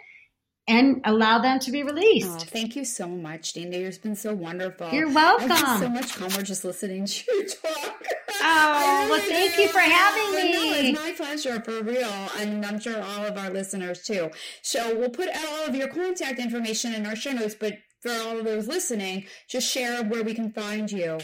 and 0.67 1.01
allow 1.05 1.39
them 1.39 1.57
to 1.59 1.71
be 1.71 1.81
released. 1.81 2.29
Oh, 2.29 2.37
thank 2.37 2.75
you 2.75 2.85
so 2.85 3.07
much, 3.07 3.53
Dina. 3.53 3.77
You've 3.77 4.01
been 4.03 4.15
so 4.15 4.35
wonderful. 4.35 4.91
You're 4.91 5.11
welcome. 5.11 5.51
I 5.51 5.79
so 5.79 5.89
much 5.89 6.15
calmer 6.15 6.43
just 6.43 6.63
listening 6.63 7.05
to 7.05 7.23
you 7.31 7.47
talk. 7.47 8.03
Oh, 8.41 9.07
well, 9.09 9.19
thank 9.27 9.57
you 9.57 9.67
for 9.69 9.79
having 9.79 10.35
me. 10.35 10.53
No, 10.53 10.73
it's 10.73 10.99
my 10.99 11.11
pleasure, 11.13 11.59
for 11.61 11.81
real. 11.81 12.11
And 12.37 12.63
I'm 12.63 12.79
sure 12.79 13.01
all 13.01 13.25
of 13.25 13.35
our 13.37 13.49
listeners 13.49 14.03
too. 14.03 14.29
So 14.61 14.95
we'll 14.95 15.09
put 15.09 15.29
all 15.35 15.65
of 15.65 15.75
your 15.75 15.87
contact 15.87 16.37
information 16.37 16.93
in 16.93 17.07
our 17.07 17.15
show 17.15 17.31
notes, 17.31 17.55
but 17.59 17.79
for 18.01 18.11
all 18.11 18.37
of 18.37 18.45
those 18.45 18.67
listening, 18.67 19.25
just 19.47 19.69
share 19.69 20.03
where 20.03 20.23
we 20.23 20.33
can 20.33 20.51
find 20.51 20.91
you. 20.91 21.19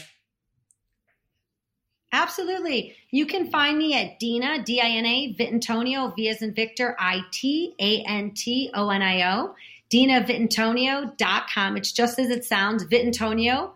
Absolutely. 2.12 2.94
You 3.10 3.26
can 3.26 3.50
find 3.50 3.76
me 3.76 3.94
at 3.94 4.18
Dina, 4.18 4.62
D 4.64 4.80
I 4.80 4.88
N 4.88 5.06
A, 5.06 5.34
Vitantonio, 5.34 6.14
V 6.14 6.28
as 6.28 6.40
in 6.40 6.54
Victor, 6.54 6.96
I 6.98 7.20
T 7.32 7.74
A 7.78 8.02
N 8.06 8.32
T 8.32 8.70
O 8.74 8.90
N 8.90 9.02
I 9.02 9.36
O, 9.36 9.54
DinaVitantonio.com. 9.90 11.76
It's 11.76 11.92
just 11.92 12.18
as 12.18 12.30
it 12.30 12.44
sounds, 12.44 12.84
Vitantonio 12.84 13.72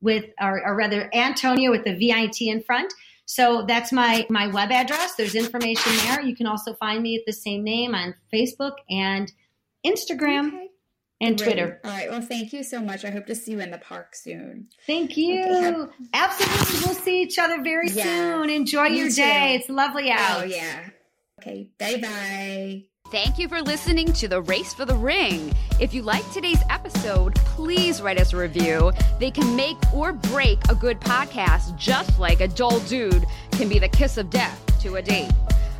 with, 0.00 0.24
or, 0.40 0.66
or 0.66 0.76
rather, 0.76 1.10
Antonio 1.14 1.70
with 1.70 1.84
the 1.84 1.94
V 1.94 2.12
I 2.12 2.26
T 2.26 2.48
in 2.48 2.62
front. 2.62 2.92
So 3.26 3.64
that's 3.68 3.92
my, 3.92 4.26
my 4.30 4.46
web 4.46 4.70
address. 4.70 5.14
There's 5.14 5.34
information 5.34 5.92
there. 5.98 6.22
You 6.22 6.34
can 6.34 6.46
also 6.46 6.72
find 6.74 7.02
me 7.02 7.16
at 7.16 7.26
the 7.26 7.32
same 7.32 7.62
name 7.62 7.94
on 7.94 8.14
Facebook 8.32 8.76
and 8.88 9.30
Instagram. 9.86 10.48
Okay 10.48 10.67
and 11.20 11.36
Great. 11.36 11.52
Twitter. 11.52 11.80
All 11.84 11.90
right. 11.90 12.10
Well, 12.10 12.20
thank 12.20 12.52
you 12.52 12.62
so 12.62 12.80
much. 12.80 13.04
I 13.04 13.10
hope 13.10 13.26
to 13.26 13.34
see 13.34 13.52
you 13.52 13.60
in 13.60 13.70
the 13.70 13.78
park 13.78 14.14
soon. 14.14 14.68
Thank 14.86 15.16
you. 15.16 15.42
Okay, 15.42 15.92
Absolutely. 16.12 16.86
We'll 16.86 16.94
see 16.94 17.22
each 17.22 17.38
other 17.38 17.62
very 17.62 17.88
yeah, 17.90 18.04
soon. 18.04 18.50
Enjoy 18.50 18.86
your 18.86 19.10
day. 19.10 19.56
It's 19.56 19.68
lovely 19.68 20.10
oh, 20.10 20.14
out. 20.14 20.40
Oh, 20.42 20.44
yeah. 20.44 20.90
Okay. 21.40 21.70
Bye 21.78 22.00
bye. 22.00 22.84
Thank 23.10 23.38
you 23.38 23.48
for 23.48 23.62
listening 23.62 24.12
to 24.14 24.28
The 24.28 24.42
Race 24.42 24.74
for 24.74 24.84
the 24.84 24.94
Ring. 24.94 25.54
If 25.80 25.94
you 25.94 26.02
like 26.02 26.30
today's 26.30 26.60
episode, 26.68 27.34
please 27.36 28.02
write 28.02 28.20
us 28.20 28.34
a 28.34 28.36
review. 28.36 28.92
They 29.18 29.30
can 29.30 29.56
make 29.56 29.78
or 29.94 30.12
break 30.12 30.58
a 30.68 30.74
good 30.74 31.00
podcast, 31.00 31.74
just 31.78 32.18
like 32.18 32.42
a 32.42 32.48
dull 32.48 32.80
dude 32.80 33.24
can 33.52 33.70
be 33.70 33.78
the 33.78 33.88
kiss 33.88 34.18
of 34.18 34.28
death 34.28 34.62
to 34.82 34.96
a 34.96 35.02
date. 35.02 35.30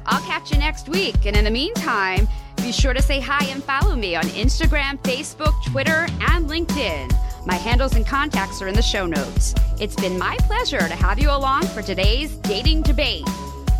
I'll 0.06 0.22
catch 0.22 0.52
you 0.52 0.58
next 0.58 0.88
week. 0.88 1.26
And 1.26 1.36
in 1.36 1.44
the 1.44 1.50
meantime, 1.50 2.26
be 2.62 2.72
sure 2.72 2.94
to 2.94 3.02
say 3.02 3.20
hi 3.20 3.44
and 3.46 3.62
follow 3.62 3.96
me 3.96 4.16
on 4.16 4.24
Instagram, 4.24 4.98
Facebook, 5.02 5.54
Twitter, 5.64 6.06
and 6.20 6.48
LinkedIn. 6.48 7.12
My 7.46 7.54
handles 7.54 7.94
and 7.94 8.06
contacts 8.06 8.60
are 8.60 8.68
in 8.68 8.74
the 8.74 8.82
show 8.82 9.06
notes. 9.06 9.54
It's 9.80 9.96
been 9.96 10.18
my 10.18 10.36
pleasure 10.42 10.78
to 10.78 10.94
have 10.94 11.18
you 11.18 11.30
along 11.30 11.62
for 11.68 11.82
today's 11.82 12.36
dating 12.36 12.82
debate. 12.82 13.24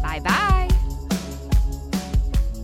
Bye 0.03 0.21
bye. 0.25 0.69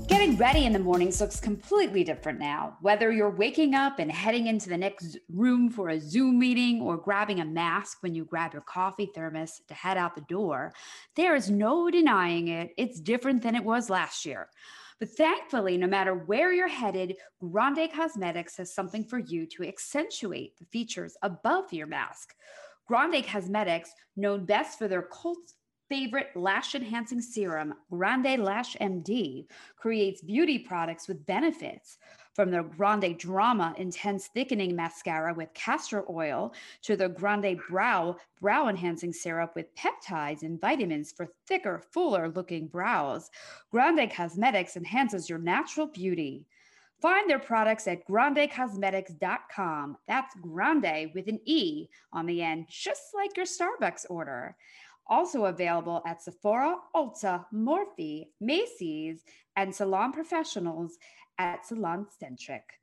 Getting 0.06 0.36
ready 0.36 0.64
in 0.64 0.72
the 0.72 0.78
mornings 0.78 1.20
looks 1.20 1.40
completely 1.40 2.04
different 2.04 2.38
now. 2.38 2.76
Whether 2.80 3.10
you're 3.10 3.34
waking 3.34 3.74
up 3.74 3.98
and 3.98 4.10
heading 4.10 4.46
into 4.46 4.68
the 4.68 4.78
next 4.78 5.18
room 5.28 5.68
for 5.68 5.88
a 5.88 6.00
Zoom 6.00 6.38
meeting 6.38 6.80
or 6.80 6.96
grabbing 6.96 7.40
a 7.40 7.44
mask 7.44 7.98
when 8.02 8.14
you 8.14 8.24
grab 8.24 8.52
your 8.52 8.62
coffee 8.62 9.10
thermos 9.14 9.60
to 9.68 9.74
head 9.74 9.96
out 9.96 10.14
the 10.14 10.22
door, 10.22 10.72
there 11.16 11.34
is 11.34 11.50
no 11.50 11.90
denying 11.90 12.48
it. 12.48 12.70
It's 12.78 13.00
different 13.00 13.42
than 13.42 13.54
it 13.54 13.64
was 13.64 13.90
last 13.90 14.24
year. 14.24 14.48
But 15.00 15.10
thankfully, 15.10 15.76
no 15.76 15.86
matter 15.86 16.14
where 16.14 16.52
you're 16.52 16.68
headed, 16.68 17.16
Grande 17.40 17.90
Cosmetics 17.92 18.56
has 18.56 18.74
something 18.74 19.04
for 19.04 19.18
you 19.18 19.46
to 19.46 19.66
accentuate 19.66 20.56
the 20.58 20.64
features 20.66 21.16
above 21.22 21.72
your 21.72 21.86
mask. 21.86 22.34
Grande 22.86 23.26
Cosmetics, 23.26 23.92
known 24.16 24.44
best 24.44 24.78
for 24.78 24.88
their 24.88 25.02
cult 25.02 25.52
favorite 25.88 26.30
lash 26.34 26.74
enhancing 26.74 27.20
serum, 27.20 27.74
Grande 27.90 28.42
Lash 28.42 28.76
MD, 28.76 29.46
creates 29.76 30.22
beauty 30.22 30.58
products 30.58 31.08
with 31.08 31.26
benefits. 31.26 31.98
From 32.34 32.50
the 32.50 32.64
Grande 32.64 33.16
Drama 33.16 33.74
Intense 33.78 34.26
Thickening 34.26 34.74
Mascara 34.74 35.32
with 35.32 35.54
castor 35.54 36.04
oil 36.10 36.52
to 36.82 36.96
the 36.96 37.08
Grande 37.08 37.56
Brow 37.68 38.16
Brow 38.40 38.66
Enhancing 38.68 39.12
Serum 39.12 39.50
with 39.54 39.72
peptides 39.76 40.42
and 40.42 40.60
vitamins 40.60 41.12
for 41.12 41.28
thicker, 41.46 41.80
fuller 41.92 42.28
looking 42.28 42.66
brows, 42.66 43.30
Grande 43.70 44.12
Cosmetics 44.12 44.76
enhances 44.76 45.30
your 45.30 45.38
natural 45.38 45.86
beauty. 45.86 46.44
Find 47.00 47.30
their 47.30 47.38
products 47.38 47.86
at 47.86 48.04
grandecosmetics.com. 48.08 49.96
That's 50.08 50.34
grande 50.40 51.12
with 51.14 51.28
an 51.28 51.38
E 51.44 51.88
on 52.12 52.26
the 52.26 52.42
end, 52.42 52.66
just 52.68 53.14
like 53.14 53.36
your 53.36 53.46
Starbucks 53.46 54.06
order. 54.10 54.56
Also 55.06 55.44
available 55.44 56.02
at 56.04 56.22
Sephora, 56.22 56.78
Ulta, 56.96 57.44
Morphe, 57.54 58.26
Macy's, 58.40 59.22
and 59.54 59.72
salon 59.72 60.12
professionals 60.12 60.98
at 61.38 61.66
Salon 61.66 62.06
Centric. 62.18 62.80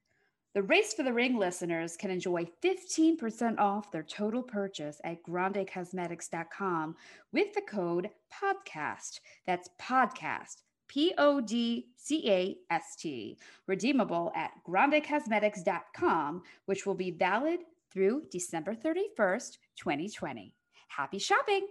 The 0.54 0.64
Race 0.64 0.94
for 0.94 1.04
the 1.04 1.14
Ring 1.14 1.38
listeners 1.38 1.96
can 1.96 2.12
enjoy 2.12 2.46
15% 2.62 3.58
off 3.58 3.90
their 3.90 4.04
total 4.04 4.44
purchase 4.44 5.00
at 5.06 5.24
grandecosmetics.com 5.24 6.96
with 7.32 7.54
the 7.54 7.62
code 7.62 8.10
PODCAST. 8.34 9.22
That's 9.48 9.70
PODCAST, 9.82 10.64
P 10.90 11.14
O 11.18 11.40
D 11.40 11.88
C 11.96 12.30
A 12.30 12.58
S 12.70 12.98
T, 12.98 13.38
redeemable 13.66 14.34
at 14.36 14.52
grandecosmetics.com, 14.68 16.42
which 16.66 16.86
will 16.86 16.96
be 16.96 17.12
valid 17.12 17.62
through 17.94 18.24
December 18.30 18.76
31st, 18.76 19.58
2020. 19.78 20.54
Happy 20.90 21.20
shopping! 21.20 21.66